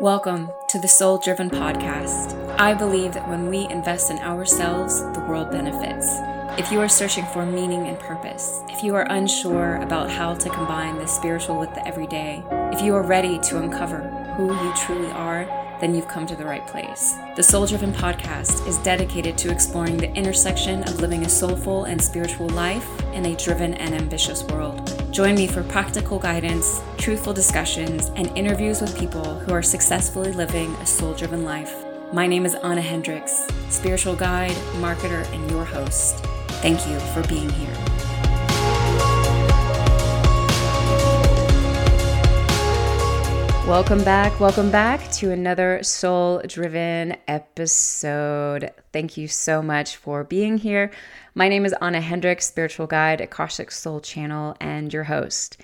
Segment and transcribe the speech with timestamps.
[0.00, 2.34] Welcome to the Soul Driven Podcast.
[2.58, 6.08] I believe that when we invest in ourselves, the world benefits.
[6.58, 10.48] If you are searching for meaning and purpose, if you are unsure about how to
[10.48, 12.42] combine the spiritual with the everyday,
[12.72, 13.98] if you are ready to uncover
[14.38, 15.44] who you truly are,
[15.80, 17.16] then you've come to the right place.
[17.36, 22.00] The Soul Driven Podcast is dedicated to exploring the intersection of living a soulful and
[22.00, 24.86] spiritual life in a driven and ambitious world.
[25.10, 30.72] Join me for practical guidance, truthful discussions, and interviews with people who are successfully living
[30.76, 31.74] a soul driven life.
[32.12, 36.24] My name is Ahna Hendrix, spiritual guide, marketer, and your host.
[36.60, 37.89] Thank you for being here.
[43.70, 44.40] Welcome back.
[44.40, 48.72] Welcome back to another soul driven episode.
[48.92, 50.90] Thank you so much for being here.
[51.36, 55.58] My name is Ahna Hendrix, spiritual guide, Akashic Soul Channel, and your host.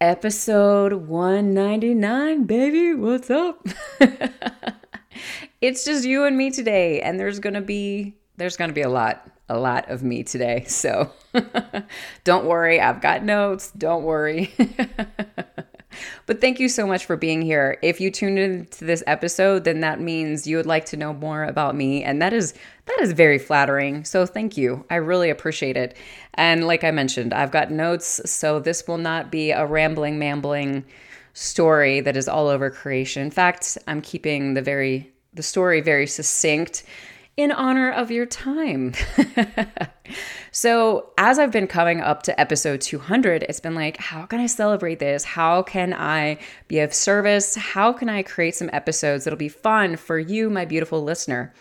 [0.00, 2.94] Episode 199, baby.
[2.94, 3.66] What's up?
[5.60, 8.82] it's just you and me today, and there's going to be there's going to be
[8.82, 10.66] a lot a lot of me today.
[10.68, 11.10] So
[12.22, 13.72] don't worry, I've got notes.
[13.72, 14.54] Don't worry.
[16.26, 17.78] But thank you so much for being here.
[17.82, 21.44] If you tuned into this episode, then that means you would like to know more
[21.44, 22.54] about me, and that is
[22.86, 24.04] that is very flattering.
[24.04, 24.84] So thank you.
[24.90, 25.96] I really appreciate it.
[26.34, 30.84] And like I mentioned, I've got notes, so this will not be a rambling, mambling
[31.34, 33.22] story that is all over creation.
[33.22, 36.82] In fact, I'm keeping the very the story very succinct
[37.40, 38.92] in honor of your time.
[40.52, 44.46] so, as I've been coming up to episode 200, it's been like, how can I
[44.46, 45.24] celebrate this?
[45.24, 46.38] How can I
[46.68, 47.54] be of service?
[47.54, 51.54] How can I create some episodes that'll be fun for you, my beautiful listener?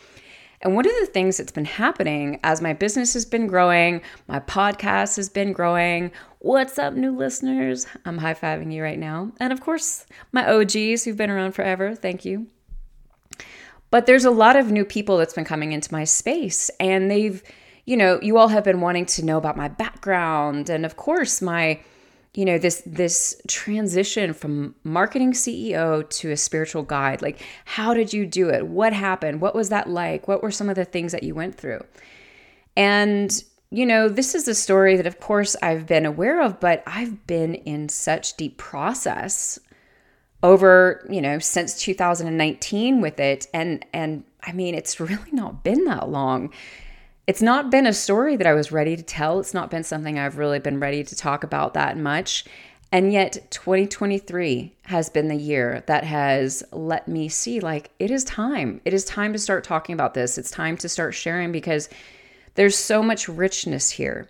[0.62, 4.42] And one of the things that's been happening as my business has been growing, my
[4.42, 6.12] podcast has been growing.
[6.40, 7.88] What's up, new listeners?
[8.04, 9.32] I'm high fiving you right now.
[9.40, 12.48] And of course, my OGs who've been around forever, thank you.
[13.92, 17.42] But there's a lot of new people that's been coming into my space, and they've,
[17.86, 21.42] you know, you all have been wanting to know about my background, and of course,
[21.42, 21.80] my,
[22.36, 27.22] you know, this this transition from marketing CEO to a spiritual guide.
[27.22, 28.68] Like, how did you do it?
[28.68, 29.42] What happened?
[29.42, 30.28] What was that like?
[30.28, 31.84] What were some of the things that you went through?
[32.78, 36.82] And you know, this is a story that, of course, I've been aware of, but
[36.88, 39.60] I've been in such deep process
[40.42, 45.86] over, you know, since 2019 with it and and I mean, it's really not been
[45.86, 46.52] that long.
[47.28, 49.40] It's not been a story that I was ready to tell.
[49.40, 52.46] It's not been something I've really been ready to talk about that much.
[52.92, 58.24] And yet 2023 has been the year that has let me see like it is
[58.24, 58.82] time.
[58.84, 60.40] It is time to start talking about this.
[60.40, 61.88] It's time to start sharing because
[62.56, 64.28] there's so much richness here.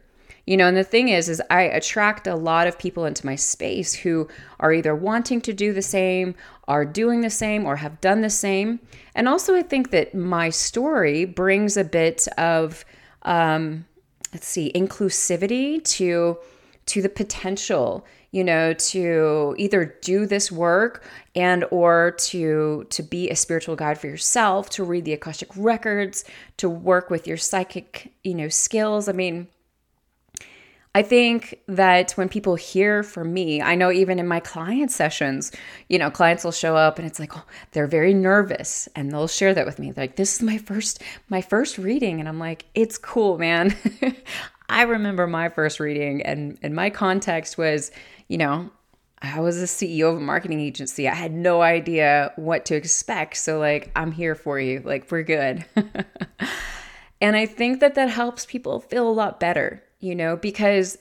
[0.49, 3.35] You know, and the thing is is I attract a lot of people into my
[3.35, 4.27] space who
[4.59, 6.33] are either wanting to do the same,
[6.67, 8.79] are doing the same or have done the same.
[9.13, 12.83] And also I think that my story brings a bit of
[13.21, 13.85] um
[14.33, 16.39] let's see, inclusivity to
[16.87, 21.03] to the potential you know to either do this work
[21.35, 26.25] and or to to be a spiritual guide for yourself to read the akashic records
[26.57, 29.47] to work with your psychic you know skills i mean
[30.95, 35.51] I think that when people hear from me, I know even in my client sessions,
[35.87, 39.27] you know, clients will show up and it's like, oh, they're very nervous and they'll
[39.27, 39.91] share that with me.
[39.91, 42.19] They're like, this is my first, my first reading.
[42.19, 43.75] And I'm like, it's cool, man.
[44.69, 47.91] I remember my first reading and, and my context was,
[48.27, 48.71] you know,
[49.21, 51.07] I was a CEO of a marketing agency.
[51.07, 53.37] I had no idea what to expect.
[53.37, 54.79] So, like, I'm here for you.
[54.79, 55.65] Like, we're good.
[57.21, 60.97] and I think that that helps people feel a lot better you know, because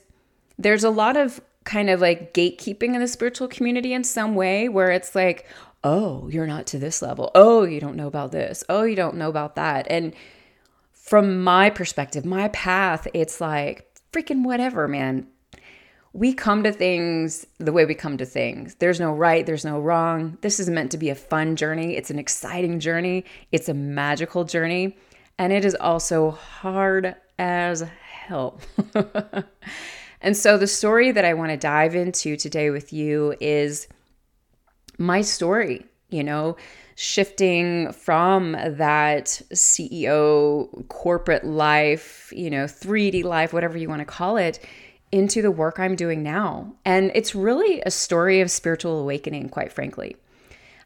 [0.57, 4.69] there's a lot of kind of like gatekeeping in the spiritual community in some way
[4.69, 5.45] where it's like,
[5.83, 7.31] oh, you're not to this level.
[7.35, 8.63] Oh, you don't know about this.
[8.69, 9.87] Oh, you don't know about that.
[9.89, 10.13] And
[10.91, 15.27] from my perspective, my path, it's like freaking whatever, man.
[16.11, 18.75] We come to things the way we come to things.
[18.75, 20.37] There's no right, there's no wrong.
[20.41, 21.95] This is meant to be a fun journey.
[21.95, 24.97] It's an exciting journey, it's a magical journey,
[25.37, 27.83] and it is also hard as
[28.29, 28.61] help.
[30.21, 33.87] and so, the story that I want to dive into today with you is
[34.97, 36.55] my story, you know,
[36.95, 44.37] shifting from that CEO corporate life, you know, 3D life, whatever you want to call
[44.37, 44.59] it,
[45.11, 46.73] into the work I'm doing now.
[46.85, 50.15] And it's really a story of spiritual awakening, quite frankly.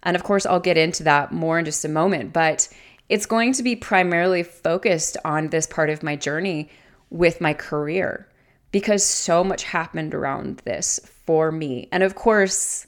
[0.03, 2.69] And of course, I'll get into that more in just a moment, but
[3.09, 6.69] it's going to be primarily focused on this part of my journey
[7.13, 8.27] with my career
[8.71, 11.87] because so much happened around this for me.
[11.91, 12.87] And of course,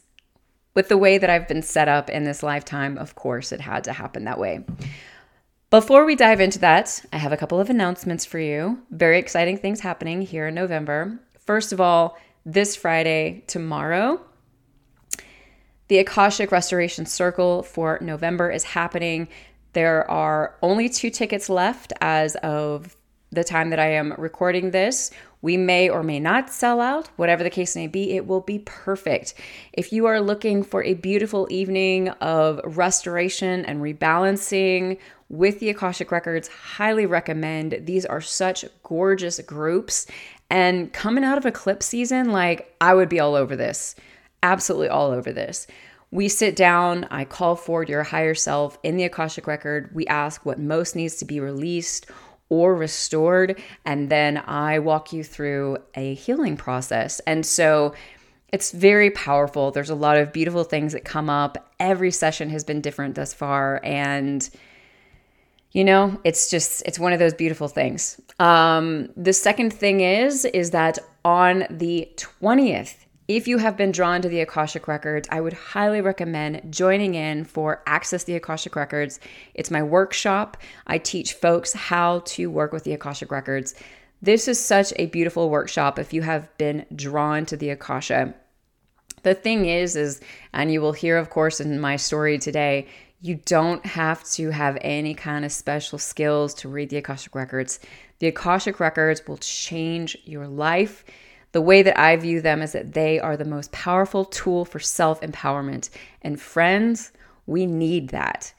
[0.73, 3.85] with the way that I've been set up in this lifetime, of course, it had
[3.85, 4.65] to happen that way.
[5.69, 8.79] Before we dive into that, I have a couple of announcements for you.
[8.89, 11.19] Very exciting things happening here in November.
[11.39, 14.19] First of all, this Friday, tomorrow,
[15.87, 19.27] the Akashic Restoration Circle for November is happening.
[19.73, 22.95] There are only two tickets left as of
[23.35, 25.11] the time that I am recording this.
[25.41, 28.59] We may or may not sell out, whatever the case may be, it will be
[28.59, 29.35] perfect.
[29.73, 34.97] If you are looking for a beautiful evening of restoration and rebalancing
[35.29, 37.77] with the Akashic Records, highly recommend.
[37.83, 40.07] These are such gorgeous groups.
[40.49, 43.95] And coming out of eclipse season, like I would be all over this,
[44.41, 45.67] absolutely all over this.
[46.11, 49.89] We sit down, I call forward your higher self in the Akashic Record.
[49.93, 52.05] We ask what most needs to be released
[52.49, 53.61] or restored.
[53.85, 57.19] And then I walk you through a healing process.
[57.21, 57.93] And so
[58.51, 59.71] it's very powerful.
[59.71, 61.73] There's a lot of beautiful things that come up.
[61.79, 63.81] Every session has been different thus far.
[63.83, 64.47] And
[65.75, 70.45] you know it's just it's one of those beautiful things um the second thing is
[70.45, 75.41] is that on the 20th if you have been drawn to the Akashic Records, I
[75.41, 79.19] would highly recommend joining in for Access the Akashic Records.
[79.55, 80.57] It's my workshop.
[80.85, 83.73] I teach folks how to work with the Akashic Records.
[84.21, 88.35] This is such a beautiful workshop if you have been drawn to the Akasha.
[89.23, 90.21] The thing is is
[90.53, 92.87] and you will hear of course in my story today,
[93.21, 97.79] you don't have to have any kind of special skills to read the Akashic Records.
[98.19, 101.03] The Akashic Records will change your life
[101.55, 104.77] the way that I view them is that they are the most powerful tool for
[104.77, 105.89] self empowerment.
[106.21, 107.13] And friends,
[107.45, 108.53] we need that.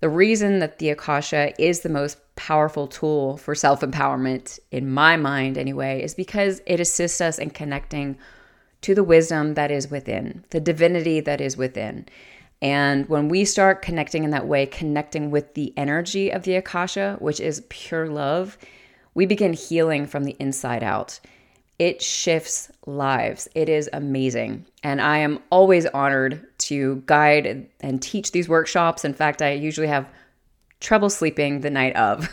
[0.00, 5.14] The reason that the Akasha is the most powerful tool for self empowerment, in my
[5.18, 8.16] mind anyway, is because it assists us in connecting
[8.80, 12.06] to the wisdom that is within, the divinity that is within.
[12.62, 17.18] And when we start connecting in that way, connecting with the energy of the Akasha,
[17.18, 18.56] which is pure love,
[19.12, 21.20] we begin healing from the inside out.
[21.78, 23.48] It shifts lives.
[23.54, 24.66] It is amazing.
[24.82, 29.04] And I am always honored to guide and teach these workshops.
[29.04, 30.08] In fact, I usually have
[30.80, 32.28] trouble sleeping the night of.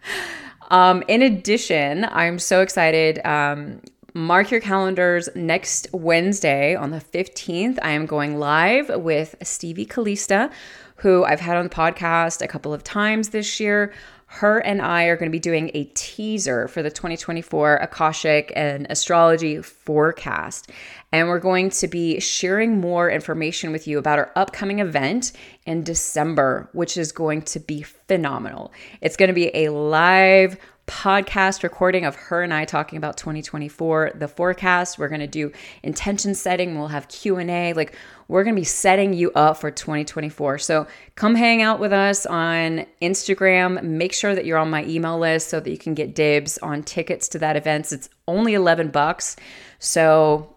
[0.70, 3.24] um, in addition, I'm so excited.
[3.26, 3.82] Um,
[4.14, 7.78] mark your calendars next Wednesday on the 15th.
[7.82, 10.50] I am going live with Stevie Kalista,
[10.96, 13.92] who I've had on the podcast a couple of times this year
[14.36, 18.86] her and I are going to be doing a teaser for the 2024 Akashic and
[18.90, 20.70] Astrology forecast.
[21.10, 25.32] And we're going to be sharing more information with you about our upcoming event
[25.64, 28.72] in December, which is going to be phenomenal.
[29.00, 34.12] It's going to be a live podcast recording of her and I talking about 2024,
[34.14, 34.98] the forecast.
[34.98, 35.52] We're going to do
[35.82, 36.78] intention setting.
[36.78, 37.72] We'll have Q&A.
[37.72, 37.96] Like
[38.28, 40.58] we're going to be setting you up for 2024.
[40.58, 40.86] So
[41.16, 43.82] come hang out with us on Instagram.
[43.82, 46.82] Make sure that you're on my email list so that you can get dibs on
[46.82, 47.92] tickets to that event.
[47.92, 49.36] It's only 11 bucks.
[49.80, 50.56] So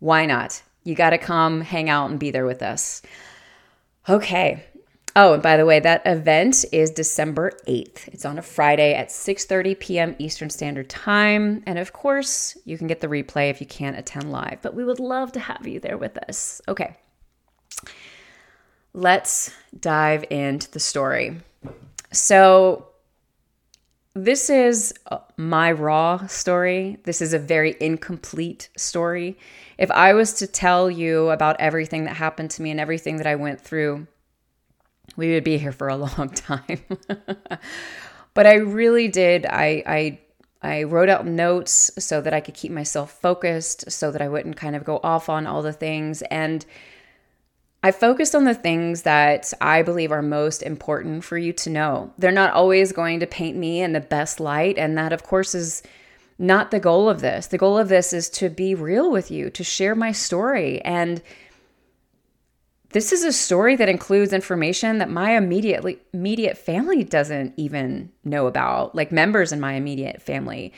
[0.00, 0.62] why not?
[0.84, 3.02] You got to come hang out and be there with us.
[4.08, 4.64] Okay,
[5.20, 8.06] Oh, and by the way, that event is December 8th.
[8.06, 10.16] It's on a Friday at 6:30 p.m.
[10.20, 14.30] Eastern Standard Time, and of course, you can get the replay if you can't attend
[14.30, 16.62] live, but we would love to have you there with us.
[16.68, 16.96] Okay.
[18.94, 21.40] Let's dive into the story.
[22.12, 22.86] So,
[24.14, 26.98] this is uh, my raw story.
[27.02, 29.36] This is a very incomplete story.
[29.78, 33.26] If I was to tell you about everything that happened to me and everything that
[33.26, 34.06] I went through,
[35.18, 36.80] we would be here for a long time.
[38.32, 39.44] but I really did.
[39.44, 40.18] I, I
[40.60, 44.56] I wrote out notes so that I could keep myself focused, so that I wouldn't
[44.56, 46.22] kind of go off on all the things.
[46.22, 46.66] And
[47.80, 52.12] I focused on the things that I believe are most important for you to know.
[52.18, 54.78] They're not always going to paint me in the best light.
[54.78, 55.84] And that, of course, is
[56.40, 57.46] not the goal of this.
[57.46, 60.80] The goal of this is to be real with you, to share my story.
[60.80, 61.22] And
[62.90, 68.46] this is a story that includes information that my immediate immediate family doesn't even know
[68.46, 70.72] about, like members in my immediate family.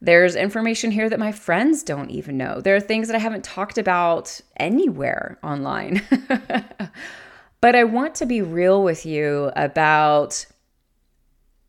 [0.00, 2.60] There's information here that my friends don't even know.
[2.60, 6.02] There are things that I haven't talked about anywhere online.
[7.60, 10.46] but I want to be real with you about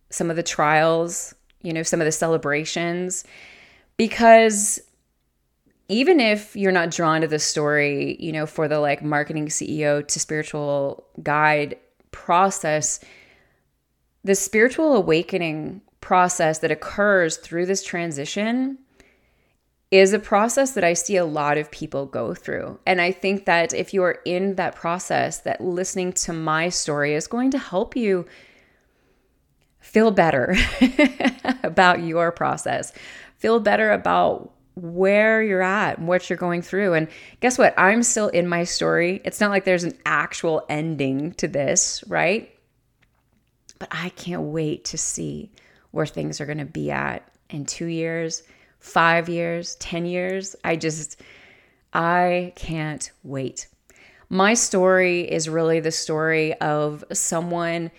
[0.09, 3.23] some of the trials, you know, some of the celebrations,
[3.95, 4.79] because
[5.89, 10.05] even if you're not drawn to the story, you know, for the like marketing CEO
[10.05, 11.77] to spiritual guide
[12.11, 12.99] process,
[14.23, 18.77] the spiritual awakening process that occurs through this transition
[19.89, 22.77] is a process that I see a lot of people go through.
[22.85, 27.13] And I think that if you are in that process, that listening to my story
[27.13, 28.25] is going to help you
[29.79, 30.55] feel better
[31.63, 32.91] about your process,
[33.37, 36.93] feel better about where you're at and what you're going through.
[36.93, 37.07] And
[37.39, 37.73] guess what?
[37.77, 39.21] I'm still in my story.
[39.25, 42.53] It's not like there's an actual ending to this, right?
[43.79, 45.51] But I can't wait to see
[45.91, 48.43] where things are going to be at in two years,
[48.79, 50.55] five years, 10 years.
[50.63, 51.21] I just,
[51.93, 53.67] I can't wait.
[54.29, 57.91] My story is really the story of someone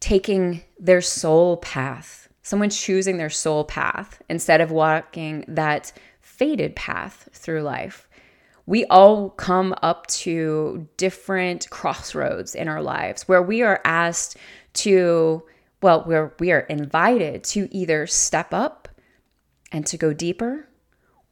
[0.00, 7.28] taking their soul path, someone choosing their soul path instead of walking that faded path
[7.32, 8.06] through life.
[8.66, 14.36] We all come up to different crossroads in our lives where we are asked
[14.74, 15.42] to,
[15.82, 18.88] well, where we are invited to either step up
[19.72, 20.68] and to go deeper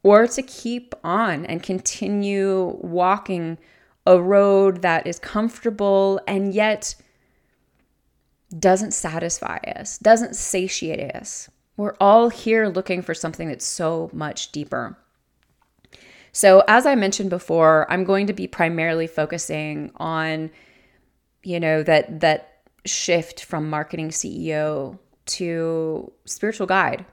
[0.01, 3.57] or to keep on and continue walking
[4.05, 6.95] a road that is comfortable and yet
[8.59, 11.49] doesn't satisfy us, doesn't satiate us.
[11.77, 14.97] We're all here looking for something that's so much deeper.
[16.31, 20.51] So, as I mentioned before, I'm going to be primarily focusing on
[21.43, 27.05] you know that that shift from marketing CEO to spiritual guide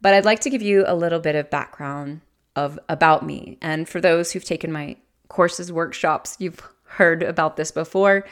[0.00, 2.20] but I'd like to give you a little bit of background
[2.56, 3.58] of about me.
[3.60, 4.96] And for those who've taken my
[5.28, 8.26] courses, workshops, you've heard about this before.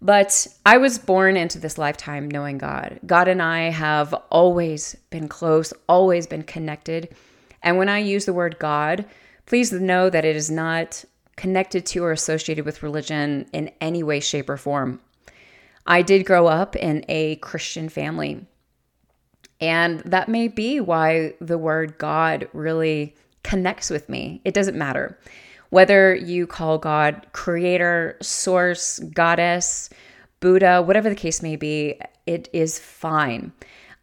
[0.00, 3.00] But I was born into this lifetime knowing God.
[3.04, 7.14] God and I have always been close, always been connected.
[7.62, 9.04] And when I use the word God,
[9.46, 11.04] please know that it is not
[11.36, 15.00] connected to or associated with religion in any way, shape, or form.
[15.86, 18.46] I did grow up in a Christian family.
[19.60, 24.40] And that may be why the word God really connects with me.
[24.44, 25.18] It doesn't matter.
[25.70, 29.90] Whether you call God creator, source, goddess,
[30.40, 33.52] Buddha, whatever the case may be, it is fine.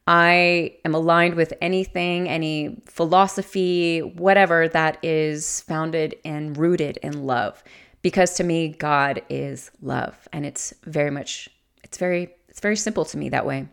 [0.07, 7.63] I am aligned with anything, any philosophy, whatever that is founded and rooted in love.
[8.03, 10.27] Because to me, God is love.
[10.31, 11.49] And it's very much,
[11.83, 13.67] it's very, it's very simple to me that way.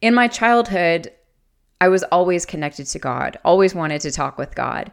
[0.00, 1.10] In my childhood,
[1.80, 4.92] I was always connected to God, always wanted to talk with God.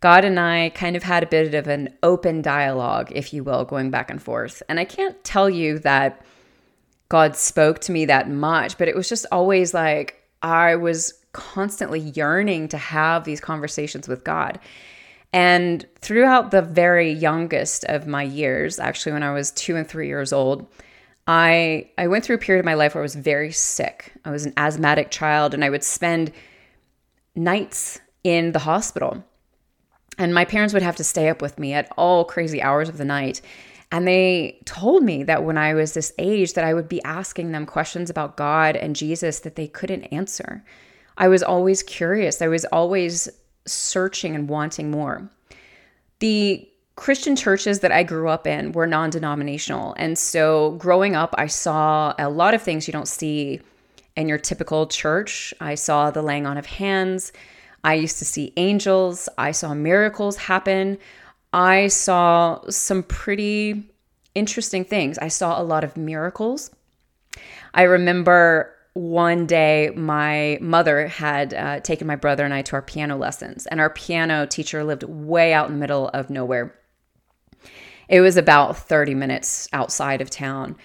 [0.00, 3.64] God and I kind of had a bit of an open dialogue, if you will,
[3.64, 4.62] going back and forth.
[4.68, 6.24] And I can't tell you that
[7.10, 12.00] God spoke to me that much, but it was just always like I was constantly
[12.00, 14.58] yearning to have these conversations with God.
[15.32, 20.08] And throughout the very youngest of my years, actually, when I was two and three
[20.08, 20.66] years old,
[21.26, 24.12] I I went through a period of my life where I was very sick.
[24.24, 26.32] I was an asthmatic child and I would spend
[27.36, 29.24] nights in the hospital.
[30.20, 32.98] And my parents would have to stay up with me at all crazy hours of
[32.98, 33.40] the night.
[33.90, 37.52] And they told me that when I was this age that I would be asking
[37.52, 40.62] them questions about God and Jesus that they couldn't answer.
[41.16, 42.42] I was always curious.
[42.42, 43.30] I was always
[43.64, 45.26] searching and wanting more.
[46.18, 49.94] The Christian churches that I grew up in were non denominational.
[49.96, 53.62] And so growing up, I saw a lot of things you don't see
[54.16, 55.54] in your typical church.
[55.62, 57.32] I saw the laying on of hands.
[57.84, 59.28] I used to see angels.
[59.38, 60.98] I saw miracles happen.
[61.52, 63.90] I saw some pretty
[64.34, 65.18] interesting things.
[65.18, 66.70] I saw a lot of miracles.
[67.74, 72.82] I remember one day my mother had uh, taken my brother and I to our
[72.82, 76.74] piano lessons, and our piano teacher lived way out in the middle of nowhere.
[78.08, 80.76] It was about 30 minutes outside of town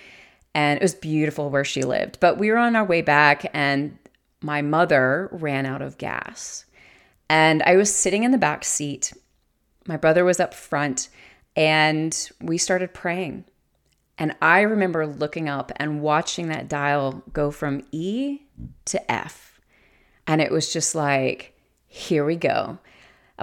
[0.53, 2.19] and it was beautiful where she lived.
[2.19, 3.97] But we were on our way back and
[4.41, 6.64] my mother ran out of gas.
[7.29, 9.13] And I was sitting in the back seat.
[9.87, 11.09] My brother was up front
[11.55, 13.45] and we started praying.
[14.17, 18.39] And I remember looking up and watching that dial go from E
[18.85, 19.59] to F.
[20.27, 22.79] And it was just like, here we go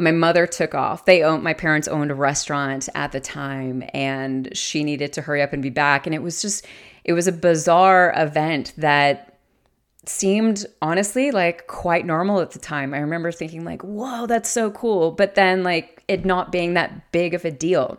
[0.01, 1.05] my mother took off.
[1.05, 5.43] They owned my parents owned a restaurant at the time and she needed to hurry
[5.43, 6.67] up and be back and it was just
[7.05, 9.32] it was a bizarre event that
[10.07, 12.93] seemed honestly like quite normal at the time.
[12.95, 17.13] I remember thinking like, "Whoa, that's so cool." But then like it not being that
[17.13, 17.99] big of a deal.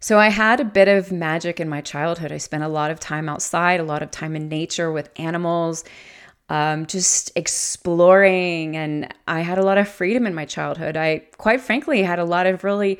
[0.00, 2.30] So I had a bit of magic in my childhood.
[2.30, 5.84] I spent a lot of time outside, a lot of time in nature with animals
[6.48, 8.76] um, just exploring.
[8.76, 10.96] And I had a lot of freedom in my childhood.
[10.96, 12.98] I, quite frankly, had a lot of really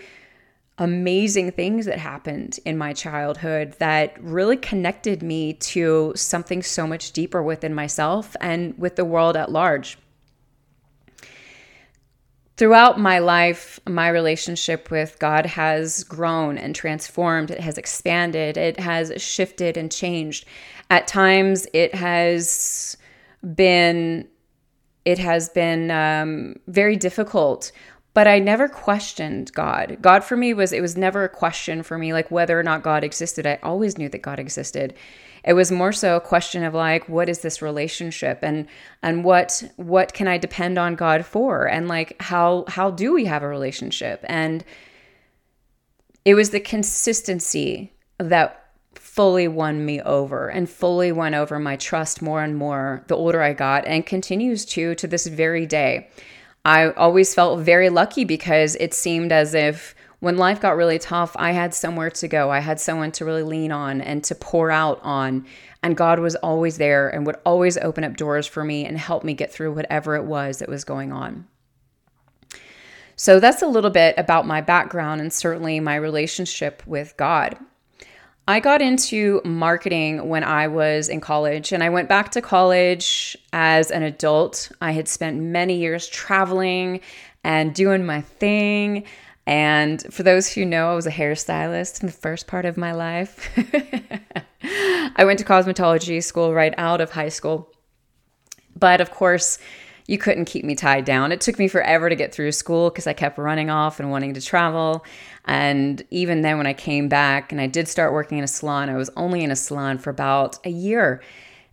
[0.79, 7.13] amazing things that happened in my childhood that really connected me to something so much
[7.13, 9.99] deeper within myself and with the world at large.
[12.57, 17.51] throughout my life, my relationship with God has grown and transformed.
[17.51, 20.47] It has expanded, it has shifted and changed.
[20.91, 22.97] At times, it has
[23.55, 24.29] been
[25.05, 27.73] it has been um, very difficult
[28.15, 29.99] but i never questioned god.
[30.01, 32.83] God for me was it was never a question for me like whether or not
[32.83, 33.47] god existed.
[33.47, 34.95] I always knew that god existed.
[35.45, 38.39] It was more so a question of like what is this relationship?
[38.43, 38.67] And
[39.03, 41.67] and what what can i depend on god for?
[41.67, 44.25] And like how how do we have a relationship?
[44.25, 44.65] And
[46.25, 48.61] it was the consistency that
[48.95, 53.43] fully won me over and fully won over my trust more and more the older
[53.43, 56.09] I got and continues to to this very day.
[56.65, 61.37] I always felt very lucky because it seemed as if when life got really tough,
[61.37, 62.51] I had somewhere to go.
[62.51, 65.45] I had someone to really lean on and to pour out on.
[65.83, 69.23] And God was always there and would always open up doors for me and help
[69.23, 71.47] me get through whatever it was that was going on.
[73.17, 77.59] So that's a little bit about my background and certainly my relationship with God.
[78.47, 83.37] I got into marketing when I was in college, and I went back to college
[83.55, 84.71] as an adult.
[84.83, 87.01] I had spent many years traveling
[87.43, 89.05] and doing my thing.
[89.47, 92.93] And for those who know, I was a hairstylist in the first part of my
[92.93, 93.51] life.
[94.63, 97.71] I went to cosmetology school right out of high school.
[98.77, 99.59] But of course,
[100.07, 101.33] you couldn't keep me tied down.
[101.33, 104.35] It took me forever to get through school because I kept running off and wanting
[104.35, 105.05] to travel.
[105.47, 108.91] And even then, when I came back and I did start working in a salon,
[108.91, 111.23] I was only in a salon for about a year.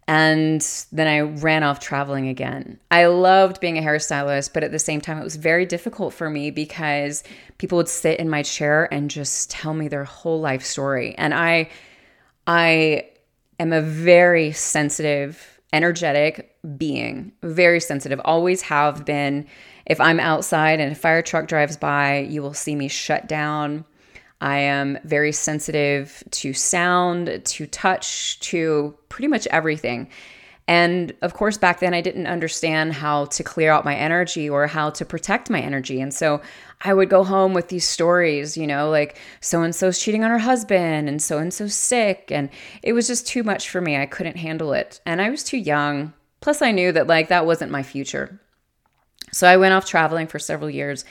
[0.08, 0.62] And
[0.92, 2.80] then I ran off traveling again.
[2.90, 6.30] I loved being a hairstylist, but at the same time, it was very difficult for
[6.30, 7.24] me because
[7.60, 11.16] people would sit in my chair and just tell me their whole life story.
[11.18, 11.70] And I,
[12.48, 13.10] I
[13.60, 19.48] am a very sensitive energetic being, very sensitive, always have been.
[19.86, 23.86] If I'm outside and a fire truck drives by, you will see me shut down.
[24.42, 30.10] I am very sensitive to sound, to touch, to pretty much everything.
[30.68, 34.68] And of course, back then I didn't understand how to clear out my energy or
[34.68, 36.00] how to protect my energy.
[36.00, 36.42] And so
[36.82, 40.32] I would go home with these stories, you know, like so and so's cheating on
[40.32, 42.32] her husband and so and so's sick.
[42.32, 42.50] And
[42.84, 43.98] it was just too much for me.
[43.98, 45.02] I couldn't handle it.
[45.06, 46.14] And I was too young.
[46.40, 48.40] Plus, I knew that like that wasn't my future.
[49.32, 51.06] So I went off traveling for several years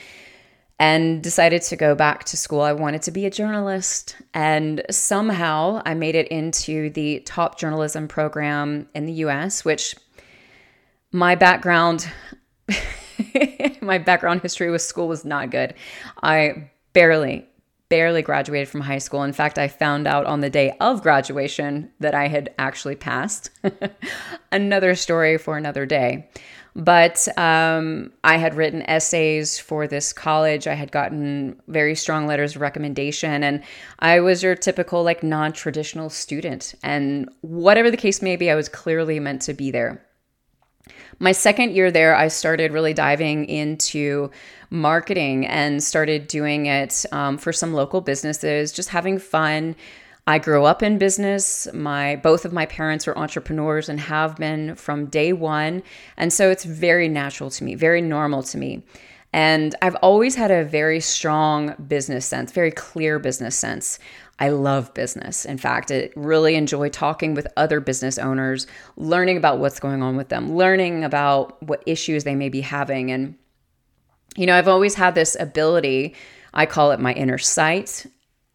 [0.81, 2.63] and decided to go back to school.
[2.63, 4.17] I wanted to be a journalist.
[4.33, 9.95] And somehow I made it into the top journalism program in the US, which
[11.13, 12.11] my background.
[13.83, 15.75] my background history with school was not good.
[16.23, 17.47] I barely,
[17.91, 19.23] barely graduated from high school.
[19.23, 23.51] In fact, I found out on the day of graduation that I had actually passed.
[24.53, 26.31] another story for another day.
[26.77, 30.67] But um, I had written essays for this college.
[30.67, 33.63] I had gotten very strong letters of recommendation, and
[33.99, 36.75] I was your typical, like, non traditional student.
[36.83, 40.07] And whatever the case may be, I was clearly meant to be there.
[41.19, 44.31] My second year there, I started really diving into
[44.71, 49.77] marketing and started doing it um, for some local businesses, just having fun
[50.27, 51.67] I grew up in business.
[51.73, 55.83] My both of my parents are entrepreneurs and have been from day 1,
[56.17, 58.83] and so it's very natural to me, very normal to me.
[59.33, 63.99] And I've always had a very strong business sense, very clear business sense.
[64.41, 65.45] I love business.
[65.45, 70.17] In fact, I really enjoy talking with other business owners, learning about what's going on
[70.17, 73.13] with them, learning about what issues they may be having.
[73.13, 73.37] And,
[74.37, 76.15] you know, I've always had this ability,
[76.55, 78.07] I call it my inner sight.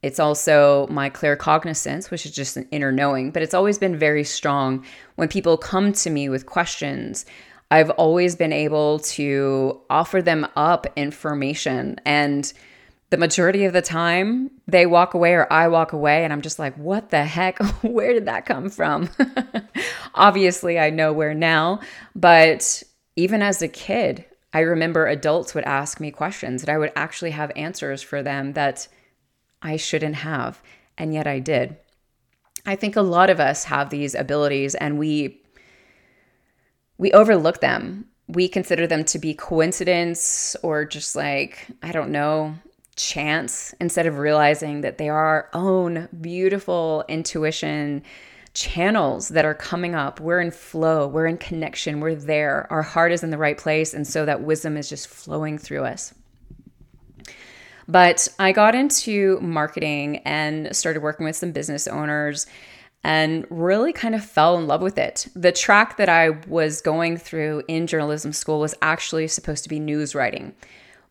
[0.05, 4.23] It's also my claircognizance, which is just an inner knowing, but it's always been very
[4.23, 4.85] strong.
[5.15, 7.25] When people come to me with questions,
[7.71, 11.99] I've always been able to offer them up information.
[12.05, 12.53] And
[13.09, 16.59] the majority of the time, they walk away or I walk away, and I'm just
[16.59, 17.57] like, what the heck?
[17.81, 19.09] where did that come from?
[20.13, 21.79] Obviously, I know where now,
[22.15, 22.83] but
[23.15, 27.31] even as a kid, I remember adults would ask me questions and I would actually
[27.31, 28.87] have answers for them that
[29.65, 30.61] I shouldn't have,
[30.95, 31.75] and yet I did.
[32.67, 35.41] I think a lot of us have these abilities and we
[36.97, 38.05] we overlook them.
[38.27, 42.55] We consider them to be coincidence or just like, I don't know,
[42.95, 48.03] chance instead of realizing that they are our own beautiful intuition
[48.53, 50.19] channels that are coming up.
[50.19, 52.67] We're in flow, we're in connection, we're there.
[52.71, 53.95] Our heart is in the right place.
[53.95, 56.13] And so that wisdom is just flowing through us.
[57.87, 62.47] But I got into marketing and started working with some business owners
[63.03, 65.27] and really kind of fell in love with it.
[65.35, 69.79] The track that I was going through in journalism school was actually supposed to be
[69.79, 70.55] news writing.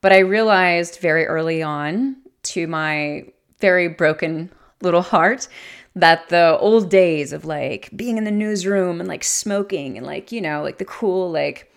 [0.00, 3.26] But I realized very early on, to my
[3.60, 4.50] very broken
[4.82, 5.48] little heart,
[5.94, 10.32] that the old days of like being in the newsroom and like smoking and like,
[10.32, 11.72] you know, like the cool, like,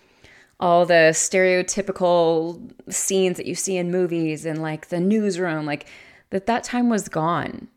[0.60, 5.86] all the stereotypical scenes that you see in movies and like the newsroom, like
[6.30, 7.68] that that time was gone.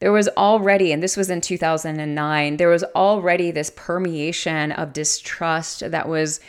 [0.00, 5.88] There was already, and this was in 2009, there was already this permeation of distrust
[5.90, 6.40] that was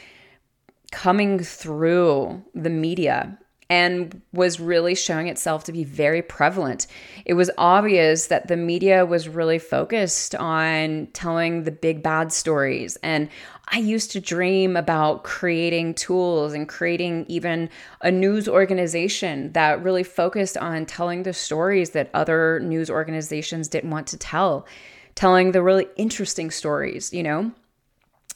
[0.92, 3.38] coming through the media
[3.70, 6.88] and was really showing itself to be very prevalent.
[7.26, 12.98] It was obvious that the media was really focused on telling the big bad stories.
[13.04, 13.30] And
[13.70, 17.70] I used to dream about creating tools and creating even
[18.02, 23.90] a news organization that really focused on telling the stories that other news organizations didn't
[23.90, 24.68] want to tell,
[25.16, 27.52] telling the really interesting stories, you know,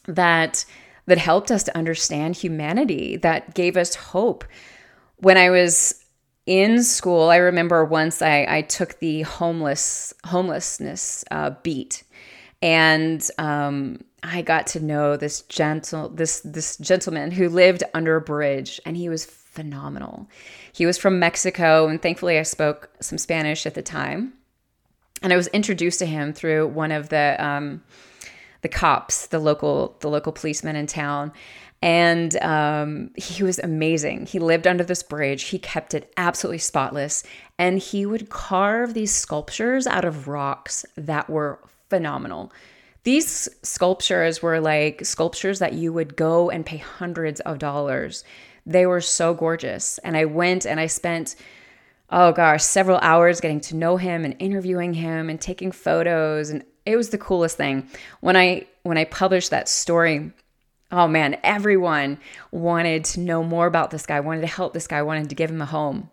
[0.06, 0.64] that
[1.06, 4.44] that helped us to understand humanity, that gave us hope
[5.20, 6.04] when I was
[6.46, 12.04] in school, I remember once I, I took the homeless homelessness uh, beat,
[12.62, 18.20] and um, I got to know this gentle this this gentleman who lived under a
[18.20, 20.28] bridge, and he was phenomenal.
[20.72, 24.32] He was from Mexico, and thankfully I spoke some Spanish at the time,
[25.22, 27.82] and I was introduced to him through one of the um,
[28.62, 31.32] the cops, the local the local policeman in town,
[31.80, 34.26] and um, he was amazing.
[34.26, 35.44] He lived under this bridge.
[35.44, 37.22] He kept it absolutely spotless.
[37.58, 42.52] And he would carve these sculptures out of rocks that were phenomenal.
[43.04, 48.24] These sculptures were like sculptures that you would go and pay hundreds of dollars.
[48.66, 49.98] They were so gorgeous.
[49.98, 51.36] And I went and I spent,
[52.10, 56.50] oh gosh, several hours getting to know him and interviewing him and taking photos.
[56.50, 57.88] And it was the coolest thing.
[58.20, 60.32] When I when I published that story,
[60.90, 62.18] oh man, everyone
[62.50, 65.50] wanted to know more about this guy, wanted to help this guy, wanted to give
[65.50, 66.10] him a home.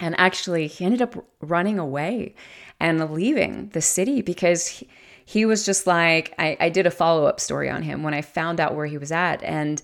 [0.00, 2.34] And actually, he ended up running away
[2.78, 4.88] and leaving the city because he,
[5.24, 8.22] he was just like, I, I did a follow up story on him when I
[8.22, 9.42] found out where he was at.
[9.42, 9.82] And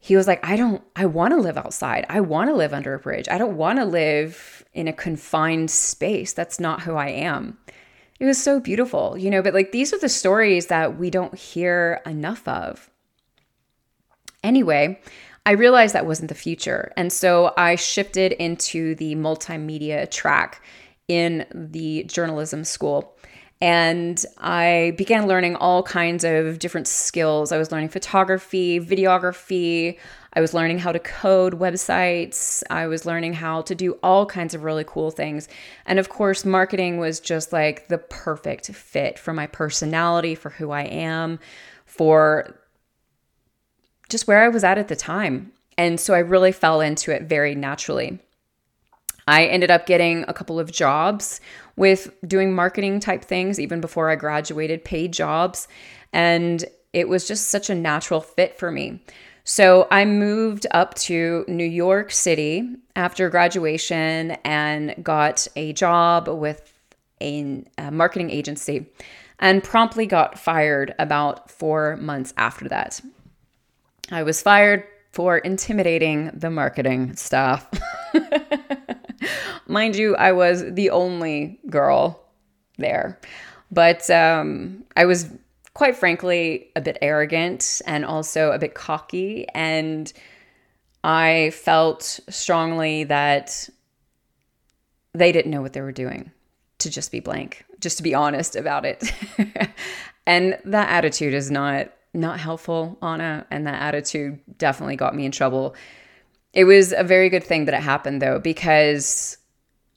[0.00, 2.06] he was like, I don't, I want to live outside.
[2.08, 3.28] I want to live under a bridge.
[3.28, 6.32] I don't want to live in a confined space.
[6.32, 7.58] That's not who I am.
[8.18, 11.34] It was so beautiful, you know, but like these are the stories that we don't
[11.34, 12.90] hear enough of.
[14.42, 15.00] Anyway,
[15.46, 16.92] I realized that wasn't the future.
[16.96, 20.62] And so I shifted into the multimedia track
[21.08, 23.16] in the journalism school.
[23.60, 27.50] And I began learning all kinds of different skills.
[27.50, 29.98] I was learning photography, videography.
[30.32, 32.62] I was learning how to code websites.
[32.70, 35.48] I was learning how to do all kinds of really cool things.
[35.86, 40.70] And of course, marketing was just like the perfect fit for my personality, for who
[40.70, 41.40] I am,
[41.84, 42.60] for
[44.08, 45.52] just where I was at at the time.
[45.76, 48.18] And so I really fell into it very naturally.
[49.28, 51.40] I ended up getting a couple of jobs
[51.76, 55.68] with doing marketing type things, even before I graduated, paid jobs.
[56.12, 59.00] And it was just such a natural fit for me.
[59.44, 66.72] So I moved up to New York City after graduation and got a job with
[67.20, 68.86] a, a marketing agency
[69.38, 73.00] and promptly got fired about four months after that.
[74.10, 77.68] I was fired for intimidating the marketing staff.
[79.66, 82.24] Mind you, I was the only girl
[82.78, 83.20] there.
[83.70, 85.28] But um, I was
[85.74, 89.46] quite frankly a bit arrogant and also a bit cocky.
[89.54, 90.12] And
[91.04, 93.68] I felt strongly that
[95.14, 96.30] they didn't know what they were doing,
[96.78, 99.12] to just be blank, just to be honest about it.
[100.26, 105.32] and that attitude is not not helpful, Ahna, and that attitude definitely got me in
[105.32, 105.74] trouble.
[106.52, 109.36] It was a very good thing that it happened though, because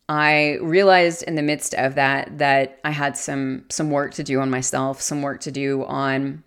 [0.10, 4.41] I realized in the midst of that that I had some some work to do
[4.41, 6.43] on myself, some work to do on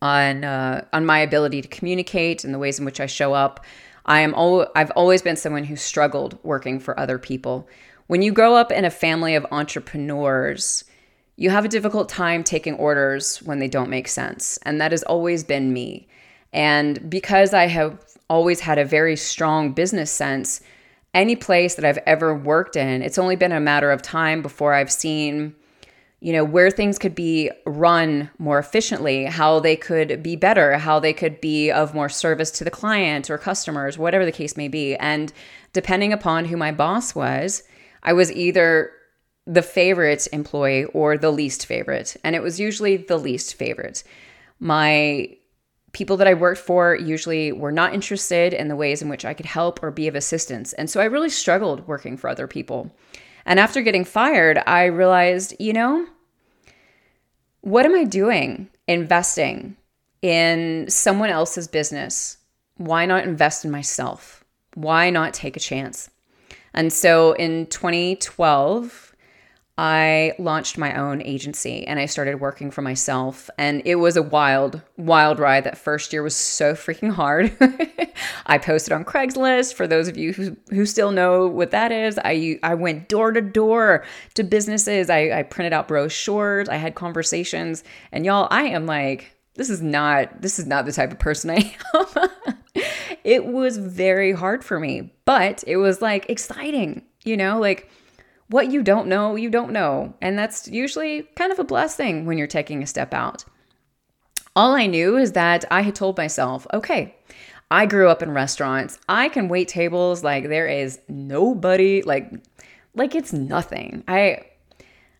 [0.00, 3.64] on uh, on my ability to communicate and the ways in which I show up.
[4.06, 7.68] I am al- I've always been someone who struggled working for other people.
[8.06, 10.84] When you grow up in a family of entrepreneurs,
[11.36, 14.58] you have a difficult time taking orders when they don't make sense.
[14.62, 16.08] And that has always been me.
[16.52, 20.62] And because I have always had a very strong business sense,
[21.12, 24.72] any place that I've ever worked in, it's only been a matter of time before
[24.72, 25.54] I've seen,
[26.20, 30.98] you know, where things could be run more efficiently, how they could be better, how
[30.98, 34.68] they could be of more service to the client or customers, whatever the case may
[34.68, 34.96] be.
[34.96, 35.32] And
[35.74, 37.62] depending upon who my boss was,
[38.02, 38.92] I was either
[39.46, 42.16] the favorite employee or the least favorite.
[42.24, 44.02] And it was usually the least favorite.
[44.58, 45.36] My
[45.92, 49.34] people that I worked for usually were not interested in the ways in which I
[49.34, 50.72] could help or be of assistance.
[50.74, 52.94] And so I really struggled working for other people.
[53.46, 56.06] And after getting fired, I realized, you know,
[57.60, 59.76] what am I doing investing
[60.20, 62.38] in someone else's business?
[62.76, 64.44] Why not invest in myself?
[64.74, 66.10] Why not take a chance?
[66.74, 69.15] And so in 2012,
[69.78, 73.50] I launched my own agency and I started working for myself.
[73.58, 75.64] And it was a wild, wild ride.
[75.64, 77.54] That first year was so freaking hard.
[78.46, 79.74] I posted on Craigslist.
[79.74, 83.32] For those of you who, who still know what that is, I, I went door
[83.32, 85.10] to door to businesses.
[85.10, 86.70] I, I printed out brochures.
[86.70, 87.84] I had conversations.
[88.12, 91.50] And y'all, I am like, this is not this is not the type of person
[91.50, 92.28] I am.
[93.24, 97.90] it was very hard for me, but it was like exciting, you know, like
[98.48, 100.14] what you don't know, you don't know.
[100.20, 103.44] And that's usually kind of a blessing when you're taking a step out.
[104.54, 107.16] All I knew is that I had told myself, okay,
[107.70, 108.98] I grew up in restaurants.
[109.08, 112.32] I can wait tables like there is nobody like
[112.94, 114.04] like it's nothing.
[114.06, 114.44] I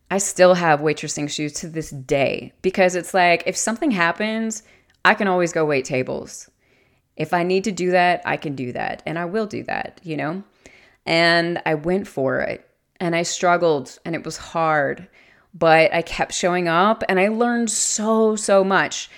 [0.09, 4.63] I still have waitressing shoes to this day because it's like if something happens,
[5.03, 6.49] I can always go wait tables.
[7.17, 9.99] If I need to do that, I can do that and I will do that,
[10.03, 10.43] you know?
[11.05, 12.66] And I went for it
[12.99, 15.07] and I struggled and it was hard,
[15.53, 19.09] but I kept showing up and I learned so, so much.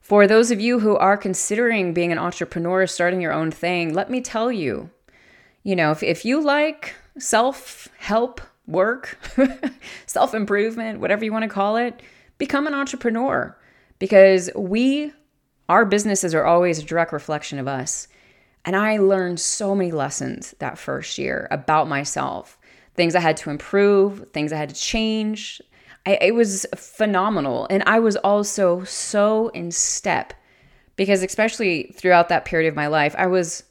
[0.00, 4.10] For those of you who are considering being an entrepreneur, starting your own thing, let
[4.10, 4.90] me tell you,
[5.62, 9.18] you know, if, if you like self help work,
[10.06, 12.02] self improvement, whatever you want to call it,
[12.38, 13.56] become an entrepreneur
[13.98, 15.12] because we,
[15.68, 18.08] our businesses are always a direct reflection of us.
[18.64, 22.55] And I learned so many lessons that first year about myself
[22.96, 25.60] things I had to improve, things I had to change.
[26.06, 27.66] I, it was phenomenal.
[27.70, 30.32] And I was also so in step
[30.96, 33.64] because, especially throughout that period of my life, I was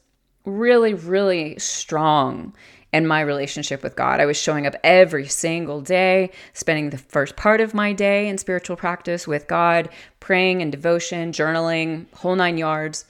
[0.44, 2.54] really, really strong
[2.92, 4.20] in my relationship with God.
[4.20, 8.38] I was showing up every single day, spending the first part of my day in
[8.38, 9.88] spiritual practice with God,
[10.20, 13.04] praying and devotion, journaling, whole nine yards.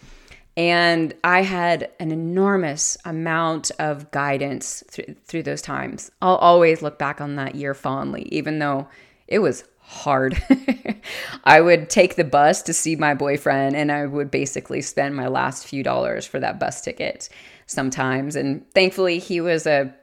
[0.57, 6.11] And I had an enormous amount of guidance through, through those times.
[6.23, 8.89] I'll always look back on that year fondly, even though
[9.29, 10.43] it was hard.
[11.45, 15.29] I would take the bus to see my boyfriend, and I would basically spend my
[15.29, 17.29] last few dollars for that bus ticket
[17.67, 18.35] sometimes.
[18.35, 19.95] And thankfully, he was a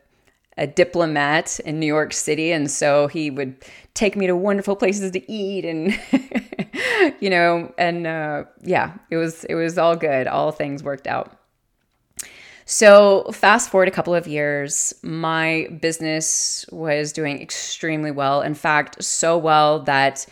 [0.57, 3.55] a diplomat in New York City, and so he would
[3.93, 5.99] take me to wonderful places to eat, and
[7.21, 10.27] you know, and uh, yeah, it was it was all good.
[10.27, 11.37] All things worked out.
[12.65, 18.41] So fast forward a couple of years, my business was doing extremely well.
[18.41, 20.25] In fact, so well that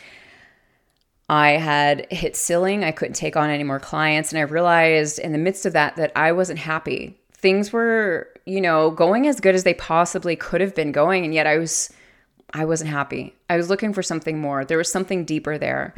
[1.30, 2.84] I had hit ceiling.
[2.84, 5.96] I couldn't take on any more clients, and I realized in the midst of that
[5.98, 7.18] that I wasn't happy.
[7.34, 11.25] Things were you know, going as good as they possibly could have been going.
[11.25, 11.91] And yet I was,
[12.54, 13.36] I wasn't happy.
[13.49, 14.65] I was looking for something more.
[14.65, 15.93] There was something deeper there.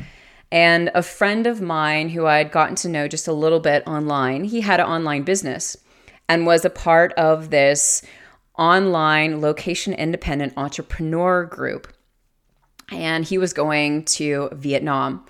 [0.51, 3.81] And a friend of mine who I had gotten to know just a little bit
[3.87, 5.75] online, he had an online business
[6.29, 8.03] and was a part of this
[8.57, 11.87] online location independent entrepreneur group.
[12.91, 15.25] And he was going to Vietnam.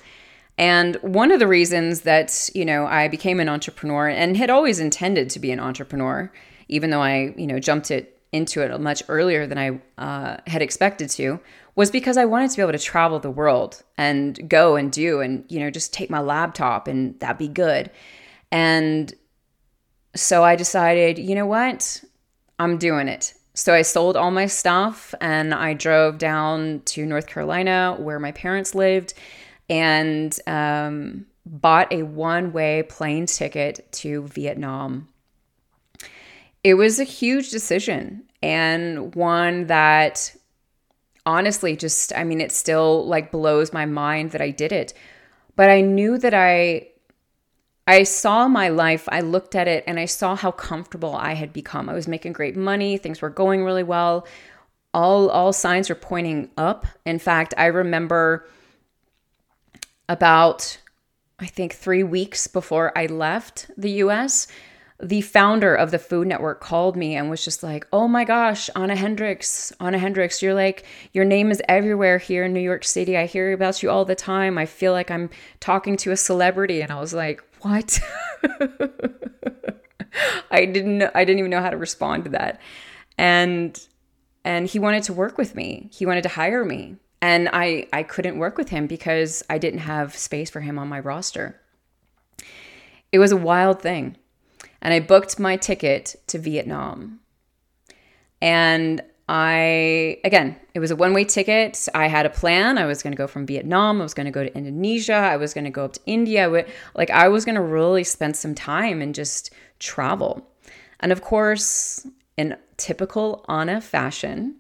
[0.57, 4.79] And one of the reasons that, you know, I became an entrepreneur and had always
[4.79, 6.31] intended to be an entrepreneur
[6.67, 10.61] even though I, you know, jumped it into it much earlier than I uh, had
[10.61, 11.39] expected to,
[11.75, 15.21] was because I wanted to be able to travel the world and go and do
[15.21, 17.89] and, you know, just take my laptop and that'd be good.
[18.51, 19.13] And
[20.15, 22.03] so I decided, you know what?
[22.59, 23.33] I'm doing it.
[23.55, 28.31] So I sold all my stuff and I drove down to North Carolina where my
[28.31, 29.13] parents lived
[29.69, 35.07] and um, bought a one way plane ticket to Vietnam
[36.63, 40.35] it was a huge decision and one that
[41.25, 44.93] honestly just I mean it still like blows my mind that I did it.
[45.55, 46.87] But I knew that I
[47.85, 51.51] I saw my life, I looked at it and I saw how comfortable I had
[51.51, 51.89] become.
[51.89, 54.25] I was making great money, things were going really well.
[54.93, 56.85] All all signs were pointing up.
[57.05, 58.47] In fact, I remember
[60.07, 60.79] about
[61.39, 64.47] I think 3 weeks before I left the US,
[65.03, 68.69] the founder of the Food Network called me and was just like, "Oh my gosh,
[68.75, 73.17] Ahna Hendrix, Ahna Hendrix, you're like your name is everywhere here in New York City.
[73.17, 74.57] I hear about you all the time.
[74.57, 77.99] I feel like I'm talking to a celebrity." And I was like, "What?"
[80.51, 82.61] I didn't I didn't even know how to respond to that.
[83.17, 83.79] And
[84.45, 85.89] and he wanted to work with me.
[85.91, 86.97] He wanted to hire me.
[87.21, 90.87] And I I couldn't work with him because I didn't have space for him on
[90.87, 91.59] my roster.
[93.11, 94.17] it was a wild thing.
[94.83, 97.21] And I booked my ticket to Vietnam.
[98.41, 101.87] And I, again, it was a one way ticket.
[101.95, 102.77] I had a plan.
[102.77, 104.01] I was going to go from Vietnam.
[104.01, 105.13] I was going to go to Indonesia.
[105.13, 106.65] I was going to go up to India.
[106.93, 110.45] Like, I was going to really spend some time and just travel.
[110.99, 114.57] And of course, in typical Ahna fashion,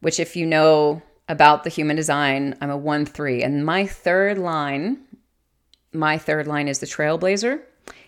[0.00, 3.42] which, if you know about the human design, I'm a 1 3.
[3.44, 4.98] And my third line,
[5.92, 7.60] my third line is the trailblazer,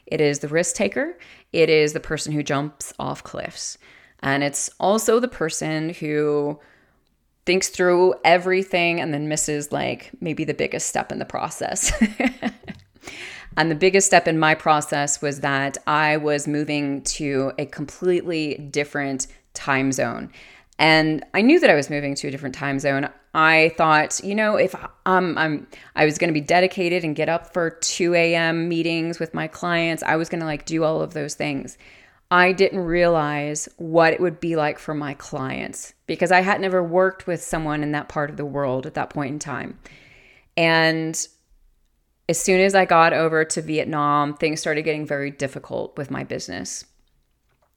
[0.07, 1.19] it is the risk taker,
[1.53, 3.79] it is the person who jumps off cliffs.
[4.21, 6.59] And it's also the person who
[7.47, 11.93] thinks through everything and then misses like maybe the biggest step in the process.
[13.57, 18.55] and the biggest step in my process was that I was moving to a completely
[18.71, 20.31] different time zone.
[20.79, 23.09] And I knew that I was moving to a different time zone.
[23.35, 24.75] I thought, you know, if
[25.07, 25.67] um, I'm,
[25.97, 28.69] I was going to be dedicated and get up for 2 a.m.
[28.69, 31.77] meetings with my clients, I was going to like do all of those things.
[32.31, 36.83] I didn't realize what it would be like for my clients because I had never
[36.83, 39.79] worked with someone in that part of the world at that point in time.
[40.57, 41.27] And
[42.29, 46.25] as soon as I got over to Vietnam, things started getting very difficult with my
[46.25, 46.85] business.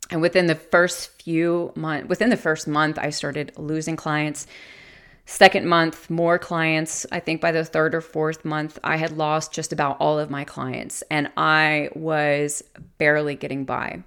[0.10, 4.48] And within the first few months, within the first month, I started losing clients.
[5.30, 7.06] Second month, more clients.
[7.12, 10.30] I think by the third or fourth month, I had lost just about all of
[10.30, 12.64] my clients and I was
[12.98, 14.04] barely getting by.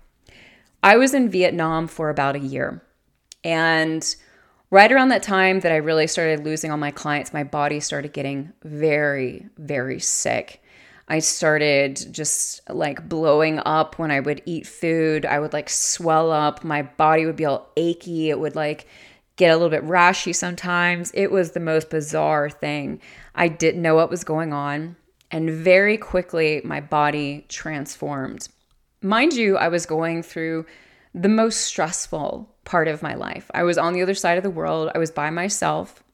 [0.83, 2.83] I was in Vietnam for about a year.
[3.45, 4.03] And
[4.71, 8.15] right around that time that I really started losing all my clients, my body started
[8.15, 10.63] getting very, very sick.
[11.07, 15.27] I started just like blowing up when I would eat food.
[15.27, 16.65] I would like swell up.
[16.65, 18.31] My body would be all achy.
[18.31, 18.87] It would like
[19.41, 21.11] get a little bit rashy sometimes.
[21.15, 23.01] It was the most bizarre thing.
[23.35, 24.97] I didn't know what was going on.
[25.31, 28.51] And very quickly, my body transformed.
[29.01, 30.67] Mind you, I was going through
[31.15, 33.51] the most stressful part of my life.
[33.55, 36.05] I was on the other side of the world, I was by myself.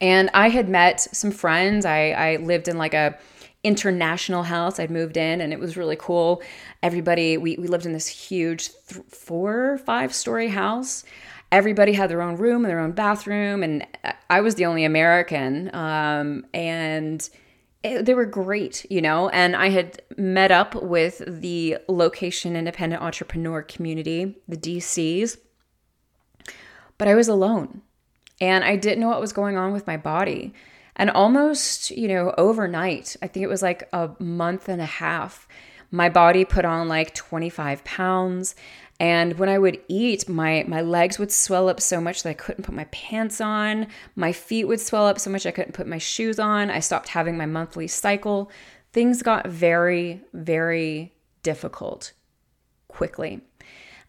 [0.00, 1.84] And I had met some friends.
[1.84, 3.18] I, I lived in like a
[3.62, 4.80] international house.
[4.80, 6.42] I'd moved in and it was really cool.
[6.82, 11.04] Everybody, we, we lived in this huge th- four, five story house.
[11.52, 13.62] Everybody had their own room and their own bathroom.
[13.62, 13.86] And
[14.28, 15.74] I was the only American.
[15.74, 17.28] Um, and
[17.82, 23.02] it, they were great, you know, and I had met up with the location independent
[23.02, 25.38] entrepreneur community, the DCs,
[26.98, 27.80] but I was alone
[28.40, 30.52] and I didn't know what was going on with my body.
[30.96, 35.48] And almost, you know, overnight, I think it was like a month and a half,
[35.90, 38.54] my body put on like 25 pounds
[39.00, 42.34] and when I would eat, my my legs would swell up so much that I
[42.34, 43.86] couldn't put my pants on.
[44.14, 46.70] My feet would swell up so much I couldn't put my shoes on.
[46.70, 48.50] I stopped having my monthly cycle.
[48.92, 52.12] Things got very very difficult
[52.88, 53.40] quickly.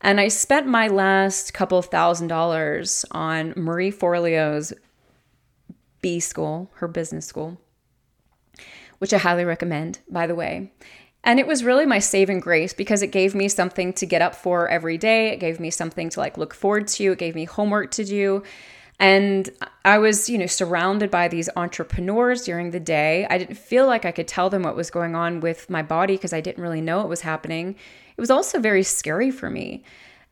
[0.01, 4.73] And I spent my last couple thousand dollars on Marie Forleo's
[6.01, 7.61] B school, her business school,
[8.97, 10.73] which I highly recommend, by the way.
[11.23, 14.33] And it was really my saving grace because it gave me something to get up
[14.33, 15.29] for every day.
[15.29, 17.11] It gave me something to like look forward to.
[17.11, 18.43] It gave me homework to do.
[18.99, 19.49] And
[19.83, 23.25] I was, you know, surrounded by these entrepreneurs during the day.
[23.29, 26.15] I didn't feel like I could tell them what was going on with my body
[26.15, 27.75] because I didn't really know what was happening.
[28.15, 29.83] It was also very scary for me.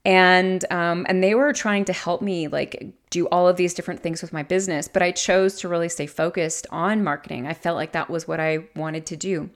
[0.06, 4.02] And um, and they were trying to help me like do all of these different
[4.02, 7.48] things with my business, but I chose to really stay focused on marketing.
[7.48, 9.50] I felt like that was what I wanted to do.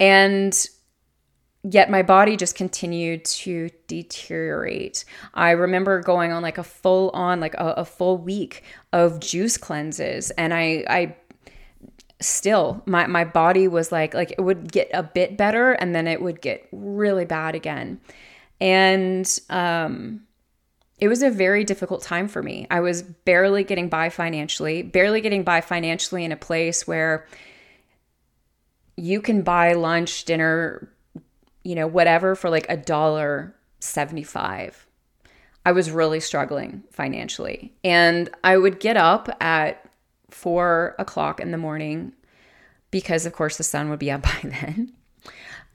[0.00, 0.68] And
[1.62, 5.04] yet my body just continued to deteriorate.
[5.32, 9.56] I remember going on like a full on, like a, a full week of juice
[9.56, 10.30] cleanses.
[10.32, 11.16] And I, I,
[12.20, 16.06] still my my body was like like it would get a bit better and then
[16.06, 18.00] it would get really bad again
[18.60, 20.20] and um
[21.00, 25.20] it was a very difficult time for me i was barely getting by financially barely
[25.20, 27.26] getting by financially in a place where
[28.96, 30.90] you can buy lunch, dinner,
[31.62, 34.86] you know, whatever for like a dollar 75.
[35.66, 37.72] I was really struggling financially.
[37.82, 39.88] And I would get up at
[40.30, 42.12] four o'clock in the morning
[42.90, 44.92] because, of course, the sun would be up by then.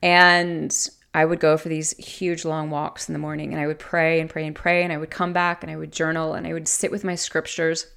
[0.02, 0.76] And
[1.14, 4.20] I would go for these huge long walks in the morning and I would pray
[4.20, 4.84] and pray and pray.
[4.84, 7.16] And I would come back and I would journal and I would sit with my
[7.16, 7.88] scriptures.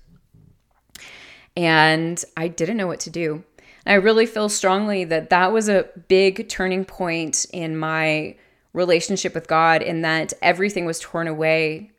[1.54, 3.44] And I didn't know what to do.
[3.84, 8.36] And I really feel strongly that that was a big turning point in my
[8.72, 11.90] relationship with God, in that everything was torn away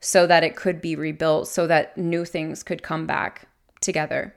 [0.00, 3.48] so that it could be rebuilt, so that new things could come back
[3.80, 4.34] together.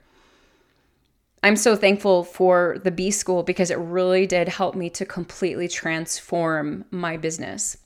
[1.43, 5.68] I'm so thankful for the B School because it really did help me to completely
[5.68, 7.78] transform my business.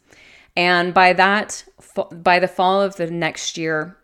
[0.57, 1.63] And by that,
[2.11, 3.97] by the fall of the next year,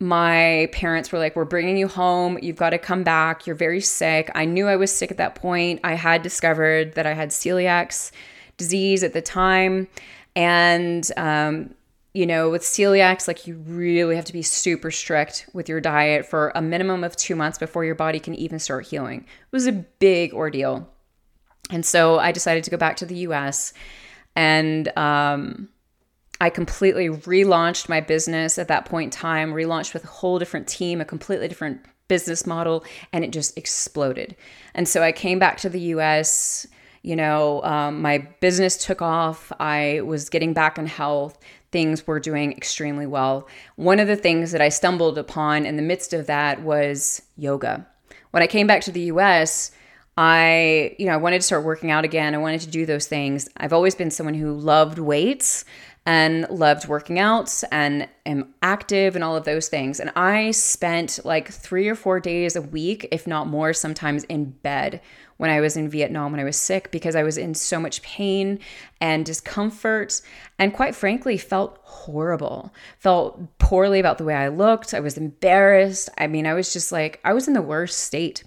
[0.00, 2.38] my parents were like, We're bringing you home.
[2.40, 3.46] You've got to come back.
[3.46, 4.30] You're very sick.
[4.34, 5.80] I knew I was sick at that point.
[5.82, 8.12] I had discovered that I had celiac
[8.56, 9.88] disease at the time.
[10.36, 11.74] And, um,
[12.14, 16.26] you know, with celiacs, like you really have to be super strict with your diet
[16.26, 19.20] for a minimum of two months before your body can even start healing.
[19.20, 20.88] It was a big ordeal.
[21.70, 23.72] And so I decided to go back to the US
[24.36, 25.68] and, um,
[26.40, 30.68] I completely relaunched my business at that point in time, relaunched with a whole different
[30.68, 34.36] team, a completely different business model, and it just exploded.
[34.74, 36.66] And so I came back to the US.
[37.02, 39.52] You know, um, my business took off.
[39.60, 41.38] I was getting back in health.
[41.70, 43.46] Things were doing extremely well.
[43.76, 47.86] One of the things that I stumbled upon in the midst of that was yoga.
[48.30, 49.70] When I came back to the US,
[50.16, 52.34] I, you know, I wanted to start working out again.
[52.34, 53.48] I wanted to do those things.
[53.56, 55.64] I've always been someone who loved weights
[56.08, 60.00] and loved working out and am active and all of those things.
[60.00, 64.46] And I spent like three or four days a week, if not more, sometimes in
[64.46, 65.02] bed
[65.36, 68.00] when I was in Vietnam when I was sick because I was in so much
[68.00, 68.58] pain
[69.02, 70.22] and discomfort
[70.58, 72.72] and quite frankly felt horrible.
[72.98, 74.94] Felt poorly about the way I looked.
[74.94, 76.08] I was embarrassed.
[76.16, 78.44] I mean, I was just like I was in the worst state.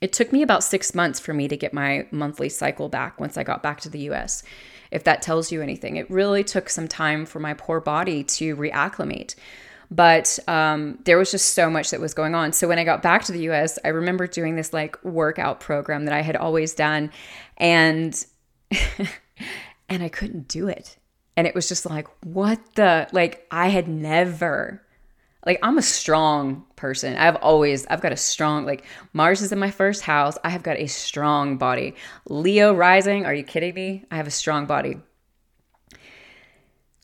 [0.00, 3.38] It took me about 6 months for me to get my monthly cycle back once
[3.38, 4.42] I got back to the US
[4.96, 5.96] if that tells you anything.
[5.96, 9.34] It really took some time for my poor body to reacclimate.
[9.90, 12.54] But um, there was just so much that was going on.
[12.54, 16.06] So when I got back to the US, I remember doing this like workout program
[16.06, 17.12] that I had always done.
[17.58, 18.24] And
[19.88, 20.96] and I couldn't do it.
[21.36, 24.82] And it was just like, what the like I had never
[25.44, 27.16] like I'm a strong person.
[27.16, 30.36] I've always I've got a strong like Mars is in my first house.
[30.44, 31.94] I have got a strong body.
[32.28, 34.04] Leo rising, are you kidding me?
[34.10, 34.98] I have a strong body.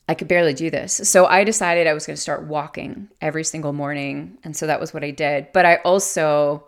[0.07, 0.93] I could barely do this.
[0.93, 4.79] So I decided I was going to start walking every single morning, and so that
[4.79, 5.47] was what I did.
[5.53, 6.67] But I also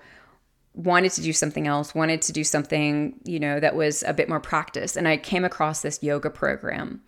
[0.74, 4.30] wanted to do something else, wanted to do something, you know, that was a bit
[4.30, 4.96] more practice.
[4.96, 7.02] And I came across this yoga program.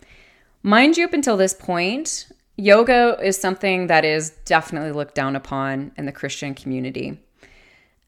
[0.62, 5.92] Mind you, up until this point, yoga is something that is definitely looked down upon
[5.96, 7.18] in the Christian community.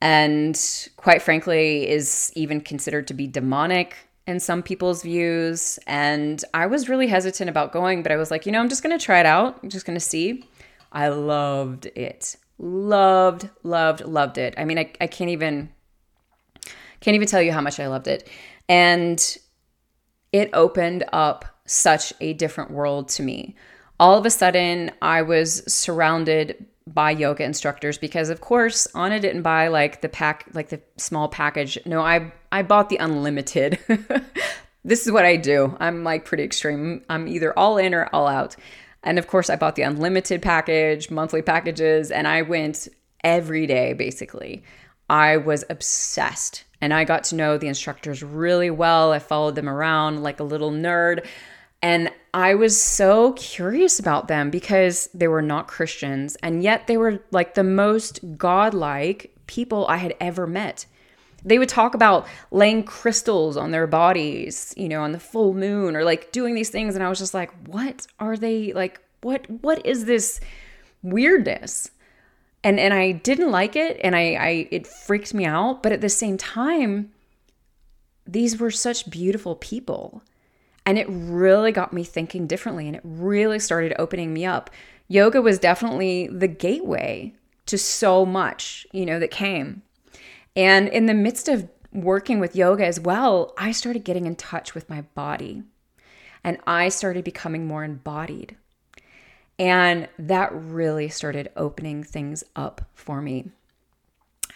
[0.02, 0.60] And
[0.96, 3.96] quite frankly, is even considered to be demonic
[4.26, 5.78] in some people's views.
[5.86, 8.82] And I was really hesitant about going, but I was like, you know, I'm just
[8.82, 9.60] going to try it out.
[9.62, 10.44] I'm just going to see.
[10.92, 12.36] I loved it.
[12.58, 14.54] Loved, loved, loved it.
[14.58, 15.70] I mean, I, I can't even
[17.00, 18.28] can't even tell you how much I loved it.
[18.68, 19.38] And
[20.32, 23.56] it opened up such a different world to me
[24.00, 29.42] all of a sudden I was surrounded by yoga instructors because of course Ahna didn't
[29.42, 31.78] buy like the pack like the small package.
[31.84, 33.78] No, I I bought the unlimited.
[34.84, 35.76] this is what I do.
[35.78, 37.04] I'm like pretty extreme.
[37.10, 38.56] I'm either all in or all out.
[39.04, 42.88] And of course I bought the unlimited package, monthly packages and I went
[43.22, 44.64] every day basically.
[45.10, 49.12] I was obsessed and I got to know the instructors really well.
[49.12, 51.26] I followed them around like a little nerd.
[51.82, 56.96] And I was so curious about them because they were not Christians, and yet they
[56.96, 60.86] were like the most godlike people I had ever met.
[61.44, 65.96] They would talk about laying crystals on their bodies, you know, on the full moon
[65.96, 69.48] or like doing these things and I was just like, "What are they like what
[69.62, 70.40] what is this
[71.02, 71.90] weirdness?"
[72.62, 76.00] And and I didn't like it and I I it freaked me out, but at
[76.00, 77.10] the same time
[78.26, 80.22] these were such beautiful people
[80.86, 84.70] and it really got me thinking differently and it really started opening me up.
[85.08, 87.34] Yoga was definitely the gateway
[87.66, 89.82] to so much, you know, that came.
[90.56, 94.74] And in the midst of working with yoga as well, I started getting in touch
[94.74, 95.62] with my body
[96.42, 98.56] and I started becoming more embodied.
[99.58, 103.50] And that really started opening things up for me.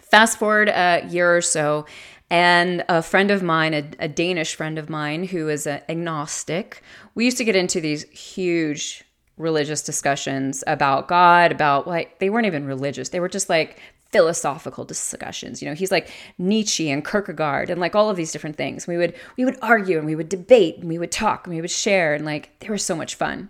[0.03, 1.87] Fast forward a year or so,
[2.35, 6.83] and a friend of mine, a, a Danish friend of mine who is an agnostic,
[7.15, 9.05] we used to get into these huge
[9.37, 13.11] religious discussions about God, about like, they weren't even religious.
[13.11, 13.79] They were just like
[14.11, 15.63] philosophical discussions.
[15.63, 18.89] You know, he's like Nietzsche and Kierkegaard and like all of these different things.
[18.89, 21.61] We would we would argue and we would debate and we would talk and we
[21.61, 23.49] would share and like they were so much fun.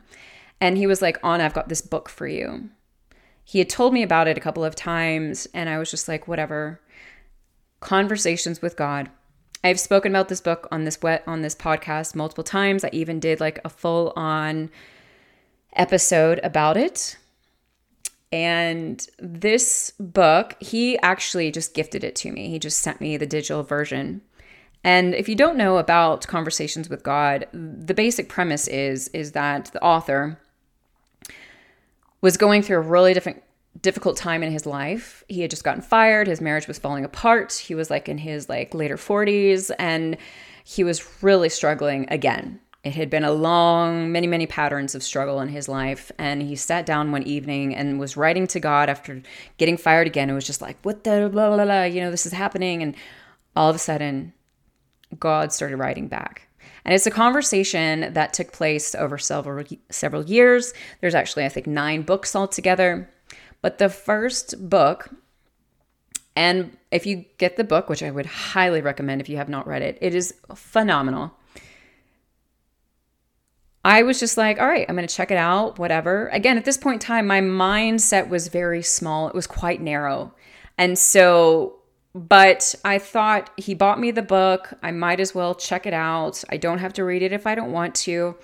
[0.60, 2.68] And he was like, "Ahna, I've got this book for you."
[3.44, 6.28] He had told me about it a couple of times and I was just like,
[6.28, 6.80] "Whatever."
[7.84, 9.10] Conversations with God.
[9.62, 12.82] I've spoken about this book on this wet on this podcast multiple times.
[12.82, 14.70] I even did like a full on
[15.74, 17.18] episode about it.
[18.32, 22.48] And this book, he actually just gifted it to me.
[22.48, 24.22] He just sent me the digital version.
[24.82, 29.66] And if you don't know about Conversations with God, the basic premise is is that
[29.72, 30.40] the author
[32.22, 33.42] was going through a really different
[33.80, 35.24] difficult time in his life.
[35.28, 37.52] He had just gotten fired, his marriage was falling apart.
[37.52, 40.16] He was like in his like later 40s and
[40.64, 42.60] he was really struggling again.
[42.84, 46.12] It had been a long, many, many patterns of struggle in his life.
[46.18, 49.22] And he sat down one evening and was writing to God after
[49.56, 50.28] getting fired again.
[50.28, 52.82] It was just like, what the blah, blah, blah, you know, this is happening.
[52.82, 52.94] And
[53.56, 54.34] all of a sudden,
[55.18, 56.48] God started writing back.
[56.84, 60.74] And it's a conversation that took place over several several years.
[61.00, 63.08] There's actually, I think, nine books altogether.
[63.64, 65.08] But the first book,
[66.36, 69.66] and if you get the book, which I would highly recommend if you have not
[69.66, 71.32] read it, it is phenomenal.
[73.82, 76.28] I was just like, all right, I'm going to check it out, whatever.
[76.28, 80.34] Again, at this point in time, my mindset was very small, it was quite narrow.
[80.76, 81.76] And so,
[82.14, 84.74] but I thought he bought me the book.
[84.82, 86.44] I might as well check it out.
[86.50, 88.36] I don't have to read it if I don't want to.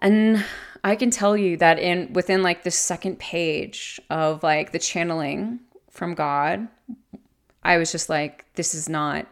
[0.00, 0.42] And
[0.86, 5.58] I can tell you that in within like the second page of like the channeling
[5.90, 6.68] from God,
[7.64, 9.26] I was just like, this is not,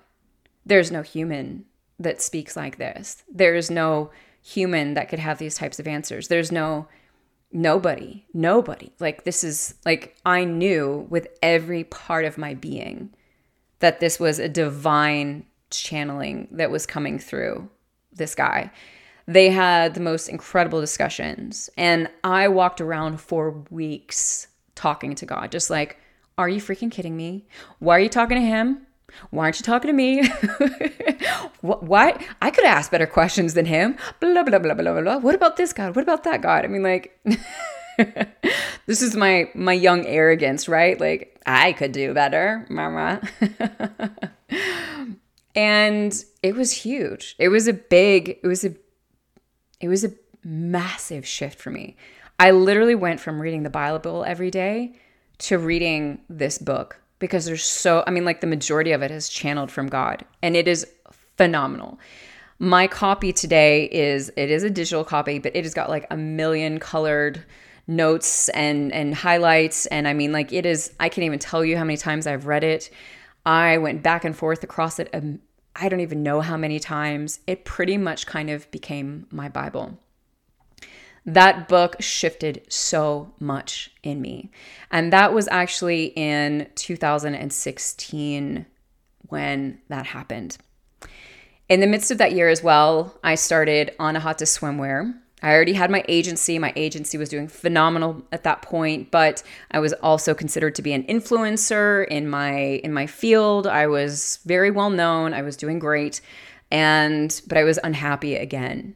[0.67, 1.65] there's no human
[2.01, 3.23] that speaks like this.
[3.33, 4.11] There is no
[4.43, 6.27] human that could have these types of answers.
[6.27, 6.89] There's no,
[7.53, 8.91] nobody, nobody.
[8.99, 13.15] Like, this is like, I knew with every part of my being
[13.79, 17.71] that this was a divine channeling that was coming through
[18.13, 18.73] this guy.
[19.27, 21.70] They had the most incredible discussions.
[21.77, 25.99] And I walked around for weeks talking to God, just like,
[26.37, 27.47] are you freaking kidding me?
[27.79, 28.87] Why are you talking to him?
[29.31, 30.29] Why aren't you talking to me?
[31.61, 32.20] what?
[32.43, 33.97] I could ask better questions than him.
[34.20, 35.18] Blah, blah, blah, blah, blah, blah.
[35.18, 35.95] What about this God?
[35.95, 36.64] What about that God?
[36.64, 37.18] I mean, like,
[38.87, 41.01] this is my my young arrogance, right?
[41.01, 43.20] Like, I could do better, mama.
[45.55, 47.37] and it was huge.
[47.39, 48.75] It was a big, it was a
[49.85, 50.12] it was a
[50.43, 51.97] massive shift for me.
[52.39, 54.95] I literally went from reading the Bible every day
[55.39, 59.28] to reading this book because there's so, I mean, like the majority of it is
[59.28, 60.87] channeled from God and it is
[61.37, 61.99] phenomenal.
[62.59, 66.16] My copy today is, it is a digital copy, but it has got like a
[66.16, 67.45] million colored
[67.87, 71.76] notes and and highlights and I mean like it is I can't even tell you
[71.76, 72.89] how many times I've read it.
[73.45, 75.41] I went back and forth across it um,
[75.77, 77.41] I don't even know how many times.
[77.47, 79.99] It pretty much kind of became my Bible.
[81.27, 84.51] That book shifted so much in me.
[84.91, 88.66] And that was actually in 2016
[89.29, 90.59] when that happened.
[91.68, 95.14] In the midst of that year as well, I started Anahata Swimwear.
[95.45, 96.59] I already had my agency.
[96.59, 100.95] My agency was doing phenomenal at that point, but I was also considered to be
[100.95, 103.66] an influencer in my in my field.
[103.66, 105.34] I was very well known.
[105.34, 106.22] I was doing great.
[106.70, 108.95] And but I was unhappy again.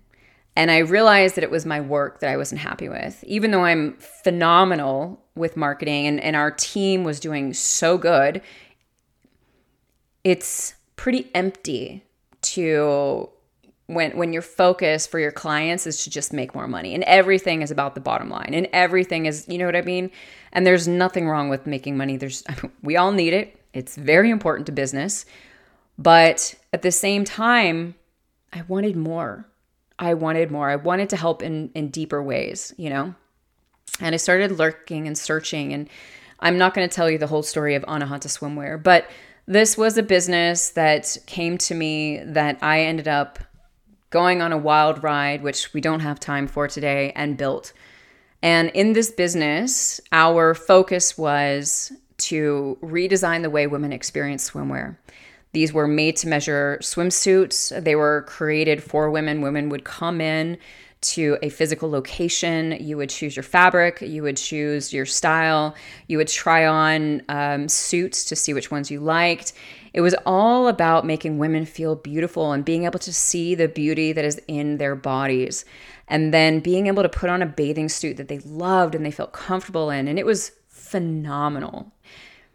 [0.57, 3.23] And I realized that it was my work that I wasn't happy with.
[3.25, 8.41] Even though I'm phenomenal with marketing and, and our team was doing so good,
[10.25, 12.05] it's pretty empty
[12.41, 13.29] to
[13.89, 16.95] when when your focus for your clients is to just make more money.
[16.95, 18.53] And everything is about the bottom line.
[18.53, 20.11] And everything is you know what i mean?
[20.53, 22.17] And there's nothing wrong with making money.
[22.17, 22.45] There's
[22.83, 23.61] we all need it.
[23.73, 25.27] It's very important to business.
[25.99, 27.97] But at the same time
[28.53, 29.47] i wanted more.
[29.99, 30.71] I wanted more.
[30.71, 33.15] I wanted to help in in deeper ways you know?
[34.01, 35.73] And i started lurking and searching.
[35.73, 35.89] And
[36.41, 39.11] i'm not going to tell you the whole story of anahata swimwear but
[39.47, 43.41] this was a business that came to me that i ended up
[44.11, 47.73] going on a wild ride, which we don't have time for today, and built.
[48.43, 54.97] And in this business, our focus was to redesign the way women experience swimwear.
[55.53, 57.83] These were made to measure swimsuits.
[57.83, 59.41] They were created for women.
[59.41, 60.59] Women would come in
[61.01, 62.77] to a physical location.
[62.81, 65.75] You would choose your fabric, you would choose your style,
[66.07, 69.53] you would try on um, suits to see which ones you liked.
[69.95, 74.13] It was all about making women feel beautiful and being able to see the beauty
[74.13, 75.65] that is in their bodies.
[76.09, 79.11] And then being able to put on a bathing suit that they loved and they
[79.11, 80.09] felt comfortable in.
[80.09, 81.93] And it was phenomenal.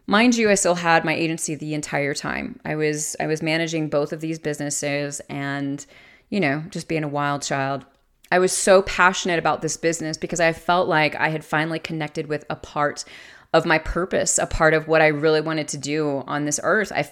[0.05, 2.59] Mind you, I still had my agency the entire time.
[2.65, 5.85] I was I was managing both of these businesses and,
[6.29, 7.85] you know, just being a wild child.
[8.33, 12.25] I was so passionate about this business because I felt like I had finally connected
[12.25, 13.05] with a part
[13.53, 16.91] of my purpose, a part of what I really wanted to do on this earth.
[16.95, 17.11] I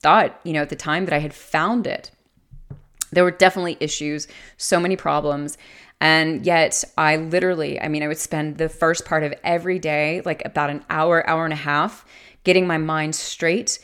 [0.00, 2.10] thought, you know, at the time that I had found it.
[3.10, 5.58] There were definitely issues, so many problems.
[6.00, 10.22] And yet, I literally, I mean, I would spend the first part of every day,
[10.24, 12.06] like about an hour, hour and a half,
[12.44, 13.78] getting my mind straight,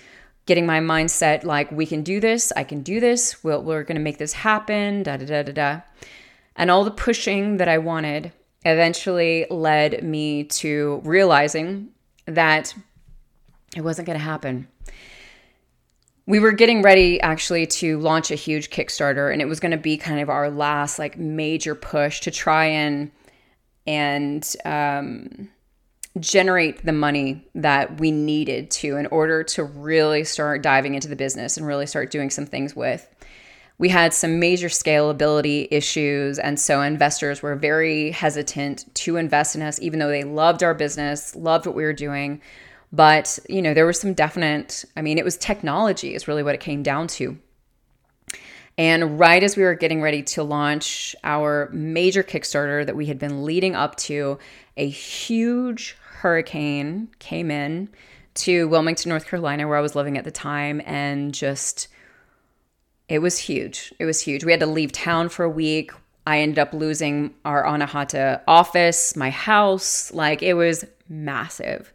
[0.46, 4.00] getting my mindset like, we can do this, I can do this, we're, we're gonna
[4.00, 5.80] make this happen, da da da da da.
[6.58, 8.32] And all the pushing that I wanted
[8.66, 11.88] eventually led me to realizing
[12.26, 12.74] that
[13.74, 14.68] it wasn't gonna happen
[16.28, 19.78] we were getting ready actually to launch a huge Kickstarter, and it was going to
[19.78, 23.10] be kind of our last like major push to try and
[23.86, 25.48] and um,
[26.20, 31.16] generate the money that we needed to in order to really start diving into the
[31.16, 33.08] business and really start doing some things with.
[33.78, 39.62] We had some major scalability issues, and so investors were very hesitant to invest in
[39.62, 42.40] us, even though they loved our business, loved what we were doing
[42.92, 46.54] but, you know, there was some definite, I mean, it was technology, is really what
[46.54, 47.38] it came down to.
[48.78, 53.18] And right as we were getting ready to launch our major Kickstarter that we had
[53.18, 54.38] been leading up to,
[54.76, 57.88] a huge hurricane came in
[58.34, 61.88] to Wilmington, North Carolina, where I was living at the time, and just
[63.08, 63.92] it was huge.
[63.98, 64.44] It was huge.
[64.44, 65.92] We had to leave town for a week.
[66.26, 70.12] I ended up losing our Anahata office, my house.
[70.12, 71.92] Like it was massive.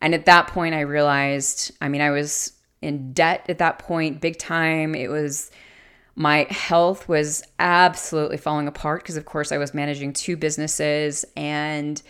[0.00, 4.20] And at that point, I realized I mean, I was in debt at that point,
[4.20, 4.94] big time.
[4.94, 5.50] It was
[6.14, 12.02] my health was absolutely falling apart because, of course, I was managing two businesses and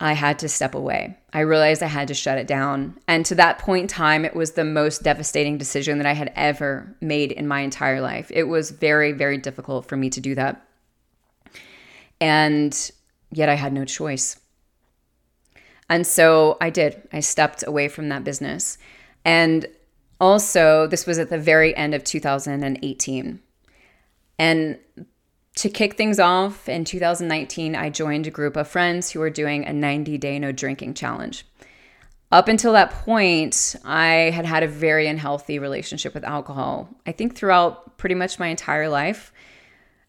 [0.00, 1.16] I had to step away.
[1.32, 2.98] I realized I had to shut it down.
[3.08, 6.32] And to that point in time, it was the most devastating decision that I had
[6.36, 8.30] ever made in my entire life.
[8.32, 10.64] It was very, very difficult for me to do that.
[12.20, 12.90] And
[13.32, 14.38] yet I had no choice.
[15.90, 17.02] And so I did.
[17.12, 18.78] I stepped away from that business.
[19.24, 19.66] And
[20.20, 23.40] also, this was at the very end of 2018.
[24.38, 24.78] And
[25.58, 29.66] to kick things off in 2019, I joined a group of friends who were doing
[29.66, 31.44] a 90 day no drinking challenge.
[32.30, 36.88] Up until that point, I had had a very unhealthy relationship with alcohol.
[37.06, 39.32] I think throughout pretty much my entire life.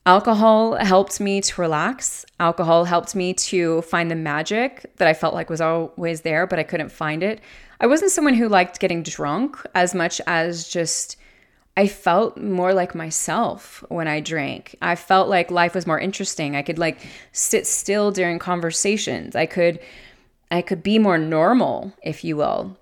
[0.05, 2.25] Alcohol helped me to relax.
[2.39, 6.59] Alcohol helped me to find the magic that I felt like was always there, but
[6.59, 7.41] I couldn't find it.
[7.79, 11.15] I wasn't someone who liked getting drunk as much as just
[11.79, 14.75] I felt more like myself when I drank.
[14.81, 16.57] I felt like life was more interesting.
[16.57, 16.99] I could like
[17.31, 19.33] sit still during conversations.
[19.33, 19.79] I could
[20.51, 22.77] I could be more normal, if you will.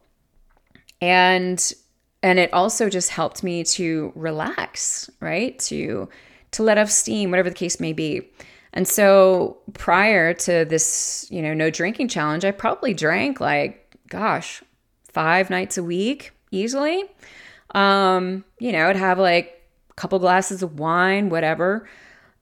[1.00, 1.62] And
[2.24, 5.60] and it also just helped me to relax, right?
[5.70, 6.10] To
[6.54, 8.28] to let off steam, whatever the case may be.
[8.74, 14.64] And so prior to this, you know, no drinking challenge, I probably drank like, gosh,
[15.04, 17.04] five nights a week easily.
[17.72, 21.88] Um, you know, I'd have like a couple glasses of wine, whatever.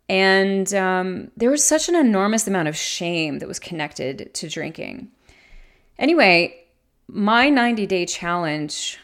[0.07, 5.09] And um, there was such an enormous amount of shame that was connected to drinking.
[5.97, 6.55] Anyway,
[7.07, 8.99] my 90 day challenge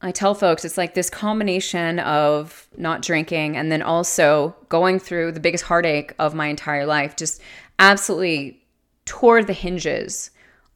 [0.00, 5.32] I tell folks it's like this combination of not drinking and then also going through
[5.32, 7.42] the biggest heartache of my entire life, just
[7.80, 8.62] absolutely
[9.06, 10.30] tore the hinges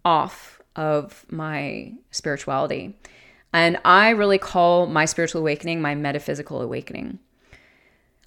[0.05, 2.97] off of my spirituality.
[3.53, 7.19] And I really call my spiritual awakening my metaphysical awakening.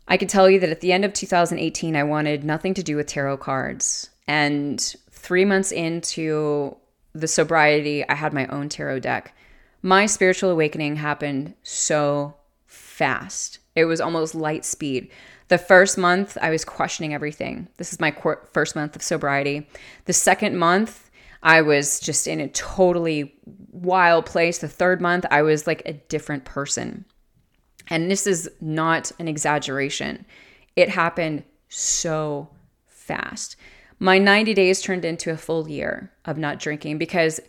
[0.07, 2.95] I can tell you that at the end of 2018, I wanted nothing to do
[2.95, 4.11] with tarot cards.
[4.27, 6.77] And three months into
[7.13, 9.35] the sobriety, I had my own tarot deck
[9.85, 12.33] my spiritual awakening happened so
[12.65, 13.59] fast.
[13.75, 15.11] It was almost light speed.
[15.49, 17.67] The first month, I was questioning everything.
[17.77, 18.11] This is my
[18.51, 19.69] first month of sobriety.
[20.05, 21.04] The second month,
[21.45, 23.35] I was just in a totally
[23.71, 24.57] wild place.
[24.57, 27.05] The third month, I was like a different person.
[27.87, 30.25] And this is not an exaggeration.
[30.75, 32.49] It happened so
[32.87, 33.57] fast.
[33.99, 37.39] My 90 days turned into a full year of not drinking because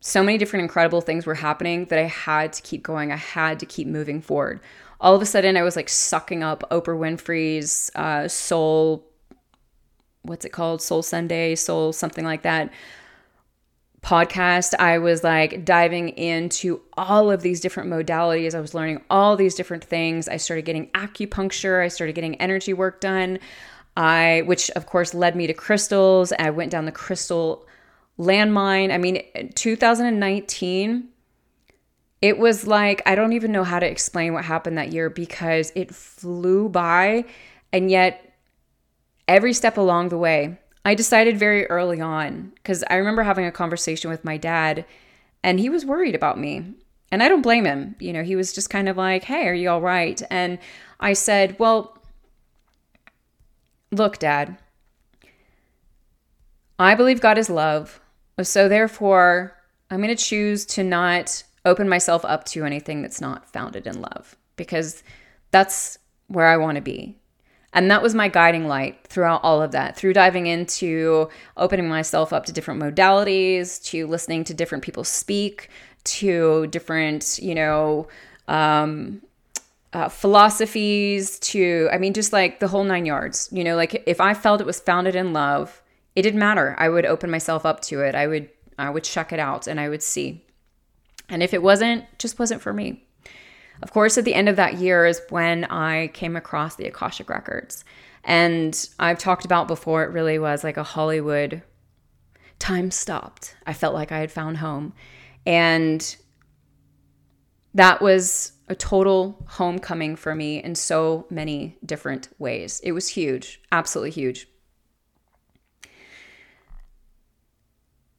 [0.00, 3.12] so many different incredible things were happening that I had to keep going.
[3.12, 4.60] I had to keep moving forward.
[5.00, 9.06] All of a sudden, I was like sucking up Oprah Winfrey's uh, Soul,
[10.20, 10.82] what's it called?
[10.82, 12.70] Soul Sunday, Soul, something like that
[14.06, 14.72] podcast.
[14.78, 18.54] I was like diving into all of these different modalities.
[18.54, 20.28] I was learning all these different things.
[20.28, 23.40] I started getting acupuncture, I started getting energy work done.
[23.96, 26.32] I, which of course led me to crystals.
[26.38, 27.66] I went down the crystal
[28.18, 28.92] landmine.
[28.92, 29.22] I mean,
[29.54, 31.08] 2019,
[32.22, 35.72] it was like, I don't even know how to explain what happened that year because
[35.74, 37.24] it flew by.
[37.72, 38.34] And yet,
[39.26, 43.52] every step along the way, I decided very early on because I remember having a
[43.52, 44.86] conversation with my dad
[45.42, 46.72] and he was worried about me.
[47.12, 47.94] And I don't blame him.
[48.00, 50.20] You know, he was just kind of like, hey, are you all right?
[50.30, 50.58] And
[50.98, 51.96] I said, well,
[53.92, 54.58] Look, Dad,
[56.78, 58.00] I believe God is love.
[58.42, 59.56] So therefore,
[59.90, 64.00] I'm going to choose to not open myself up to anything that's not founded in
[64.00, 65.02] love because
[65.50, 67.16] that's where I want to be.
[67.76, 72.32] And that was my guiding light throughout all of that, through diving into opening myself
[72.32, 75.68] up to different modalities, to listening to different people speak,
[76.04, 78.08] to different, you know,
[78.48, 79.20] um,
[79.92, 83.50] uh, philosophies, to, I mean, just like the whole nine yards.
[83.52, 85.82] You know, like if I felt it was founded in love,
[86.14, 86.74] it didn't matter.
[86.78, 88.14] I would open myself up to it.
[88.14, 88.48] I would,
[88.78, 90.42] I would check it out and I would see.
[91.28, 93.05] And if it wasn't, just wasn't for me.
[93.82, 97.28] Of course, at the end of that year is when I came across the Akashic
[97.28, 97.84] Records.
[98.24, 101.62] And I've talked about before, it really was like a Hollywood
[102.58, 103.54] time stopped.
[103.66, 104.94] I felt like I had found home.
[105.44, 106.16] And
[107.74, 112.80] that was a total homecoming for me in so many different ways.
[112.82, 114.48] It was huge, absolutely huge.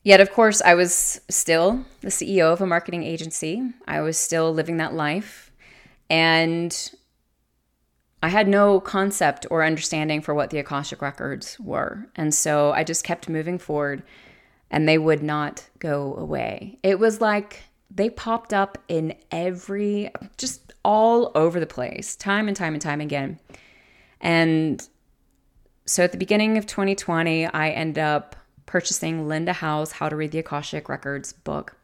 [0.03, 3.73] Yet, of course, I was still the CEO of a marketing agency.
[3.85, 5.46] I was still living that life.
[6.09, 6.91] And
[8.23, 12.07] I had no concept or understanding for what the Akashic Records were.
[12.15, 14.03] And so I just kept moving forward
[14.69, 16.79] and they would not go away.
[16.83, 22.57] It was like they popped up in every, just all over the place, time and
[22.57, 23.39] time and time again.
[24.19, 24.85] And
[25.85, 28.35] so at the beginning of 2020, I end up
[28.65, 31.77] purchasing Linda Howe's How to Read the Akashic Records book.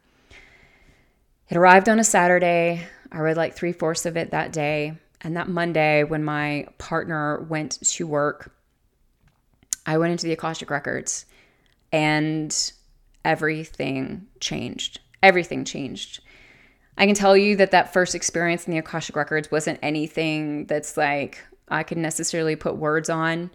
[1.50, 2.86] It arrived on a Saturday.
[3.14, 4.98] I read like three fourths of it that day.
[5.22, 8.52] And that Monday, when my partner went to work,
[9.86, 11.26] I went into the Akashic Records
[11.92, 12.74] and
[13.24, 15.00] everything changed.
[15.22, 16.22] Everything changed.
[16.98, 20.98] I can tell you that that first experience in the Akashic Records wasn't anything that's
[20.98, 21.40] like
[21.70, 23.50] I could necessarily put words on.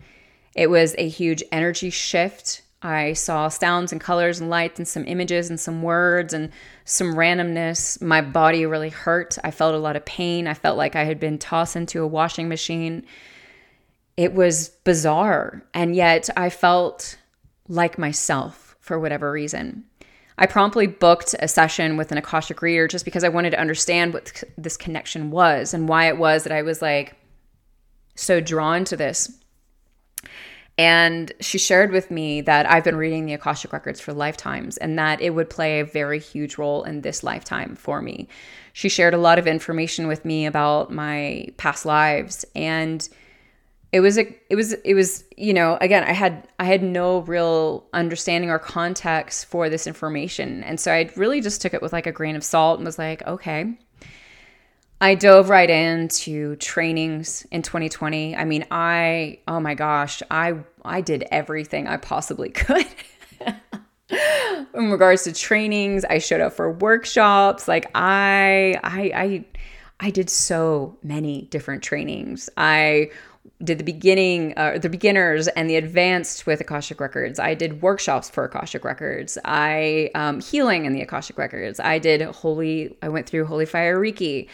[0.55, 5.05] It was a huge energy shift I saw sounds and colors and lights and some
[5.07, 6.51] images and some words and
[6.85, 8.01] some randomness.
[8.01, 9.37] My body really hurt.
[9.43, 10.47] I felt a lot of pain.
[10.47, 13.05] I felt like I had been tossed into a washing machine.
[14.17, 15.65] It was bizarre.
[15.75, 17.19] And yet I felt
[17.67, 19.85] like myself for whatever reason.
[20.39, 24.15] I promptly booked a session with an Akashic reader just because I wanted to understand
[24.15, 27.17] what this connection was and why it was that I was like
[28.15, 29.37] so drawn to this.
[30.79, 34.97] And she shared with me that I've been reading the Akashic Records for lifetimes and
[34.97, 38.29] that it would play a very huge role in this lifetime for me.
[38.73, 43.07] She shared a lot of information with me about my past lives and
[43.91, 47.21] it was a it was it was you know again i had i had no
[47.21, 51.93] real understanding or context for this information and so i really just took it with
[51.93, 53.79] like a grain of salt and was like okay
[55.01, 58.35] I dove right into trainings in 2020.
[58.35, 62.87] I mean, I oh my gosh, I I did everything I possibly could.
[64.75, 67.69] in regards to trainings, I showed up for workshops.
[67.69, 69.45] Like I I I
[70.01, 72.51] I did so many different trainings.
[72.57, 73.11] I
[73.63, 77.41] did the beginning, uh, the beginners and the advanced with Akashic Records.
[77.41, 79.37] I did workshops for Akashic Records.
[79.45, 81.81] I um, healing in the Akashic Records.
[81.81, 82.97] I did holy.
[83.03, 84.49] I went through Holy Fire Reiki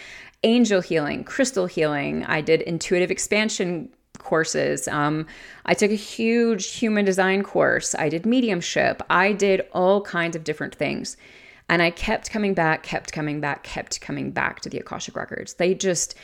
[0.44, 2.24] angel healing, crystal healing.
[2.24, 3.88] I did intuitive expansion
[4.18, 4.86] courses.
[4.88, 5.26] Um,
[5.66, 7.94] I took a huge human design course.
[7.94, 9.02] I did mediumship.
[9.10, 11.16] I did all kinds of different things.
[11.68, 15.54] And I kept coming back, kept coming back, kept coming back to the Akashic Records.
[15.54, 16.14] They just,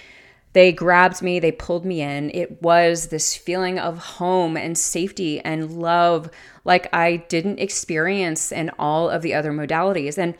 [0.52, 2.30] they grabbed me, they pulled me in.
[2.34, 6.30] It was this feeling of home and safety and love
[6.64, 10.18] like I didn't experience in all of the other modalities.
[10.18, 10.34] And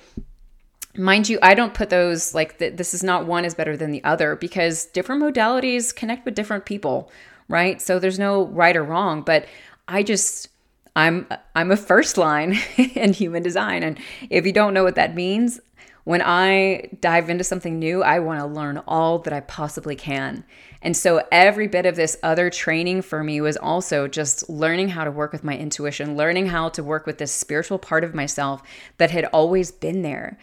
[0.96, 3.90] mind you i don't put those like th- this is not one is better than
[3.90, 7.10] the other because different modalities connect with different people
[7.50, 7.82] right?
[7.82, 9.46] So there's no right or wrong but
[9.88, 10.48] i just
[10.96, 12.58] i'm i'm a first line
[12.94, 13.82] in human design.
[13.82, 13.98] And
[14.30, 15.60] if you don't know what that means
[16.04, 20.44] when i dive into something new i want to learn all that i possibly can.
[20.82, 25.04] And so every bit of this other training for me was also just learning how
[25.04, 28.62] to work with my intuition learning how to work with this spiritual part of myself
[28.98, 30.38] that had always been there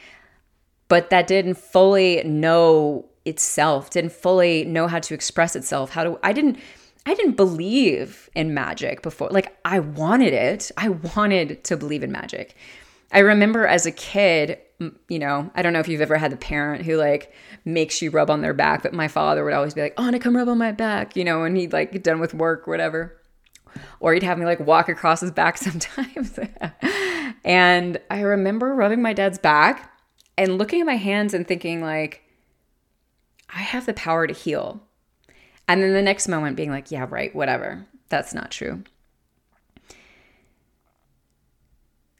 [0.87, 5.91] but that didn't fully know itself, didn't fully know how to express itself.
[5.91, 6.57] How to I didn't
[7.05, 9.29] I didn't believe in magic before.
[9.29, 10.71] Like I wanted it.
[10.77, 12.55] I wanted to believe in magic.
[13.11, 14.59] I remember as a kid,
[15.07, 17.31] you know, I don't know if you've ever had the parent who like
[17.63, 20.35] makes you rub on their back, but my father would always be like, "Oh, come
[20.35, 23.15] rub on my back," you know, and he'd like get done with work, whatever.
[23.99, 26.39] Or he'd have me like walk across his back sometimes.
[27.43, 29.96] and I remember rubbing my dad's back
[30.37, 32.23] and looking at my hands and thinking like
[33.49, 34.81] I have the power to heal.
[35.67, 37.85] And then the next moment being like, yeah, right, whatever.
[38.09, 38.83] That's not true.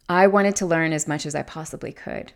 [0.10, 2.34] I wanted to learn as much as I possibly could.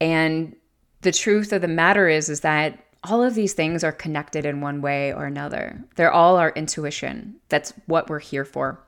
[0.00, 0.56] And
[1.02, 4.60] the truth of the matter is is that all of these things are connected in
[4.60, 5.82] one way or another.
[5.96, 7.36] They're all our intuition.
[7.48, 8.80] That's what we're here for.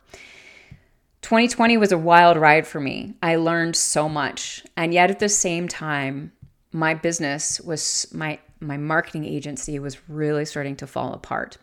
[1.24, 3.14] 2020 was a wild ride for me.
[3.22, 4.62] I learned so much.
[4.76, 6.32] And yet at the same time,
[6.70, 11.56] my business was my my marketing agency was really starting to fall apart.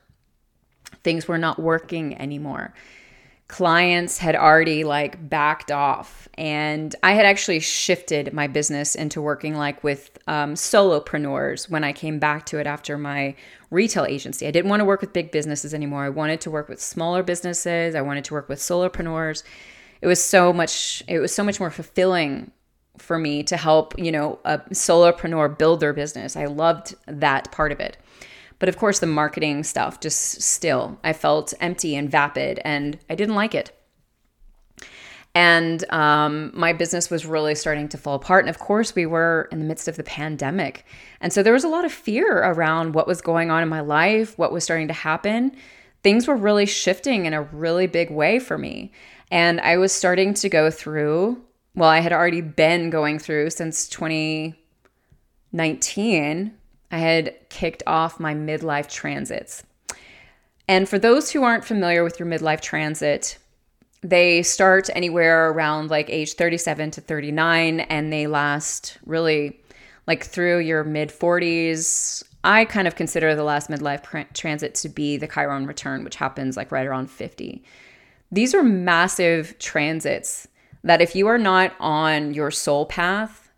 [1.03, 2.74] Things were not working anymore
[3.52, 6.30] clients had already like backed off.
[6.38, 11.91] And i had actually shifted my business into working like with um, solopreneurs when i
[11.91, 13.36] came back to it after my
[13.70, 14.47] retail agency.
[14.47, 16.04] I didn't want to work with big businesses anymore.
[16.04, 17.93] I wanted to work with smaller businesses.
[17.95, 19.43] I wanted to work with solopreneurs.
[20.02, 22.52] It was so much it was so much more fulfilling
[22.97, 26.38] for me to help you know a solopreneur build their business.
[26.38, 27.97] I loved that part of it
[28.62, 33.16] but of course, the marketing stuff just still, I felt empty and vapid and I
[33.16, 33.72] didn't like it.
[35.34, 38.45] And um, my business was really starting to fall apart.
[38.45, 40.86] And of course, we were in the midst of the pandemic.
[41.22, 43.82] And so there was a lot of fear around what was going on in my
[43.82, 45.53] life, what was starting to happen.
[46.03, 48.91] Things were really shifting in a really big way for me.
[49.32, 51.41] And I was starting to go through,
[51.74, 56.57] well, I had already been going through since 2019
[56.92, 59.64] I had kicked off my midlife transits.
[60.68, 63.38] And for those who aren't familiar with your midlife transit,
[64.02, 69.60] they start anywhere around like age 37 to 39 and they last really
[70.08, 72.24] like through your mid 40s.
[72.44, 76.58] I kind of consider the last midlife transit to be the Chiron return, which happens
[76.58, 77.64] like right around 50.
[78.32, 80.48] These are massive transits
[80.84, 83.52] that if you are not on your soul path,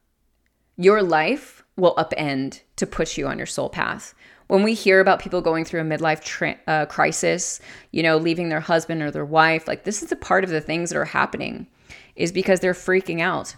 [0.76, 4.14] your life will upend to push you on your soul path.
[4.48, 7.60] When we hear about people going through a midlife tra- uh, crisis,
[7.92, 10.62] you know, leaving their husband or their wife, like this is a part of the
[10.62, 11.68] things that are happening
[12.16, 13.56] is because they're freaking out.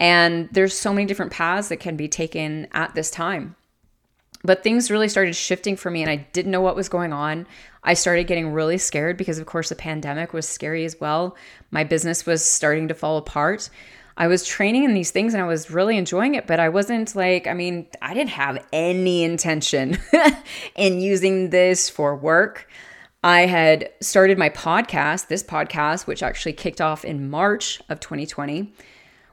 [0.00, 3.54] And there's so many different paths that can be taken at this time.
[4.44, 7.46] But things really started shifting for me and I didn't know what was going on.
[7.84, 11.36] I started getting really scared because, of course, the pandemic was scary as well.
[11.70, 13.70] My business was starting to fall apart.
[14.16, 17.14] I was training in these things and I was really enjoying it, but I wasn't
[17.16, 19.98] like, I mean, I didn't have any intention
[20.76, 22.68] in using this for work.
[23.24, 28.72] I had started my podcast, this podcast, which actually kicked off in March of 2020.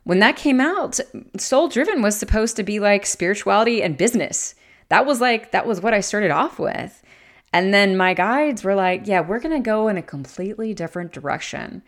[0.04, 1.00] When that came out,
[1.38, 4.56] Soul Driven was supposed to be like spirituality and business.
[4.90, 7.04] That was like, that was what I started off with.
[7.52, 11.12] And then my guides were like, yeah, we're going to go in a completely different
[11.12, 11.82] direction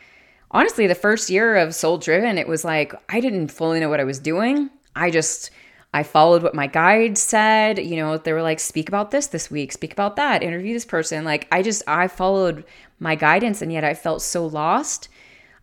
[0.52, 4.00] honestly, the first year of Soul Driven, it was like I didn't fully know what
[4.00, 4.70] I was doing.
[4.96, 5.52] I just
[5.94, 7.78] I followed what my guide said.
[7.80, 10.86] You know, they were like, speak about this this week, speak about that, interview this
[10.86, 11.26] person.
[11.26, 12.64] Like, I just, I followed
[13.00, 15.10] my guidance and yet I felt so lost.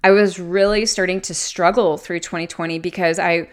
[0.05, 3.49] I was really starting to struggle through 2020 because I,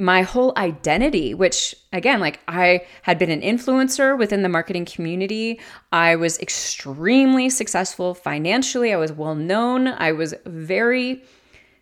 [0.00, 5.60] my whole identity, which again, like I had been an influencer within the marketing community.
[5.92, 8.92] I was extremely successful financially.
[8.92, 9.88] I was well known.
[9.88, 11.22] I was very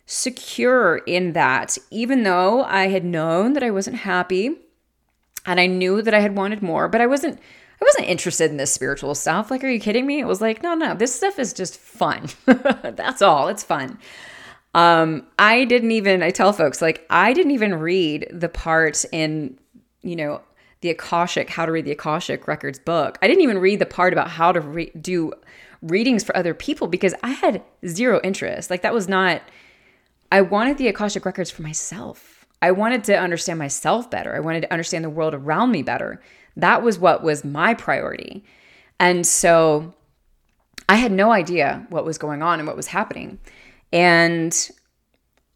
[0.05, 4.55] secure in that, even though I had known that I wasn't happy
[5.45, 7.39] and I knew that I had wanted more, but I wasn't.
[7.81, 9.49] I wasn't interested in this spiritual stuff.
[9.49, 10.19] Like, are you kidding me?
[10.19, 12.27] It was like, no, no, this stuff is just fun.
[12.45, 13.47] That's all.
[13.47, 13.97] It's fun.
[14.73, 19.57] Um, I didn't even, I tell folks, like, I didn't even read the part in,
[20.01, 20.41] you know,
[20.81, 23.17] the Akashic, how to read the Akashic Records book.
[23.21, 25.33] I didn't even read the part about how to re- do
[25.81, 28.69] readings for other people because I had zero interest.
[28.69, 29.41] Like, that was not,
[30.31, 32.45] I wanted the Akashic Records for myself.
[32.61, 34.35] I wanted to understand myself better.
[34.35, 36.21] I wanted to understand the world around me better.
[36.55, 38.43] That was what was my priority.
[38.99, 39.93] And so
[40.87, 43.39] I had no idea what was going on and what was happening.
[43.91, 44.69] And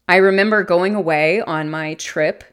[0.08, 2.44] I remember going away on my trip.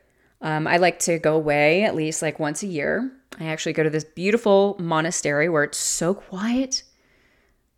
[0.42, 3.12] Um, I like to go away at least like once a year.
[3.40, 6.84] I actually go to this beautiful monastery where it's so quiet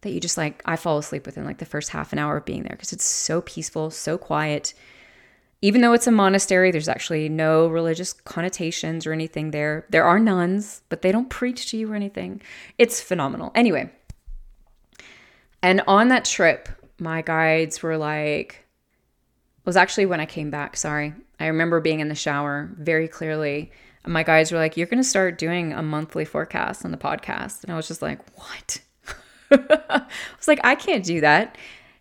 [0.02, 2.46] that you just like, I fall asleep within like the first half an hour of
[2.46, 4.74] being there because it's so peaceful, so quiet.
[5.62, 9.86] Even though it's a monastery, there's actually no religious connotations or anything there.
[9.90, 12.42] There are nuns, but they don't preach to you or anything.
[12.78, 13.52] It's phenomenal.
[13.56, 13.90] Anyway,
[15.62, 16.68] and on that trip,
[17.04, 18.66] my guides were like,
[19.66, 20.76] was actually when I came back.
[20.78, 21.14] Sorry.
[21.40, 23.72] I remember being in the shower very clearly.
[24.04, 26.98] And my guides were like, You're going to start doing a monthly forecast on the
[26.98, 27.64] podcast.
[27.64, 28.82] And I was just like, What?
[29.52, 30.06] I
[30.38, 31.58] was like, I can't do that.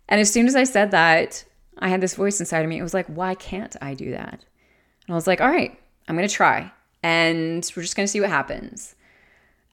[0.09, 1.43] And as soon as I said that,
[1.79, 2.77] I had this voice inside of me.
[2.77, 4.33] It was like, Why can't I do that?
[4.33, 5.77] And I was like, All right,
[6.07, 6.71] I'm going to try.
[7.01, 8.95] And we're just going to see what happens.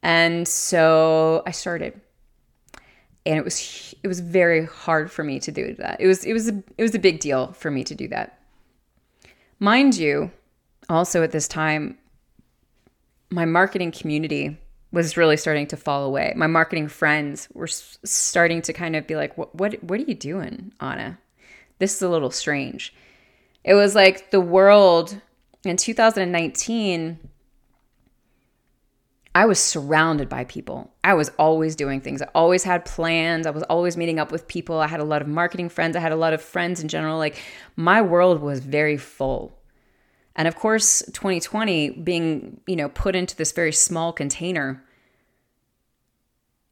[0.03, 2.01] And so I started.
[3.27, 6.01] And it was it was very hard for me to do that.
[6.01, 8.39] It was it was a, it was a big deal for me to do that.
[9.59, 10.31] Mind you,
[10.89, 11.99] also at this time
[13.31, 14.59] my marketing community
[14.93, 16.33] was really starting to fall away.
[16.37, 20.15] My marketing friends were starting to kind of be like, "What what what are you
[20.15, 21.19] doing, Ahna?
[21.79, 22.93] This is a little strange."
[23.63, 25.21] It was like the world
[25.65, 27.19] in 2019
[29.35, 30.93] I was surrounded by people.
[31.05, 32.21] I was always doing things.
[32.21, 33.47] I always had plans.
[33.47, 34.81] I was always meeting up with people.
[34.81, 35.95] I had a lot of marketing friends.
[35.95, 37.17] I had a lot of friends in general.
[37.17, 37.41] Like
[37.77, 39.57] my world was very full.
[40.35, 44.83] And of course, 2020 being, you know, put into this very small container,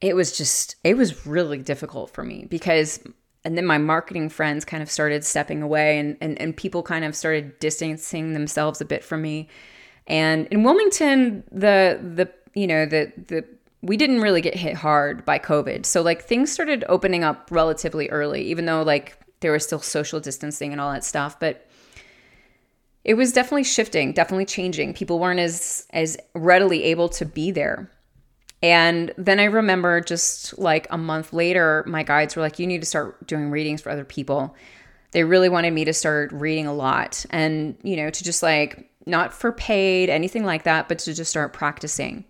[0.01, 3.01] it was just, it was really difficult for me because,
[3.45, 7.05] and then my marketing friends kind of started stepping away and, and, and people kind
[7.05, 9.49] of started distancing themselves a bit from me.
[10.07, 13.45] And in Wilmington, the, the, you know, the, the,
[13.83, 15.87] we didn't really get hit hard by COVID.
[15.87, 20.19] So like things started opening up relatively early, even though like there was still social
[20.19, 21.39] distancing and all that stuff.
[21.39, 21.65] But
[23.05, 24.95] it was definitely shifting, definitely changing.
[24.95, 27.91] People weren't as as readily able to be there.
[28.61, 32.81] And then I remember just like a month later, my guides were like, you need
[32.81, 34.57] to start doing readings for other people.
[35.13, 38.91] They really wanted me to start reading a lot and, you know, to just like,
[39.07, 42.25] not for paid, anything like that, but to just start practicing.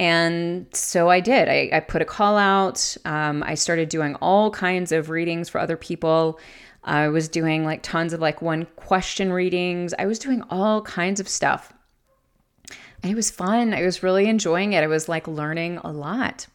[0.00, 1.46] And so I did.
[1.50, 2.96] I, I put a call out.
[3.04, 6.40] Um, I started doing all kinds of readings for other people.
[6.82, 9.92] I was doing like tons of like one question readings.
[9.98, 11.74] I was doing all kinds of stuff.
[13.02, 13.74] And it was fun.
[13.74, 14.82] I was really enjoying it.
[14.82, 16.46] I was like learning a lot.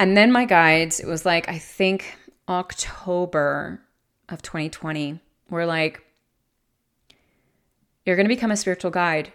[0.00, 2.16] And then my guides, it was like, I think
[2.48, 3.82] October
[4.30, 6.02] of 2020, were like,
[8.06, 9.30] you're going to become a spiritual guide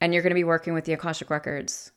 [0.00, 1.90] and you're going to be working with the Akashic Records.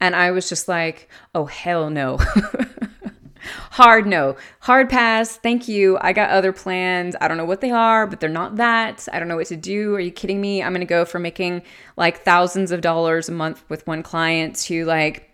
[0.00, 2.18] And I was just like, oh, hell no.
[3.70, 4.36] hard no.
[4.60, 5.36] Hard pass.
[5.36, 5.98] Thank you.
[6.00, 7.16] I got other plans.
[7.20, 9.08] I don't know what they are, but they're not that.
[9.12, 9.94] I don't know what to do.
[9.94, 10.62] Are you kidding me?
[10.62, 11.62] I'm going to go from making
[11.96, 15.30] like thousands of dollars a month with one client to like,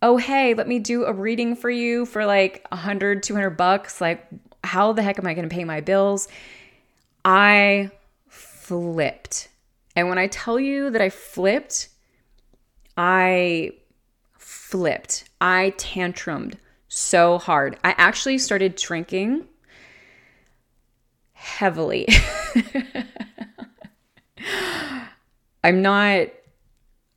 [0.00, 4.00] oh, hey, let me do a reading for you for like 100, 200 bucks.
[4.00, 4.26] Like,
[4.64, 6.28] how the heck am I going to pay my bills?
[7.24, 7.90] I
[8.28, 9.48] flipped.
[9.96, 11.88] And when I tell you that I flipped,
[12.96, 13.72] I
[14.68, 15.24] flipped.
[15.40, 16.56] I tantrumed
[16.88, 17.78] so hard.
[17.84, 19.46] I actually started drinking
[21.32, 22.06] heavily.
[25.64, 26.28] I'm not,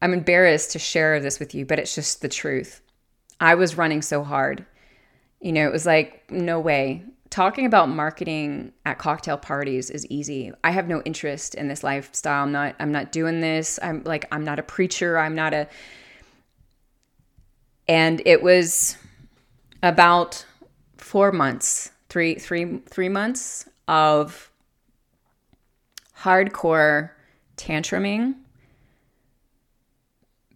[0.01, 2.79] I'm embarrassed to share this with you, but it's just the truth.
[3.41, 4.65] I was running so hard.
[5.41, 7.03] You know, it was like, no way.
[7.29, 10.53] Talking about marketing at cocktail parties is easy.
[10.63, 12.43] I have no interest in this lifestyle.
[12.43, 13.77] I'm not, I'm not doing this.
[13.83, 15.17] I'm like, I'm not a preacher.
[15.17, 15.67] I'm not a,
[17.91, 18.95] and it was,
[19.83, 20.45] about
[20.97, 24.51] four months, three, three, three months of
[26.19, 27.11] hardcore
[27.57, 28.35] tantruming,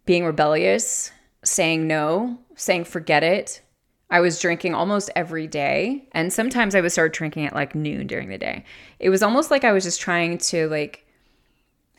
[0.04, 1.10] being rebellious,
[1.44, 3.62] saying no, saying forget it.
[4.08, 6.08] I was drinking almost every day.
[6.12, 8.64] And sometimes I would start drinking at like noon during the day.
[9.00, 11.05] It was almost like I was just trying to like,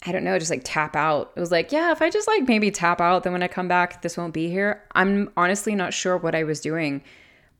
[0.06, 1.32] I don't know, just like tap out.
[1.36, 3.68] It was like, yeah, if I just like maybe tap out, then when I come
[3.68, 4.84] back, this won't be here.
[4.94, 7.02] I'm honestly not sure what I was doing,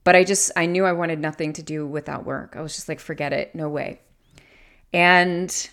[0.04, 2.54] but I just, I knew I wanted nothing to do with that work.
[2.56, 4.00] I was just like, forget it, no way.
[4.92, 5.68] And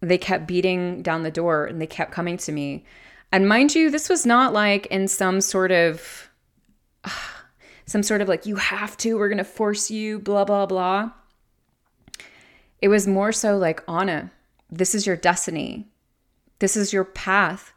[0.00, 2.84] they kept beating down the door and they kept coming to me.
[3.32, 6.30] And mind you, this was not like in some sort of,
[7.86, 11.10] some sort of like, you have to, we're going to force you, blah, blah, blah.
[12.80, 14.30] It was more so like, Ahna,
[14.70, 15.88] this is your destiny.
[16.58, 17.72] This is your path.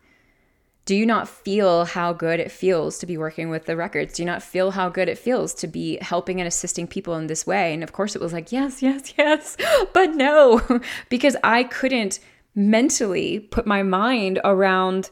[0.85, 4.15] Do you not feel how good it feels to be working with the records?
[4.15, 7.27] Do you not feel how good it feels to be helping and assisting people in
[7.27, 7.73] this way?
[7.73, 9.55] And of course, it was like, yes, yes, yes,
[9.93, 12.19] but no, because I couldn't
[12.55, 15.11] mentally put my mind around,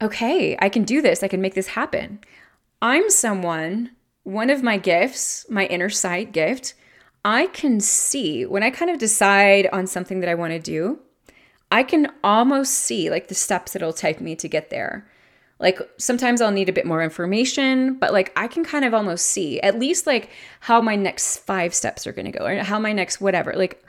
[0.00, 2.20] okay, I can do this, I can make this happen.
[2.80, 3.90] I'm someone,
[4.22, 6.74] one of my gifts, my inner sight gift,
[7.24, 11.00] I can see when I kind of decide on something that I want to do,
[11.70, 15.08] I can almost see like the steps it'll take me to get there.
[15.58, 19.26] Like sometimes I'll need a bit more information, but like I can kind of almost
[19.26, 22.78] see at least like how my next five steps are going to go or how
[22.78, 23.52] my next whatever.
[23.54, 23.82] Like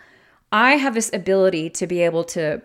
[0.51, 2.61] I have this ability to be able to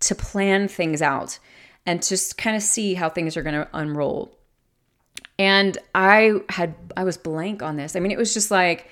[0.00, 1.38] to plan things out
[1.84, 4.38] and just kind of see how things are going to unroll.
[5.38, 7.96] And I had I was blank on this.
[7.96, 8.88] I mean, it was just like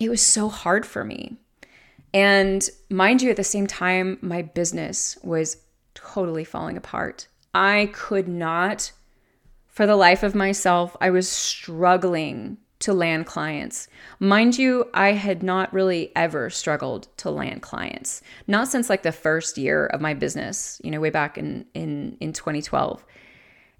[0.00, 1.36] it was so hard for me.
[2.14, 5.58] And mind you, at the same time, my business was
[5.94, 7.28] totally falling apart.
[7.54, 8.92] I could not
[9.72, 13.88] for the life of myself, I was struggling to land clients.
[14.20, 18.20] Mind you, I had not really ever struggled to land clients.
[18.46, 22.18] Not since like the first year of my business, you know, way back in in
[22.20, 23.02] in 2012.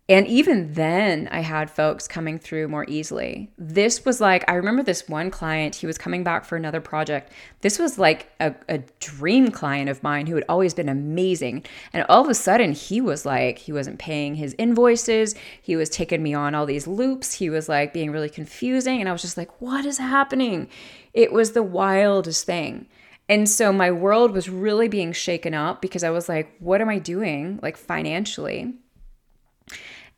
[0.09, 3.53] And even then, I had folks coming through more easily.
[3.57, 7.33] This was like, I remember this one client, he was coming back for another project.
[7.61, 11.65] This was like a, a, dream client of mine who had always been amazing.
[11.93, 15.37] And all of a sudden, he was like, he wasn't paying his invoices.
[15.63, 17.35] He was taking me on all these loops.
[17.35, 18.99] He was like being really confusing.
[18.99, 20.69] And I was just like, what is happening?
[21.15, 22.89] It was the wildest thing.
[23.29, 26.89] And so my world was really being shaken up because I was like, what am
[26.89, 28.75] I doing, like financially?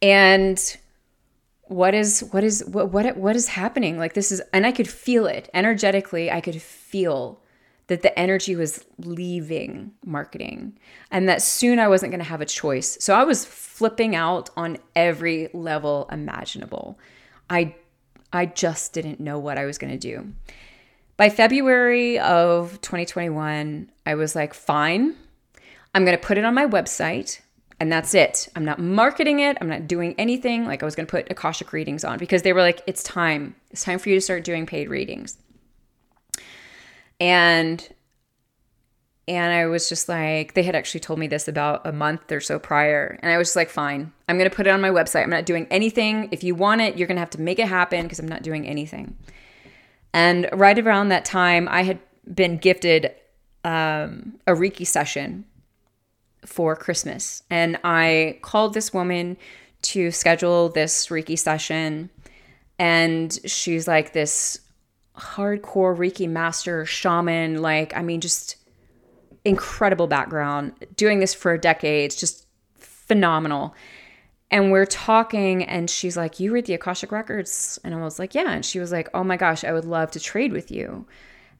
[0.05, 0.77] And
[1.63, 3.99] what is what is what what what is happening?
[3.99, 5.49] Like this is and i could feel it.
[5.55, 7.41] Energetically i could feel
[7.87, 10.79] that the energy was leaving marketing
[11.11, 12.99] and that soon i wasn't going to have a choice.
[13.01, 16.99] So i was flipping out on every level imaginable.
[17.49, 17.75] I
[18.31, 20.35] i just didn't know what i was going to do.
[21.17, 25.15] By february of 2021 i was like fine
[25.95, 27.41] i'm going to put it on my website
[27.85, 28.49] and that's it.
[28.57, 29.59] I'm not marketing it.
[29.61, 30.65] I'm not doing anything.
[30.65, 33.57] Like I was going to put Akashic readings on because they were like, it's time.
[33.73, 35.37] It's time for you to start doing paid readings.
[37.21, 37.87] And
[39.29, 42.41] and I was just like, they had actually told me this about a month or
[42.41, 43.19] so prior.
[43.23, 45.23] And I was just like, fine, I'm going to put it on my website.
[45.23, 46.31] I'm not doing anything.
[46.33, 48.43] If you want it, you're going to have to make it happen because I'm not
[48.43, 49.15] doing anything.
[50.15, 51.99] And right around that time, I had
[52.33, 53.15] been gifted
[53.63, 55.45] um, a Reiki session
[56.45, 57.43] for Christmas.
[57.51, 59.37] And I called this woman
[59.83, 62.11] to schedule this Reiki session.
[62.79, 64.61] And she's like this
[65.17, 68.57] hardcore Reiki master, shaman, like, I mean, just
[69.45, 72.47] incredible background, doing this for decades, just
[72.79, 73.75] phenomenal.
[74.51, 77.79] And we're talking, and she's like, You read the Akashic Records?
[77.85, 78.51] And I was like, Yeah.
[78.51, 81.07] And she was like, Oh my gosh, I would love to trade with you.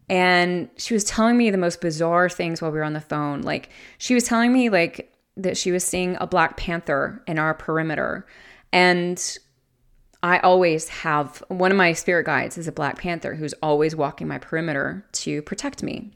[0.09, 3.43] And she was telling me the most bizarre things while we were on the phone.
[3.43, 7.55] Like, she was telling me, like, that she was seeing a Black Panther in our
[7.55, 8.27] perimeter.
[8.73, 9.39] And
[10.23, 14.27] I always have one of my spirit guides is a Black Panther who's always walking
[14.27, 16.13] my perimeter to protect me.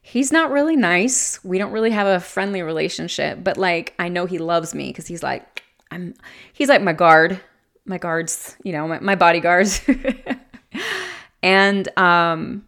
[0.00, 1.42] He's not really nice.
[1.44, 5.06] We don't really have a friendly relationship, but like I know he loves me because
[5.06, 6.14] he's like, I'm,
[6.52, 7.40] he's like my guard,
[7.84, 9.82] my guards, you know, my, my bodyguards.
[11.42, 12.64] And um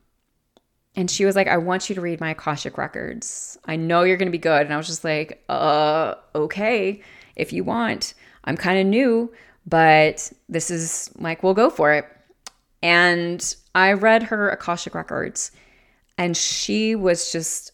[0.97, 3.59] and she was like, I want you to read my Akashic records.
[3.65, 4.63] I know you're gonna be good.
[4.63, 7.01] And I was just like, uh, okay,
[7.37, 8.15] if you want.
[8.45, 9.33] I'm kind of new,
[9.67, 12.07] but this is like, we'll go for it.
[12.83, 15.53] And I read her Akashic records,
[16.17, 17.73] and she was just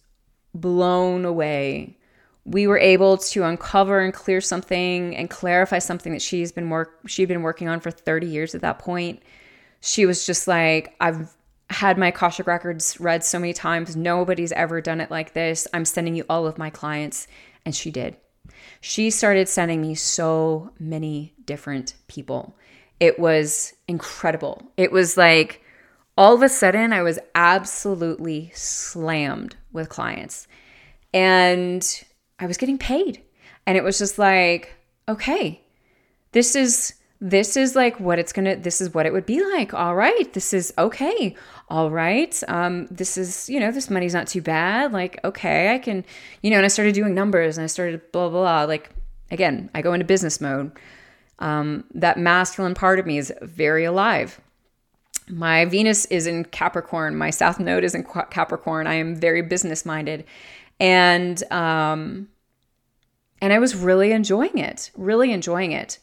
[0.55, 1.97] blown away.
[2.44, 7.01] We were able to uncover and clear something and clarify something that she's been work
[7.07, 9.20] she'd been working on for 30 years at that point
[9.80, 11.34] she was just like, I've
[11.70, 13.96] had my Akashic records read so many times.
[13.96, 15.66] Nobody's ever done it like this.
[15.74, 17.26] I'm sending you all of my clients.
[17.64, 18.16] And she did.
[18.80, 22.56] She started sending me so many different people.
[23.00, 24.62] It was incredible.
[24.76, 25.62] It was like
[26.16, 30.46] all of a sudden I was absolutely slammed with clients.
[31.12, 32.04] And
[32.38, 33.22] I was getting paid.
[33.66, 34.74] And it was just like,
[35.08, 35.62] okay,
[36.32, 39.72] this is this is like what it's gonna this is what it would be like.
[39.72, 41.34] All right this is okay.
[41.68, 44.92] All right um this is you know this money's not too bad.
[44.92, 46.04] Like okay i can
[46.42, 48.64] you know and i started doing numbers and i started blah blah blah.
[48.64, 48.91] Like
[49.30, 50.72] again i go into business mode.
[51.38, 54.41] Um that masculine part of me is very alive.
[55.28, 57.16] My venus is in capricorn.
[57.16, 58.86] My south node is in capricorn.
[58.86, 60.24] I am very business minded.
[60.78, 62.28] And um
[63.41, 65.99] and i was really enjoying it really enjoying it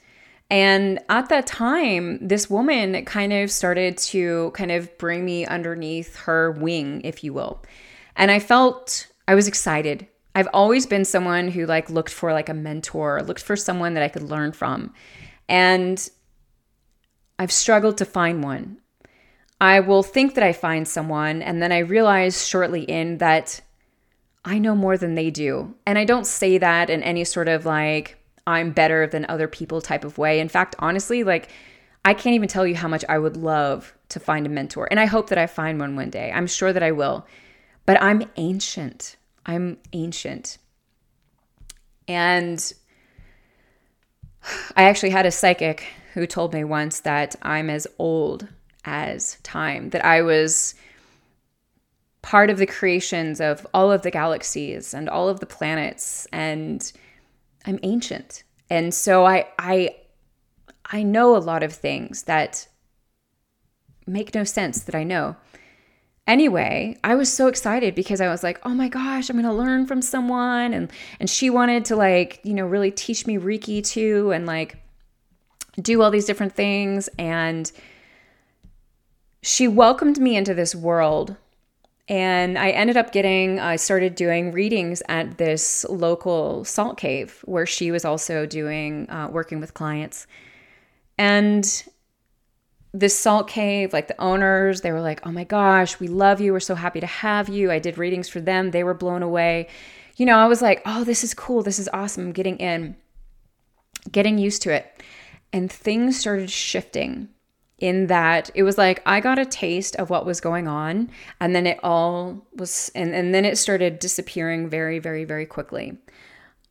[0.54, 6.16] and at that time, this woman kind of started to kind of bring me underneath
[6.16, 7.64] her wing, if you will.
[8.16, 10.06] And I felt I was excited.
[10.36, 14.04] I've always been someone who like looked for like a mentor, looked for someone that
[14.04, 14.94] I could learn from.
[15.50, 16.08] And
[17.40, 18.78] I've struggled to find one.
[19.60, 23.60] I will think that I find someone and then I realize shortly in that
[24.46, 25.74] I know more than they do.
[25.88, 29.82] And I don't say that in any sort of like I'm better than other people
[29.82, 30.40] type of way.
[30.40, 31.50] In fact, honestly, like
[32.06, 34.88] I can't even tell you how much I would love to find a mentor.
[34.92, 36.32] And I hope that I find one one day.
[36.34, 37.26] I'm sure that I will.
[37.86, 39.16] But I'm ancient.
[39.46, 40.58] I'm ancient.
[42.08, 42.74] And
[44.76, 48.48] I actually had a psychic who told me once that I'm as old
[48.86, 50.76] as time, that I was
[52.22, 56.92] part of the creations of all of the galaxies and all of the planets and
[57.66, 58.44] I'm ancient.
[58.70, 59.96] And so I I
[60.86, 62.68] I know a lot of things that
[64.06, 65.36] make no sense that I know.
[66.26, 69.54] Anyway, I was so excited because I was like, "Oh my gosh, I'm going to
[69.54, 73.86] learn from someone." And and she wanted to like, you know, really teach me Reiki
[73.86, 74.78] too and like
[75.82, 77.72] do all these different things and
[79.42, 81.36] she welcomed me into this world
[82.08, 87.66] and I ended up getting, I started doing readings at this local salt cave where
[87.66, 90.28] she was also doing, uh, working with clients.
[91.18, 91.66] And
[92.94, 96.52] this salt cave, like the owners, they were like, oh my gosh, we love you.
[96.52, 97.72] We're so happy to have you.
[97.72, 98.72] I did readings for them.
[98.72, 99.68] They were blown away.
[100.18, 101.64] You know, I was like, oh, this is cool.
[101.64, 102.26] This is awesome.
[102.28, 102.98] I'm getting in,
[104.12, 105.02] getting used to it.
[105.54, 107.30] And things started shifting
[107.80, 111.10] in that it was like I got a taste of what was going on
[111.40, 115.98] and then it all was and, and then it started disappearing very, very, very quickly.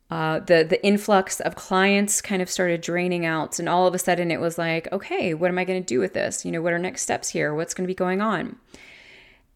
[0.09, 3.99] Uh, the the influx of clients kind of started draining out and all of a
[3.99, 6.45] sudden it was like okay what am i going to do with this?
[6.45, 7.53] You know what are next steps here?
[7.53, 8.57] What's going to be going on?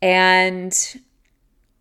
[0.01, 1.01] And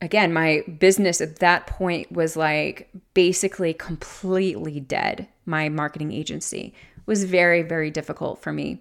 [0.00, 5.28] again my business at that point was like basically completely dead.
[5.44, 6.72] My marketing agency
[7.04, 8.80] was very very difficult for me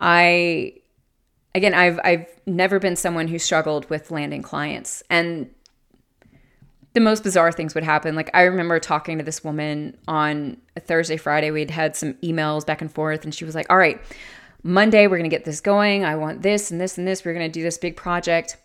[0.00, 0.74] I
[1.54, 5.50] again I've I've never been someone who struggled with landing clients and
[6.92, 8.16] the most bizarre things would happen.
[8.16, 11.50] Like I remember talking to this woman on a Thursday, Friday.
[11.50, 14.00] We'd had some emails back and forth, and she was like, "All right,
[14.62, 16.04] Monday we're gonna get this going.
[16.04, 17.24] I want this and this and this.
[17.24, 18.56] We're gonna do this big project."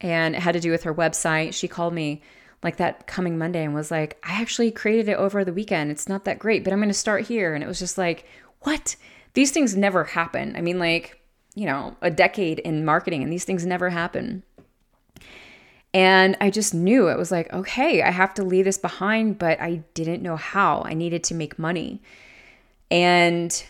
[0.00, 1.54] And it had to do with her website.
[1.54, 2.22] She called me
[2.62, 5.90] like that coming Monday and was like, "I actually created it over the weekend.
[5.90, 8.24] It's not that great, but I'm gonna start here." And it was just like,
[8.62, 8.96] "What?
[9.36, 10.56] These things never happen.
[10.56, 11.20] I mean, like,
[11.54, 14.42] you know, a decade in marketing and these things never happen.
[15.92, 19.60] And I just knew it was like, okay, I have to leave this behind, but
[19.60, 20.80] I didn't know how.
[20.86, 22.00] I needed to make money.
[22.90, 23.62] And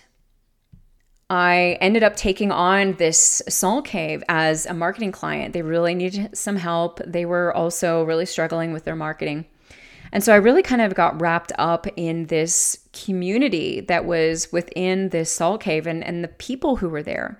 [1.28, 5.52] I ended up taking on this Salt Cave as a marketing client.
[5.52, 7.00] They really needed some help.
[7.04, 9.46] They were also really struggling with their marketing.
[10.16, 15.10] And so I really kind of got wrapped up in this community that was within
[15.10, 17.38] this salt cave and, and the people who were there.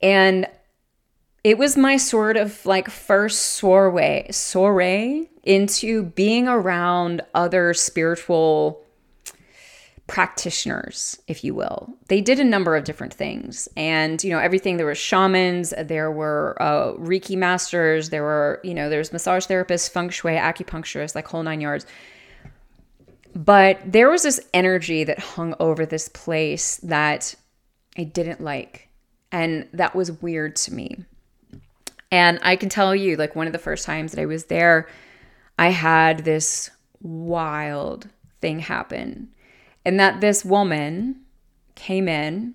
[0.00, 0.46] And
[1.44, 8.82] it was my sort of like first soiree, soiree into being around other spiritual
[10.06, 11.88] practitioners, if you will.
[12.08, 13.68] They did a number of different things.
[13.76, 18.74] And, you know, everything there were shamans, there were uh, Reiki masters, there were, you
[18.74, 21.86] know, there's massage therapists, feng shui, acupuncturists, like whole nine yards.
[23.34, 27.34] But there was this energy that hung over this place that
[27.96, 28.88] I didn't like.
[29.32, 31.04] And that was weird to me.
[32.12, 34.86] And I can tell you, like, one of the first times that I was there,
[35.58, 36.70] I had this
[37.00, 38.08] wild
[38.40, 39.30] thing happen
[39.84, 41.20] and that this woman
[41.74, 42.54] came in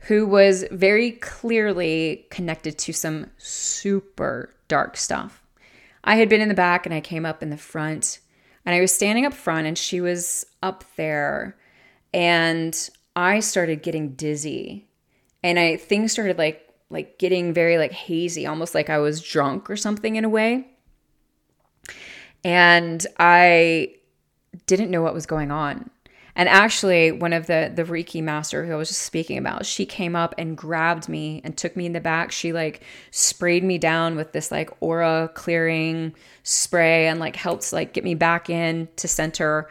[0.00, 5.42] who was very clearly connected to some super dark stuff.
[6.04, 8.20] I had been in the back and I came up in the front
[8.66, 11.56] and I was standing up front and she was up there
[12.12, 14.86] and I started getting dizzy
[15.42, 19.70] and I things started like like getting very like hazy almost like I was drunk
[19.70, 20.68] or something in a way.
[22.44, 23.94] And I
[24.66, 25.90] didn't know what was going on.
[26.36, 29.86] And actually, one of the the Reiki master who I was just speaking about, she
[29.86, 32.32] came up and grabbed me and took me in the back.
[32.32, 37.92] She like sprayed me down with this like aura clearing spray and like helped like
[37.92, 39.68] get me back in to center.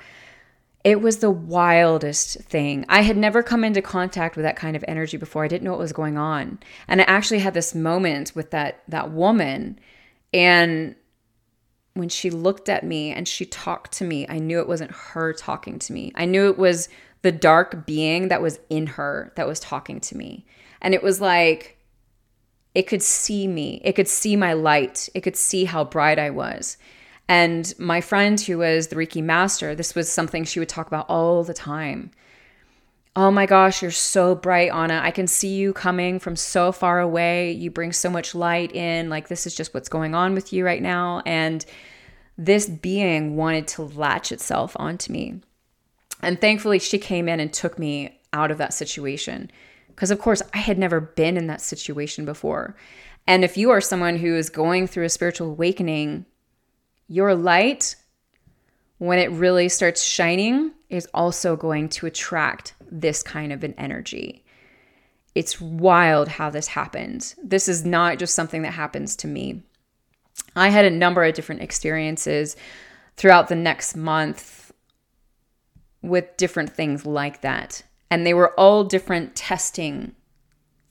[0.84, 2.86] It was the wildest thing.
[2.90, 5.46] I had never come into contact with that kind of energy before.
[5.46, 6.60] I didn't know what was going on.
[6.90, 9.80] And I actually had this moment with that that woman
[10.34, 10.96] and
[11.94, 15.34] when she looked at me and she talked to me, I knew it wasn't her
[15.34, 16.12] talking to me.
[16.16, 16.90] I knew it was
[17.22, 20.46] the dark being that was in her that was talking to me.
[20.82, 21.78] And it was like,
[22.74, 26.32] it could see me, it could see my light, it could see how bright I
[26.32, 26.78] was.
[27.30, 31.06] And my friend, who was the Reiki master, this was something she would talk about
[31.08, 32.12] all the time.
[33.16, 35.00] Oh my gosh, you're so bright, Ahna.
[35.02, 37.52] I can see you coming from so far away.
[37.52, 39.10] You bring so much light in.
[39.10, 41.22] Like, this is just what's going on with you right now.
[41.24, 41.64] And
[42.40, 45.42] this being wanted to latch itself onto me.
[46.22, 49.52] And thankfully, she came in and took me out of that situation.
[49.90, 52.76] Because, of course, I had never been in that situation before.
[53.28, 56.26] And if you are someone who is going through a spiritual awakening,
[57.08, 57.96] your light,
[58.98, 64.44] when it really starts shining, is also going to attract this kind of an energy.
[65.34, 67.36] It's wild how this happens.
[67.44, 69.64] This is not just something that happens to me.
[70.56, 72.56] I had a number of different experiences
[73.18, 74.72] throughout the next month
[76.04, 77.82] with different things like that.
[78.12, 80.14] And they were all different testing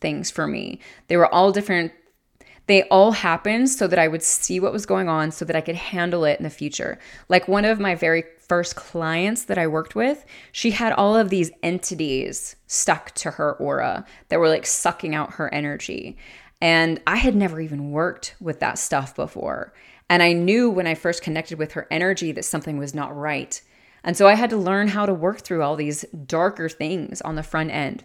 [0.00, 0.80] things for me.
[1.06, 1.92] They were all different
[2.66, 5.60] they all happened so that I would see what was going on so that I
[5.60, 6.98] could handle it in the future.
[7.28, 11.28] Like one of my very first clients that I worked with, she had all of
[11.28, 16.16] these entities stuck to her aura that were like sucking out her energy.
[16.60, 19.72] And I had never even worked with that stuff before.
[20.08, 23.60] And I knew when I first connected with her energy that something was not right.
[24.04, 27.34] And so I had to learn how to work through all these darker things on
[27.34, 28.04] the front end.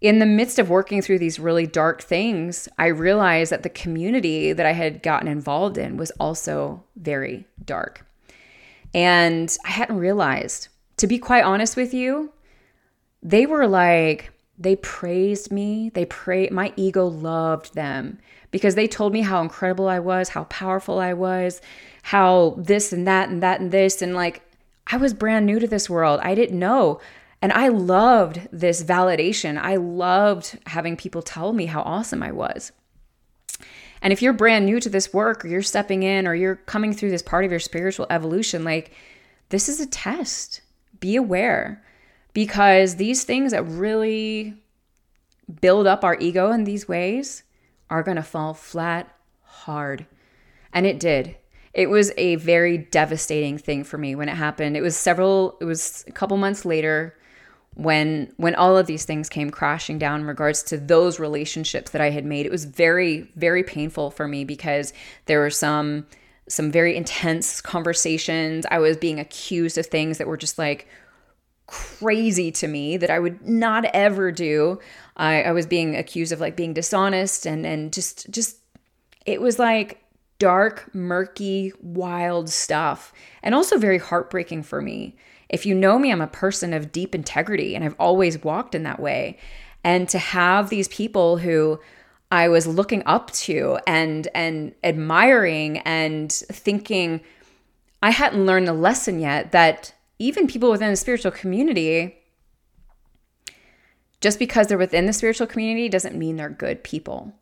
[0.00, 4.52] In the midst of working through these really dark things, I realized that the community
[4.52, 8.06] that I had gotten involved in was also very dark.
[8.94, 12.32] And I hadn't realized, to be quite honest with you,
[13.22, 15.90] they were like, they praised me.
[15.90, 18.18] They pray my ego loved them
[18.50, 21.60] because they told me how incredible I was, how powerful I was,
[22.02, 24.42] how this and that and that and this and like
[24.92, 26.20] I was brand new to this world.
[26.22, 27.00] I didn't know.
[27.42, 29.58] And I loved this validation.
[29.58, 32.72] I loved having people tell me how awesome I was.
[34.02, 36.92] And if you're brand new to this work or you're stepping in or you're coming
[36.92, 38.92] through this part of your spiritual evolution, like
[39.50, 40.60] this is a test.
[41.00, 41.82] Be aware
[42.32, 44.54] because these things that really
[45.60, 47.42] build up our ego in these ways
[47.88, 50.06] are going to fall flat hard.
[50.72, 51.36] And it did.
[51.72, 54.76] It was a very devastating thing for me when it happened.
[54.76, 57.16] It was several it was a couple months later
[57.74, 62.00] when when all of these things came crashing down in regards to those relationships that
[62.00, 62.46] I had made.
[62.46, 64.92] It was very very painful for me because
[65.26, 66.06] there were some
[66.48, 68.66] some very intense conversations.
[68.70, 70.88] I was being accused of things that were just like
[71.66, 74.80] crazy to me that I would not ever do.
[75.16, 78.58] I, I was being accused of like being dishonest and and just just
[79.24, 80.02] it was like
[80.40, 85.14] dark, murky, wild stuff, and also very heartbreaking for me.
[85.50, 88.84] If you know me, I'm a person of deep integrity, and I've always walked in
[88.84, 89.36] that way.
[89.84, 91.80] And to have these people who
[92.30, 97.20] I was looking up to and and admiring and thinking
[98.02, 102.16] I hadn't learned the lesson yet that even people within the spiritual community,
[104.20, 107.34] just because they're within the spiritual community doesn't mean they're good people.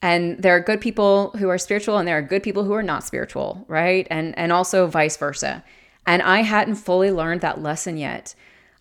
[0.00, 2.82] And there are good people who are spiritual and there are good people who are
[2.82, 4.06] not spiritual, right?
[4.10, 5.64] And and also vice versa.
[6.06, 8.34] And I hadn't fully learned that lesson yet.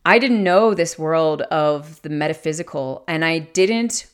[0.05, 4.07] I didn't know this world of the metaphysical and I didn't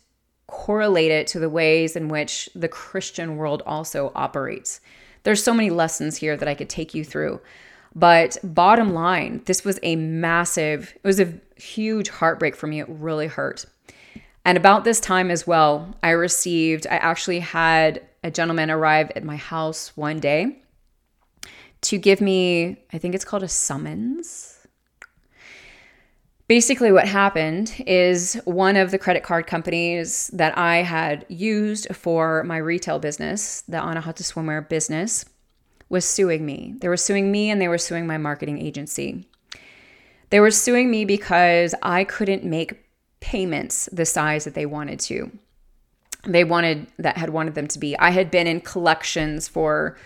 [0.47, 4.81] correlate it to the ways in which the Christian world also operates.
[5.23, 7.41] There's so many lessons here that I could take you through.
[7.95, 12.79] But bottom line, this was a massive, it was a huge heartbreak for me.
[12.79, 13.65] It really hurt.
[14.45, 19.23] And about this time as well, I received, I actually had a gentleman arrive at
[19.23, 20.61] my house one day
[21.81, 24.55] to give me, I think it's called a summons.
[26.47, 32.43] Basically, what happened is one of the credit card companies that I had used for
[32.43, 35.25] my retail business, the Anahata Swimwear business,
[35.89, 36.75] was suing me.
[36.79, 39.27] They were suing me and they were suing my marketing agency.
[40.31, 42.83] They were suing me because I couldn't make
[43.19, 45.31] payments the size that they wanted to.
[46.25, 47.97] They wanted that had wanted them to be.
[47.97, 49.97] I had been in collections for,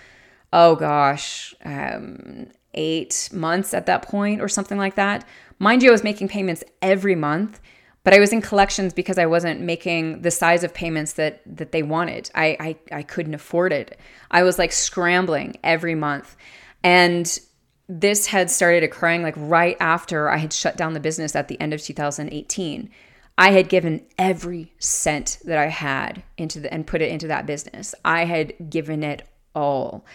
[0.53, 5.27] oh gosh, um, eight months at that point or something like that.
[5.59, 7.59] Mind you, I was making payments every month
[8.03, 11.71] but I was in collections because I wasn't making the size of payments that that
[11.71, 12.29] they wanted.
[12.35, 12.57] I,
[12.91, 13.97] I I couldn't afford it.
[14.29, 16.35] I was like scrambling every month.
[16.83, 17.39] And
[17.87, 21.59] this had started occurring like right after I had shut down the business at the
[21.61, 22.89] end of 2018.
[23.37, 27.45] I had given every cent that I had into the and put it into that
[27.45, 27.95] business.
[28.03, 30.05] I had given it all.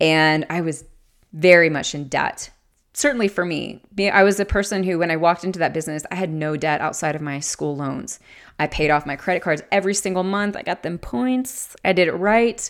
[0.00, 0.84] And I was
[1.32, 2.50] very much in debt
[2.98, 3.80] certainly for me,
[4.12, 6.80] I was a person who, when I walked into that business, I had no debt
[6.80, 8.18] outside of my school loans.
[8.58, 10.56] I paid off my credit cards every single month.
[10.56, 11.76] I got them points.
[11.84, 12.68] I did it right.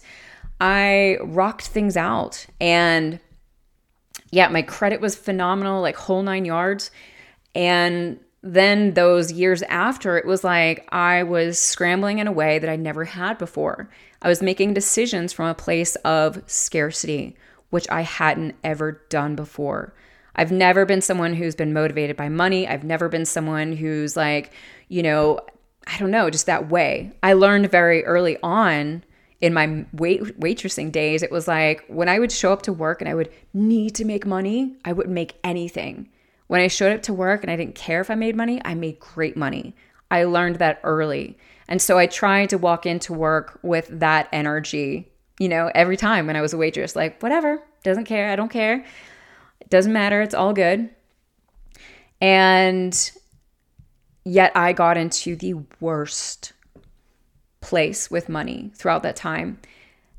[0.61, 2.47] I rocked things out.
[2.61, 3.21] And
[4.31, 6.91] yeah, my credit was phenomenal, like whole nine yards.
[7.55, 12.71] And then those years after, it was like I was scrambling in a way that
[12.71, 13.91] I never had before.
[14.23, 17.37] I was making decisions from a place of scarcity,
[17.71, 19.95] which I hadn't ever done before.
[20.37, 22.69] I've never been someone who's been motivated by money.
[22.69, 24.53] I've never been someone who's like,
[24.89, 25.41] you know,
[25.87, 27.13] I don't know, just that way.
[27.23, 29.03] I learned very early on
[29.41, 33.01] in my wait waitressing days, it was like when I would show up to work
[33.01, 36.09] and I would need to make money, I wouldn't make anything.
[36.49, 38.75] When I showed up to work and I didn't care if I made money, I
[38.75, 39.75] made great money.
[40.11, 41.39] I learned that early.
[41.69, 46.27] And so I tried to walk into work with that energy, you know, every time
[46.27, 48.85] when I was a waitress, like, whatever, doesn't care, I don't care.
[49.61, 50.23] It doesn't matter.
[50.23, 50.89] It's all good.
[52.21, 53.11] And
[54.25, 56.53] yet I got into the worst
[57.61, 59.61] place with money throughout that time.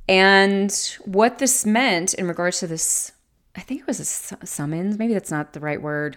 [0.08, 0.72] And
[1.06, 3.12] what this meant in regards to this,
[3.60, 4.98] I think it was a summons.
[4.98, 6.16] Maybe that's not the right word.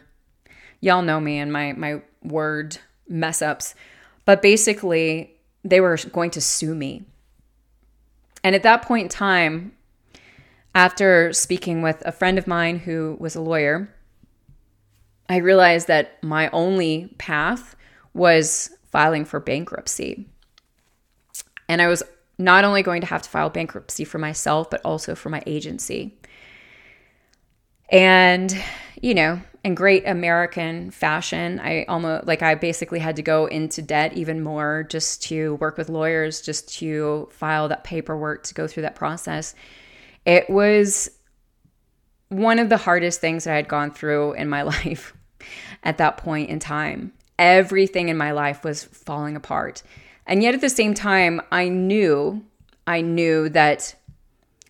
[0.81, 2.79] Y'all know me and my my word
[3.09, 3.75] mess ups.
[4.25, 7.03] But basically, they were going to sue me.
[8.45, 9.73] And at that point in time,
[10.73, 13.93] after speaking with a friend of mine who was a lawyer,
[15.29, 17.75] I realized that my only path
[18.15, 20.29] was filing for bankruptcy.
[21.69, 22.05] And I was
[22.39, 26.17] not only going to have to file bankruptcy for myself, but also for my agency.
[27.93, 28.57] And,
[29.03, 33.83] you know, in great American fashion, I almost like I basically had to go into
[33.83, 38.67] debt even more just to work with lawyers, just to file that paperwork, to go
[38.67, 39.55] through that process.
[40.25, 41.11] It was
[42.29, 45.15] one of the hardest things that I had gone through in my life
[45.83, 47.13] at that point in time.
[47.39, 49.83] Everything in my life was falling apart.
[50.27, 52.45] And yet at the same time, I knew,
[52.87, 53.95] I knew that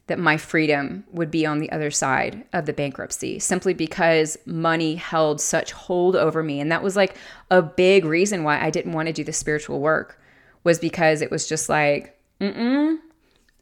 [0.08, 4.96] that my freedom would be on the other side of the bankruptcy simply because money
[4.96, 6.60] held such hold over me.
[6.60, 7.16] And that was like
[7.50, 10.20] a big reason why I didn't want to do the spiritual work
[10.64, 12.98] was because it was just like mm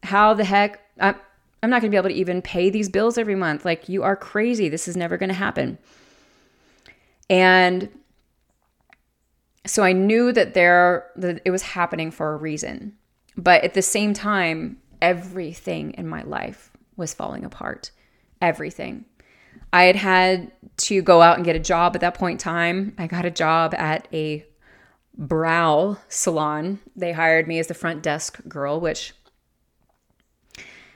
[0.03, 1.15] how the heck I'm,
[1.61, 3.65] I'm not going to be able to even pay these bills every month.
[3.65, 4.67] Like you are crazy.
[4.67, 5.77] This is never going to happen.
[7.29, 7.87] And
[9.65, 12.93] so I knew that there that it was happening for a reason.
[13.37, 17.91] But at the same time, everything in my life was falling apart.
[18.41, 19.05] Everything.
[19.73, 22.93] I had had to go out and get a job at that point in time.
[22.97, 24.45] I got a job at a
[25.17, 26.79] brow salon.
[26.95, 29.13] They hired me as the front desk girl, which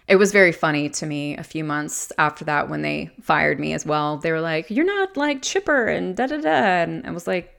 [0.08, 3.74] it was very funny to me a few months after that when they fired me
[3.74, 4.18] as well.
[4.18, 6.50] They were like, You're not like chipper and da da da.
[6.50, 7.55] And I was like,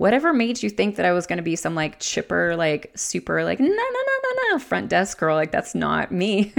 [0.00, 3.44] whatever made you think that I was going to be some like chipper, like super,
[3.44, 5.36] like, no, no, no, no, no, front desk girl.
[5.36, 6.54] Like, that's not me.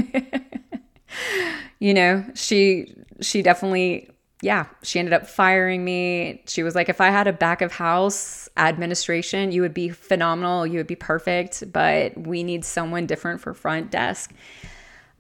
[1.80, 4.12] you know, she, she definitely,
[4.44, 6.44] yeah, she ended up firing me.
[6.46, 10.68] She was like, if I had a back of house administration, you would be phenomenal.
[10.68, 14.36] You would be perfect, but we need someone different for front desk.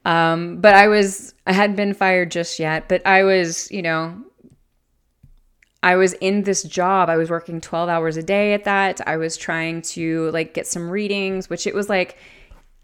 [0.05, 4.15] Um, but I was, I hadn't been fired just yet, but I was, you know,
[5.83, 7.09] I was in this job.
[7.09, 9.01] I was working 12 hours a day at that.
[9.07, 12.17] I was trying to like get some readings, which it was like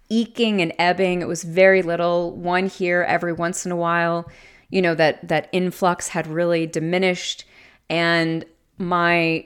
[0.10, 1.22] eking and ebbing.
[1.22, 4.30] It was very little, one here every once in a while.
[4.69, 7.45] You know, that that influx had really diminished
[7.90, 8.44] and
[8.78, 9.45] my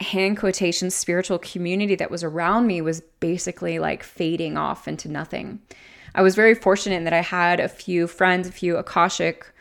[0.00, 5.60] hand quotation spiritual community that was around me was basically like fading off into nothing.
[6.14, 9.52] I was very fortunate in that I had a few friends, a few Akashic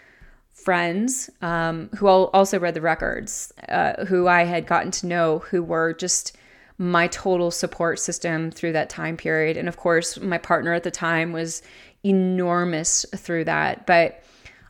[0.67, 5.63] friends um, who also read the records, uh, who I had gotten to know, who
[5.63, 6.35] were just
[6.77, 9.55] my total support system through that time period.
[9.55, 11.61] And of course, my partner at the time was
[12.03, 13.87] enormous through that.
[13.87, 14.21] But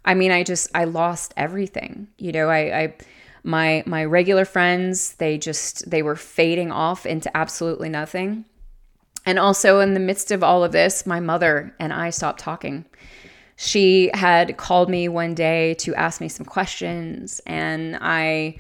[0.06, 2.10] I mean, I just I lost everything.
[2.20, 2.96] You know, I, I
[3.44, 8.46] my my regular friends they just they were fading off into absolutely nothing.
[9.26, 12.86] And also in the midst of all of this, my mother and I stopped talking
[13.58, 18.60] she had called me one day to ask me some questions, and I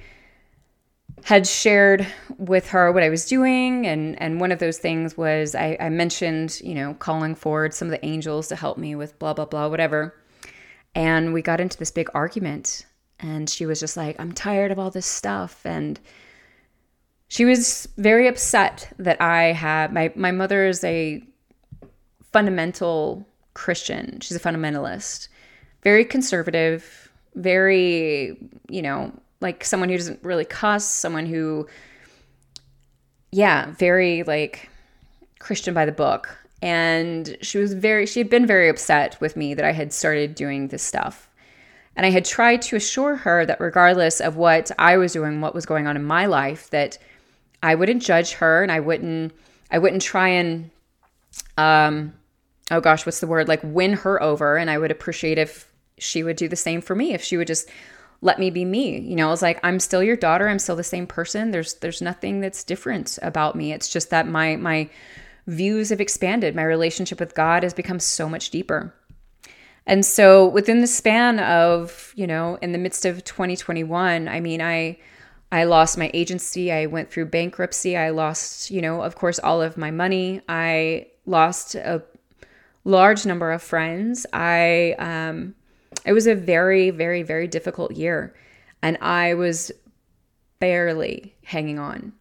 [1.23, 2.05] had shared
[2.37, 3.85] with her what I was doing.
[3.87, 7.87] And, and one of those things was I, I mentioned, you know, calling forward some
[7.87, 10.15] of the angels to help me with blah, blah, blah, whatever.
[10.95, 12.85] And we got into this big argument.
[13.19, 15.65] And she was just like, I'm tired of all this stuff.
[15.65, 15.99] And
[17.27, 21.23] she was very upset that I had my, my mother is a
[22.31, 24.19] fundamental Christian.
[24.21, 25.29] She's a fundamentalist,
[25.83, 28.37] very conservative, very,
[28.69, 29.11] you know,
[29.41, 31.67] like someone who doesn't really cuss, someone who,
[33.31, 34.69] yeah, very like
[35.39, 36.37] Christian by the book.
[36.61, 40.35] And she was very, she had been very upset with me that I had started
[40.35, 41.27] doing this stuff.
[41.95, 45.55] And I had tried to assure her that regardless of what I was doing, what
[45.55, 46.99] was going on in my life, that
[47.63, 49.33] I wouldn't judge her and I wouldn't,
[49.71, 50.69] I wouldn't try and,
[51.57, 52.13] um,
[52.71, 53.47] oh gosh, what's the word?
[53.47, 54.57] Like win her over.
[54.57, 57.47] And I would appreciate if she would do the same for me, if she would
[57.47, 57.69] just
[58.21, 58.99] let me be me.
[58.99, 60.47] You know, I was like, I'm still your daughter.
[60.47, 61.51] I'm still the same person.
[61.51, 63.73] There's there's nothing that's different about me.
[63.73, 64.89] It's just that my my
[65.45, 66.55] views have expanded.
[66.55, 68.93] My relationship with God has become so much deeper.
[69.85, 74.61] And so within the span of, you know, in the midst of 2021, I mean,
[74.61, 74.97] I
[75.51, 76.71] I lost my agency.
[76.71, 77.95] I went through bankruptcy.
[77.95, 80.41] I lost, you know, of course, all of my money.
[80.49, 82.03] I lost a
[82.87, 84.25] large number of friends.
[84.33, 85.53] I um,
[86.05, 88.33] it was a very, very, very difficult year,
[88.81, 89.71] and I was
[90.59, 92.13] barely hanging on.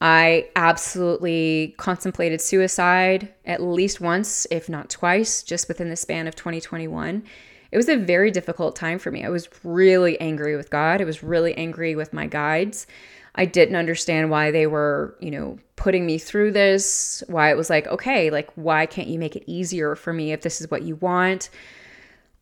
[0.00, 6.34] I absolutely contemplated suicide at least once, if not twice, just within the span of
[6.36, 7.22] 2021.
[7.70, 9.24] It was a very difficult time for me.
[9.24, 11.02] I was really angry with God.
[11.02, 12.86] I was really angry with my guides.
[13.34, 17.70] I didn't understand why they were, you know, putting me through this, why it was
[17.70, 20.82] like, okay, like, why can't you make it easier for me if this is what
[20.82, 21.48] you want?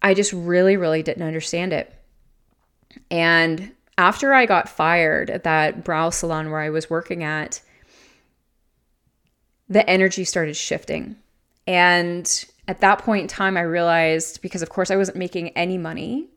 [0.02, 1.92] I just really, really didn't understand it.
[3.10, 7.60] And after I got fired at that brow salon where I was working at,
[9.68, 11.16] the energy started shifting.
[11.66, 15.76] And at that point in time, I realized because, of course, I wasn't making any
[15.76, 16.28] money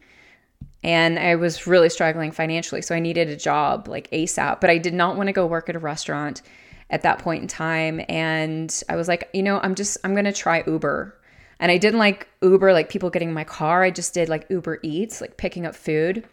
[0.84, 2.82] and I was really struggling financially.
[2.82, 5.70] So I needed a job like ASAP, but I did not want to go work
[5.70, 6.42] at a restaurant
[6.90, 8.02] at that point in time.
[8.10, 11.18] And I was like, you know, I'm just, I'm going to try Uber.
[11.60, 13.84] And I didn't like Uber, like people getting in my car.
[13.84, 16.28] I just did like Uber Eats, like picking up food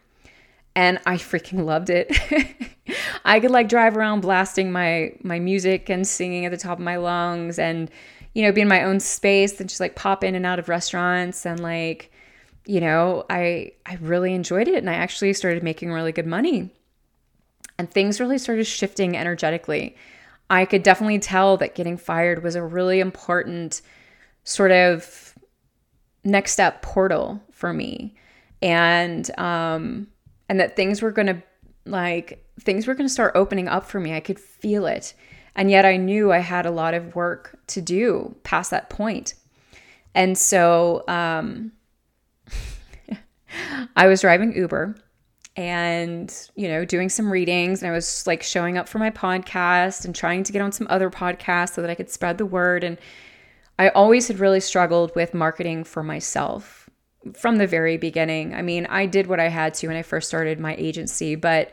[0.79, 2.17] and I freaking loved it.
[3.25, 6.85] I could like drive around blasting my my music and singing at the top of
[6.85, 7.91] my lungs and
[8.33, 10.69] you know be in my own space and just like pop in and out of
[10.69, 12.13] restaurants and like
[12.69, 16.71] you know I I really enjoyed it and I actually started making really good money.
[17.79, 19.97] And things really started shifting energetically.
[20.51, 23.81] I could definitely tell that getting fired was a really important
[24.45, 25.35] sort of
[26.25, 28.15] next step portal for me.
[28.61, 30.09] And um
[30.51, 31.43] and that things were going to
[31.87, 34.15] like things were going to start opening up for me.
[34.15, 35.15] I could feel it.
[35.55, 39.35] And yet I knew I had a lot of work to do past that point.
[40.15, 41.73] And so um,
[43.97, 44.97] I was driving Uber
[45.57, 47.83] and, you know, doing some readings.
[47.83, 50.87] And I was like showing up for my podcast and trying to get on some
[50.89, 52.85] other podcasts so that I could spread the word.
[52.85, 52.99] And
[53.79, 56.89] I always had really struggled with marketing for myself
[57.35, 58.55] from the very beginning.
[58.55, 61.73] I mean, I did what I had to when I first started my agency, but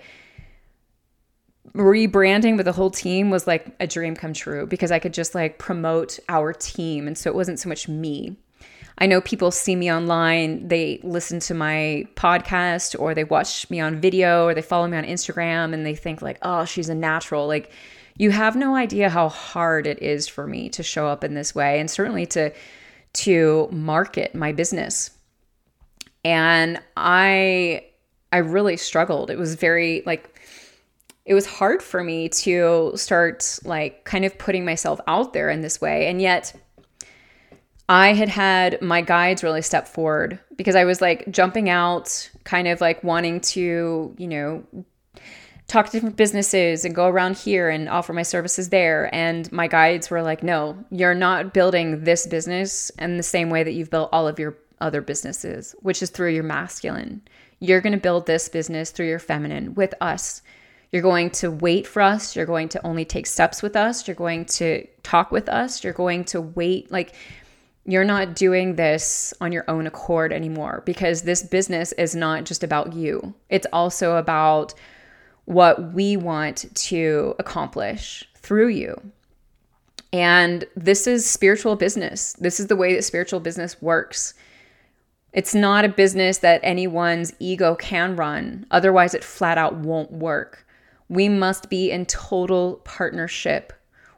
[1.73, 5.35] rebranding with the whole team was like a dream come true because I could just
[5.35, 7.07] like promote our team.
[7.07, 8.38] And so it wasn't so much me.
[8.97, 13.80] I know people see me online, they listen to my podcast or they watch me
[13.80, 16.95] on video or they follow me on Instagram and they think like, "Oh, she's a
[16.95, 17.72] natural." Like
[18.17, 21.53] you have no idea how hard it is for me to show up in this
[21.53, 22.51] way and certainly to
[23.13, 25.11] to market my business
[26.26, 27.85] and I
[28.34, 29.30] I really struggled.
[29.30, 30.41] It was very like
[31.23, 35.61] it was hard for me to start like kind of putting myself out there in
[35.61, 36.07] this way.
[36.07, 36.53] And yet
[37.88, 42.68] I had had my guides really step forward because I was like jumping out, kind
[42.68, 44.64] of like wanting to, you know,
[45.68, 49.14] talk to different businesses and go around here and offer my services there.
[49.14, 53.64] And my guides were like, no, you're not building this business in the same way
[53.64, 57.22] that you've built all of your other businesses, which is through your masculine.
[57.60, 60.41] You're going to build this business through your feminine with us.
[60.91, 62.36] You're going to wait for us.
[62.36, 64.07] You're going to only take steps with us.
[64.07, 65.84] You're going to talk with us.
[65.84, 66.91] You're going to wait.
[66.91, 67.16] Like,
[67.86, 72.64] you're not doing this on your own accord anymore because this business is not just
[72.64, 74.74] about you, it's also about
[75.45, 78.99] what we want to accomplish through you.
[80.12, 82.34] And this is spiritual business.
[82.34, 84.34] This is the way that spiritual business works.
[85.34, 90.66] It's not a business that anyone's ego can run, otherwise, it flat out won't work.
[91.10, 93.74] We must be in total partnership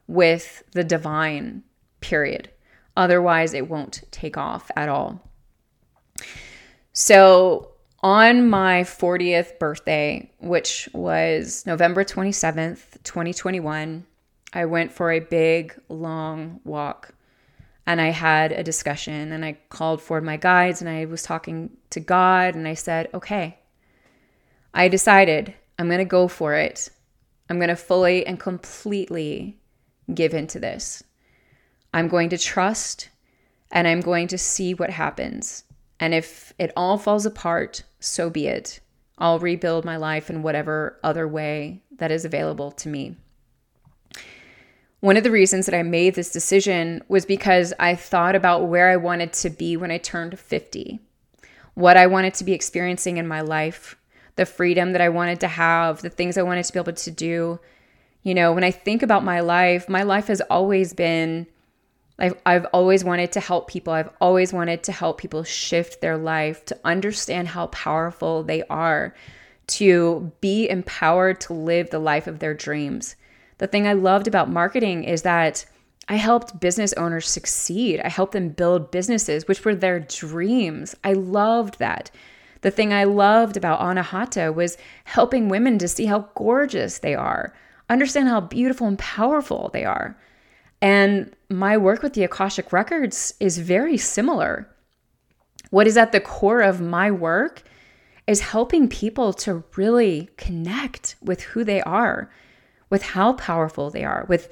[0.06, 1.64] with the divine,
[2.00, 2.50] period.
[2.98, 5.22] Otherwise, it won't take off at all.
[6.94, 7.72] So,
[8.02, 14.04] on my 40th birthday, which was November 27th, 2021,
[14.52, 17.14] I went for a big, long walk
[17.86, 21.70] and I had a discussion and I called for my guides and I was talking
[21.92, 23.60] to God and I said, okay,
[24.74, 26.90] I decided I'm going to go for it.
[27.48, 29.60] I'm going to fully and completely
[30.12, 31.04] give into this.
[31.94, 33.10] I'm going to trust
[33.72, 35.64] and I'm going to see what happens.
[36.00, 38.80] And if it all falls apart, so be it.
[39.18, 43.16] I'll rebuild my life in whatever other way that is available to me.
[45.00, 48.90] One of the reasons that I made this decision was because I thought about where
[48.90, 51.00] I wanted to be when I turned 50,
[51.76, 53.96] what I wanted to be experiencing in my life,
[54.38, 57.12] the freedom that I wanted to have, the things I wanted to be able to
[57.12, 57.60] do.
[58.24, 61.48] You know, when I think about my life, my life has always been
[62.20, 63.94] I've, I've always wanted to help people.
[63.94, 69.14] I've always wanted to help people shift their life, to understand how powerful they are,
[69.68, 73.16] to be empowered to live the life of their dreams.
[73.60, 75.66] The thing I loved about marketing is that
[76.08, 78.00] I helped business owners succeed.
[78.00, 80.96] I helped them build businesses, which were their dreams.
[81.04, 82.10] I loved that.
[82.62, 87.54] The thing I loved about Anahata was helping women to see how gorgeous they are.
[87.90, 90.18] understand how beautiful and powerful they are.
[90.82, 94.70] And my work with the Akashic Records is very similar.
[95.70, 97.64] What is at the core of my work
[98.28, 102.30] is helping people to really connect with who they are,
[102.90, 104.50] with how powerful they are, with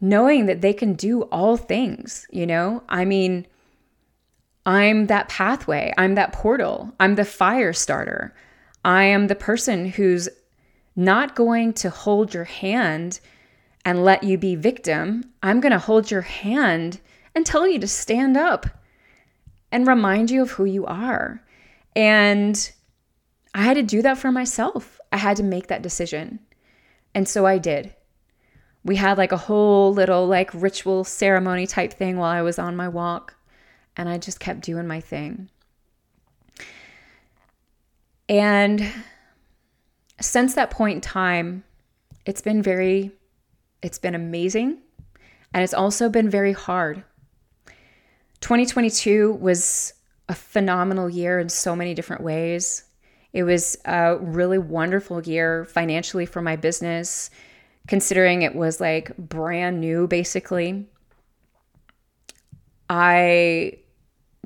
[0.00, 2.82] knowing that they can do all things, you know?
[2.88, 3.46] I mean,
[4.64, 8.34] I'm that pathway, I'm that portal, I'm the fire starter.
[8.84, 10.28] I am the person who's
[10.94, 13.20] not going to hold your hand
[13.84, 15.24] and let you be victim.
[15.42, 17.00] I'm going to hold your hand
[17.34, 18.66] and tell you to stand up
[19.70, 21.42] and remind you of who you are.
[21.94, 22.70] And
[23.54, 25.00] I had to do that for myself.
[25.12, 26.40] I had to make that decision.
[27.14, 27.94] And so I did.
[28.84, 32.76] We had like a whole little like ritual ceremony type thing while I was on
[32.76, 33.34] my walk.
[33.96, 35.50] And I just kept doing my thing.
[38.28, 38.92] And
[40.20, 41.64] since that point in time,
[42.26, 43.10] it's been very
[43.82, 44.78] it's been amazing
[45.54, 47.02] and it's also been very hard.
[48.40, 49.94] 2022 was
[50.28, 52.84] a phenomenal year in so many different ways.
[53.32, 57.30] It was a really wonderful year financially for my business,
[57.86, 60.86] considering it was like brand new basically.
[62.90, 63.78] I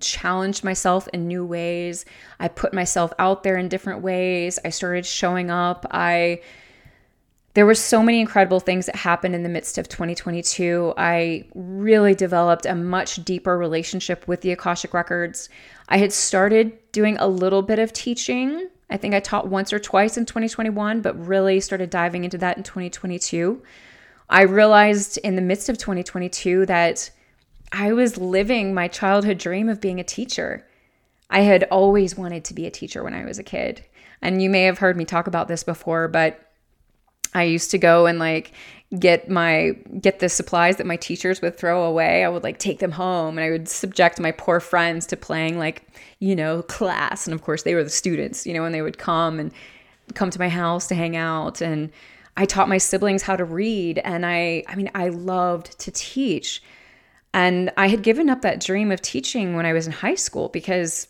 [0.00, 2.04] challenged myself in new ways.
[2.40, 4.58] I put myself out there in different ways.
[4.64, 5.86] I started showing up.
[5.90, 6.40] I
[7.54, 10.94] there were so many incredible things that happened in the midst of 2022.
[10.96, 15.50] I really developed a much deeper relationship with the Akashic Records.
[15.88, 18.68] I had started doing a little bit of teaching.
[18.88, 22.56] I think I taught once or twice in 2021, but really started diving into that
[22.56, 23.62] in 2022.
[24.30, 27.10] I realized in the midst of 2022 that
[27.70, 30.66] I was living my childhood dream of being a teacher.
[31.28, 33.84] I had always wanted to be a teacher when I was a kid.
[34.22, 36.51] And you may have heard me talk about this before, but
[37.34, 38.52] I used to go and like
[38.98, 42.24] get my get the supplies that my teachers would throw away.
[42.24, 45.58] I would like take them home and I would subject my poor friends to playing
[45.58, 45.82] like,
[46.18, 47.26] you know, class.
[47.26, 49.52] And of course they were the students, you know, and they would come and
[50.14, 51.90] come to my house to hang out and
[52.36, 56.62] I taught my siblings how to read and I I mean I loved to teach.
[57.34, 60.50] And I had given up that dream of teaching when I was in high school
[60.50, 61.08] because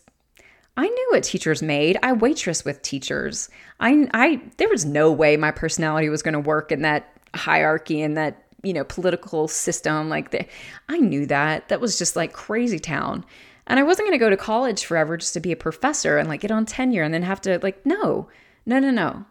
[0.75, 1.97] I knew what teachers made.
[2.01, 3.49] I waitress with teachers.
[3.79, 8.01] I, I there was no way my personality was going to work in that hierarchy
[8.01, 10.47] and that you know political system like that.
[10.89, 11.69] I knew that.
[11.69, 13.23] That was just like crazy town.
[13.67, 16.27] And I wasn't going to go to college forever just to be a professor and
[16.27, 18.29] like get on tenure and then have to like no.
[18.65, 19.25] No, no, no.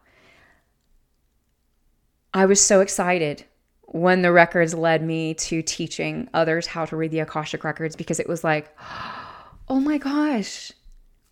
[2.35, 3.45] I was so excited
[3.83, 8.21] when the records led me to teaching others how to read the Akashic records because
[8.21, 8.75] it was like,
[9.69, 10.73] oh my gosh,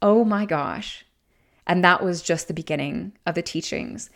[0.02, 1.04] oh my gosh.
[1.66, 4.10] And that was just the beginning of the teachings.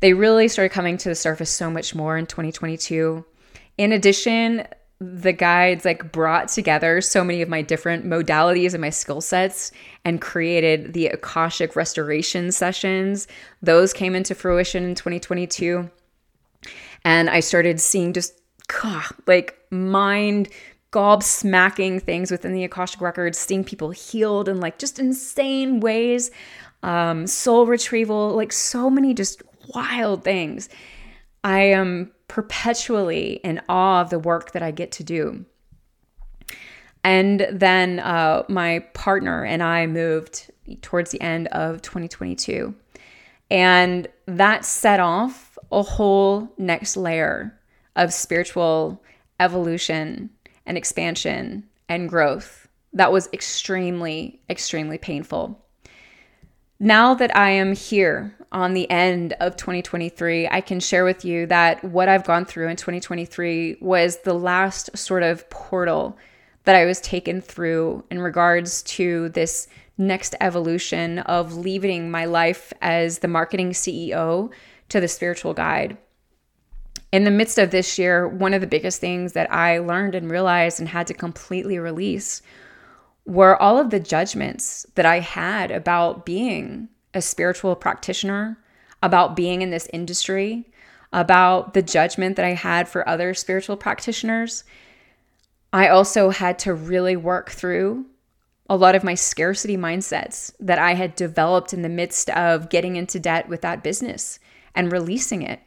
[0.00, 3.24] They really started coming to the surface so much more in 2022.
[3.78, 4.66] In addition,
[5.00, 9.72] the guides like brought together so many of my different modalities and my skill sets
[10.04, 13.26] and created the Akashic restoration sessions.
[13.60, 15.90] Those came into fruition in 2022.
[17.04, 18.40] And I started seeing just
[19.26, 20.48] like mind
[20.94, 26.30] gobsmacking things within the Akashic Records, seeing people healed in like just insane ways,
[26.84, 29.42] um, soul retrieval, like so many just
[29.74, 30.68] wild things.
[31.42, 35.44] I am perpetually in awe of the work that I get to do.
[37.02, 42.72] And then uh, my partner and I moved towards the end of 2022.
[43.50, 47.58] And that set off a whole next layer
[47.96, 49.02] of spiritual
[49.40, 50.30] evolution
[50.66, 52.64] and expansion and growth
[52.94, 55.60] that was extremely, extremely painful.
[56.78, 61.46] Now that I am here on the end of 2023, I can share with you
[61.46, 66.16] that what I've gone through in 2023 was the last sort of portal
[66.64, 69.68] that I was taken through in regards to this
[69.98, 74.50] next evolution of leaving my life as the marketing CEO
[74.88, 75.96] to the spiritual guide
[77.14, 80.28] in the midst of this year, one of the biggest things that I learned and
[80.28, 82.42] realized and had to completely release
[83.24, 88.58] were all of the judgments that I had about being a spiritual practitioner,
[89.00, 90.68] about being in this industry,
[91.12, 94.64] about the judgment that I had for other spiritual practitioners.
[95.72, 98.06] I also had to really work through
[98.68, 102.96] a lot of my scarcity mindsets that I had developed in the midst of getting
[102.96, 104.40] into debt with that business
[104.74, 105.60] and releasing it.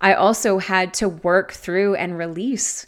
[0.00, 2.86] I also had to work through and release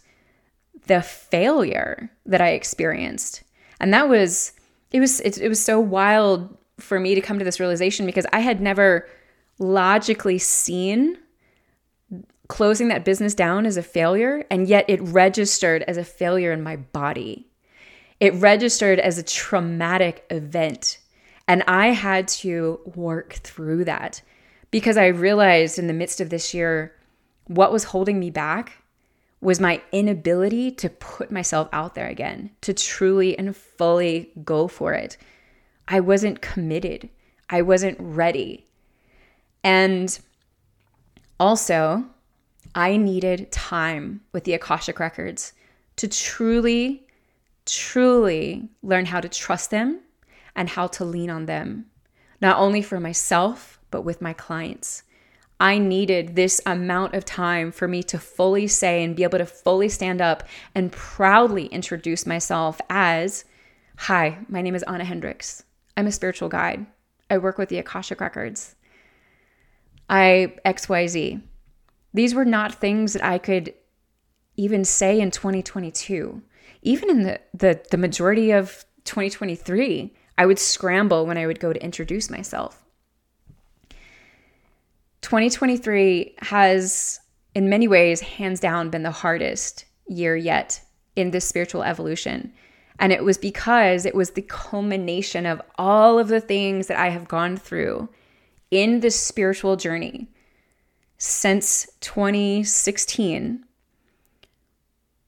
[0.87, 3.43] the failure that I experienced.
[3.79, 4.53] And that was
[4.91, 8.25] it was it, it was so wild for me to come to this realization because
[8.33, 9.07] I had never
[9.59, 11.17] logically seen
[12.47, 16.61] closing that business down as a failure, and yet it registered as a failure in
[16.61, 17.47] my body.
[18.19, 20.99] It registered as a traumatic event.
[21.47, 24.21] And I had to work through that
[24.71, 26.93] because I realized in the midst of this year
[27.45, 28.83] what was holding me back
[29.41, 34.93] was my inability to put myself out there again, to truly and fully go for
[34.93, 35.17] it.
[35.87, 37.09] I wasn't committed,
[37.49, 38.65] I wasn't ready.
[39.63, 40.17] And
[41.39, 42.05] also,
[42.73, 45.53] I needed time with the Akashic Records
[45.97, 47.05] to truly,
[47.65, 49.99] truly learn how to trust them
[50.55, 51.87] and how to lean on them,
[52.41, 55.03] not only for myself, but with my clients.
[55.63, 59.45] I needed this amount of time for me to fully say and be able to
[59.45, 60.43] fully stand up
[60.75, 63.45] and proudly introduce myself as
[63.95, 65.63] Hi, my name is Ahna Hendrix.
[65.95, 66.85] I'm a spiritual guide.
[67.29, 68.75] I work with the Akashic Records.
[70.09, 71.41] I XYZ.
[72.13, 73.73] These were not things that I could
[74.57, 76.41] even say in 2022.
[76.81, 81.71] Even in the, the, the majority of 2023, I would scramble when I would go
[81.71, 82.82] to introduce myself.
[85.23, 87.19] 2023 has,
[87.55, 90.79] in many ways, hands down, been the hardest year yet
[91.15, 92.53] in this spiritual evolution.
[92.99, 97.09] And it was because it was the culmination of all of the things that I
[97.09, 98.09] have gone through
[98.69, 100.29] in this spiritual journey
[101.17, 103.63] since 2016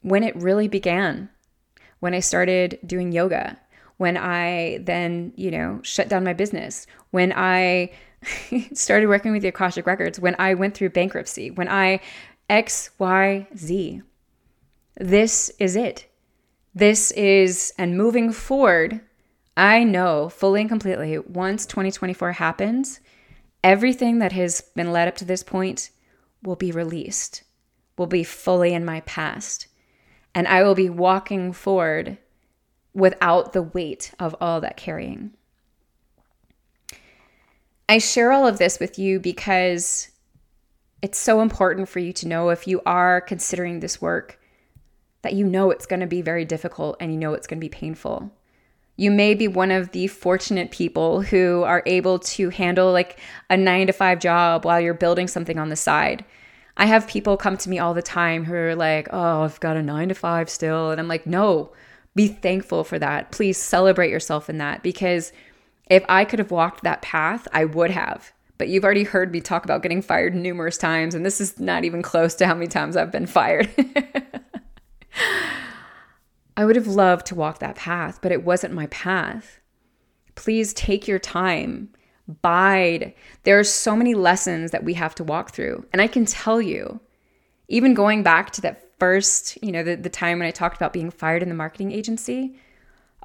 [0.01, 1.29] when it really began,
[1.99, 3.57] when I started doing yoga,
[3.97, 7.91] when I then, you know, shut down my business, when I
[8.73, 11.99] started working with the Akashic Records, when I went through bankruptcy, when I
[12.49, 14.01] X, Y, Z.
[14.97, 16.07] This is it.
[16.73, 19.01] This is, and moving forward,
[19.57, 22.99] I know fully and completely once 2024 happens,
[23.63, 25.89] everything that has been led up to this point
[26.43, 27.43] will be released,
[27.97, 29.67] will be fully in my past.
[30.33, 32.17] And I will be walking forward
[32.93, 35.31] without the weight of all that carrying.
[37.87, 40.09] I share all of this with you because
[41.01, 44.39] it's so important for you to know if you are considering this work
[45.21, 47.65] that you know it's going to be very difficult and you know it's going to
[47.65, 48.31] be painful.
[48.97, 53.57] You may be one of the fortunate people who are able to handle like a
[53.57, 56.25] nine to five job while you're building something on the side.
[56.77, 59.77] I have people come to me all the time who are like, oh, I've got
[59.77, 60.91] a nine to five still.
[60.91, 61.71] And I'm like, no,
[62.15, 63.31] be thankful for that.
[63.31, 65.31] Please celebrate yourself in that because
[65.87, 68.31] if I could have walked that path, I would have.
[68.57, 71.83] But you've already heard me talk about getting fired numerous times, and this is not
[71.83, 73.69] even close to how many times I've been fired.
[76.57, 79.59] I would have loved to walk that path, but it wasn't my path.
[80.35, 81.89] Please take your time,
[82.41, 83.13] bide.
[83.43, 85.85] There are so many lessons that we have to walk through.
[85.91, 87.01] And I can tell you,
[87.67, 90.93] even going back to that first, you know, the, the time when I talked about
[90.93, 92.57] being fired in the marketing agency,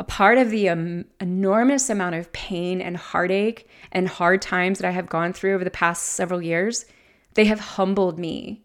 [0.01, 4.89] a part of the um, enormous amount of pain and heartache and hard times that
[4.89, 6.87] I have gone through over the past several years,
[7.35, 8.63] they have humbled me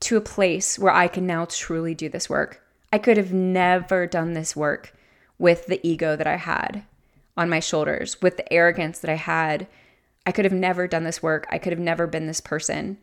[0.00, 2.62] to a place where I can now truly do this work.
[2.92, 4.94] I could have never done this work
[5.38, 6.84] with the ego that I had
[7.38, 9.66] on my shoulders, with the arrogance that I had.
[10.26, 11.46] I could have never done this work.
[11.50, 12.98] I could have never been this person.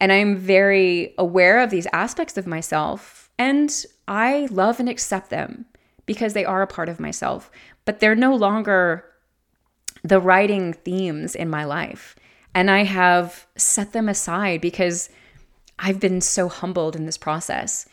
[0.00, 5.66] And I'm very aware of these aspects of myself and I love and accept them
[6.06, 7.50] because they are a part of myself,
[7.84, 9.04] but they're no longer
[10.02, 12.16] the writing themes in my life.
[12.54, 15.10] And I have set them aside because
[15.78, 17.86] I've been so humbled in this process.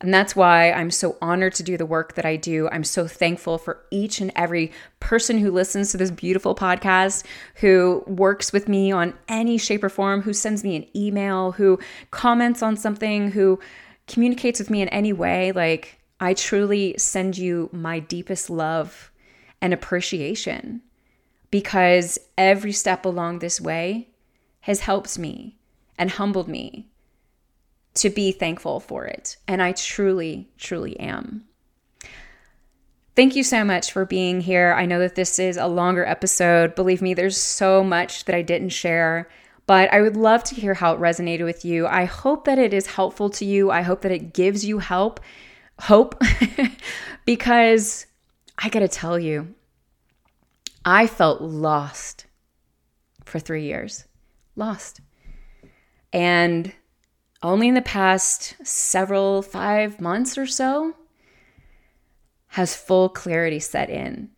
[0.00, 2.68] And that's why I'm so honored to do the work that I do.
[2.70, 7.24] I'm so thankful for each and every person who listens to this beautiful podcast,
[7.56, 11.78] who works with me on any shape or form, who sends me an email, who
[12.10, 13.58] comments on something, who
[14.06, 15.52] communicates with me in any way.
[15.52, 19.10] Like, I truly send you my deepest love
[19.60, 20.82] and appreciation
[21.50, 24.08] because every step along this way
[24.60, 25.56] has helped me
[25.98, 26.88] and humbled me
[27.94, 29.36] to be thankful for it.
[29.48, 31.44] And I truly, truly am.
[33.14, 34.74] Thank you so much for being here.
[34.76, 36.74] I know that this is a longer episode.
[36.74, 39.30] Believe me, there's so much that I didn't share,
[39.66, 41.86] but I would love to hear how it resonated with you.
[41.86, 43.70] I hope that it is helpful to you.
[43.70, 45.20] I hope that it gives you help,
[45.80, 46.20] hope,
[47.24, 48.06] because
[48.58, 49.54] I got to tell you,
[50.84, 52.26] I felt lost
[53.24, 54.04] for three years.
[54.54, 55.00] Lost.
[56.12, 56.72] And
[57.42, 60.94] only in the past several five months or so
[62.48, 64.30] has full clarity set in.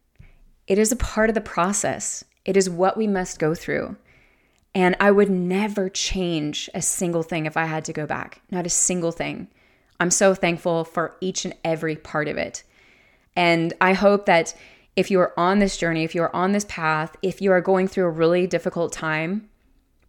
[0.67, 3.97] It is a part of the process, it is what we must go through.
[4.75, 8.67] And I would never change a single thing if I had to go back, not
[8.67, 9.49] a single thing.
[10.01, 12.63] I'm so thankful for each and every part of it.
[13.35, 14.55] And I hope that
[14.97, 17.61] if you are on this journey, if you are on this path, if you are
[17.61, 19.49] going through a really difficult time,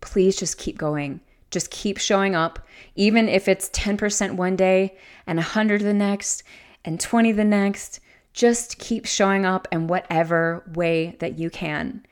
[0.02, 1.22] please just keep going.
[1.52, 2.60] Just keep showing up,
[2.96, 6.44] even if it's 10% one day and 100 the next
[6.86, 8.00] and 20 the next.
[8.34, 12.06] Just keep showing up in whatever way that you can.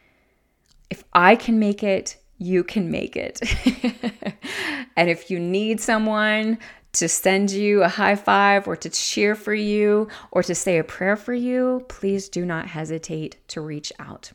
[0.90, 3.42] If I can make it, you can make it.
[4.96, 6.58] and if you need someone
[7.00, 10.84] to send you a high five or to cheer for you or to say a
[10.84, 14.32] prayer for you, please do not hesitate to reach out.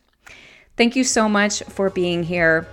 [0.77, 2.67] Thank you so much for being here.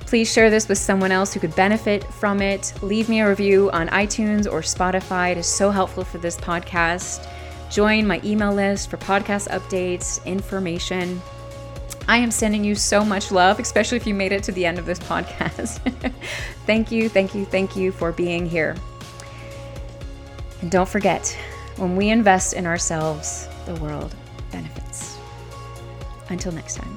[0.00, 2.72] Please share this with someone else who could benefit from it.
[2.80, 5.32] Leave me a review on iTunes or Spotify.
[5.32, 7.28] It is so helpful for this podcast.
[7.70, 11.20] Join my email list for podcast updates, information.
[12.08, 14.78] I am sending you so much love, especially if you made it to the end
[14.78, 15.80] of this podcast.
[16.66, 18.76] thank you, thank you, thank you for being here.
[20.60, 21.36] And don't forget,
[21.76, 24.14] when we invest in ourselves, the world
[24.52, 25.18] benefits.
[26.28, 26.95] Until next time.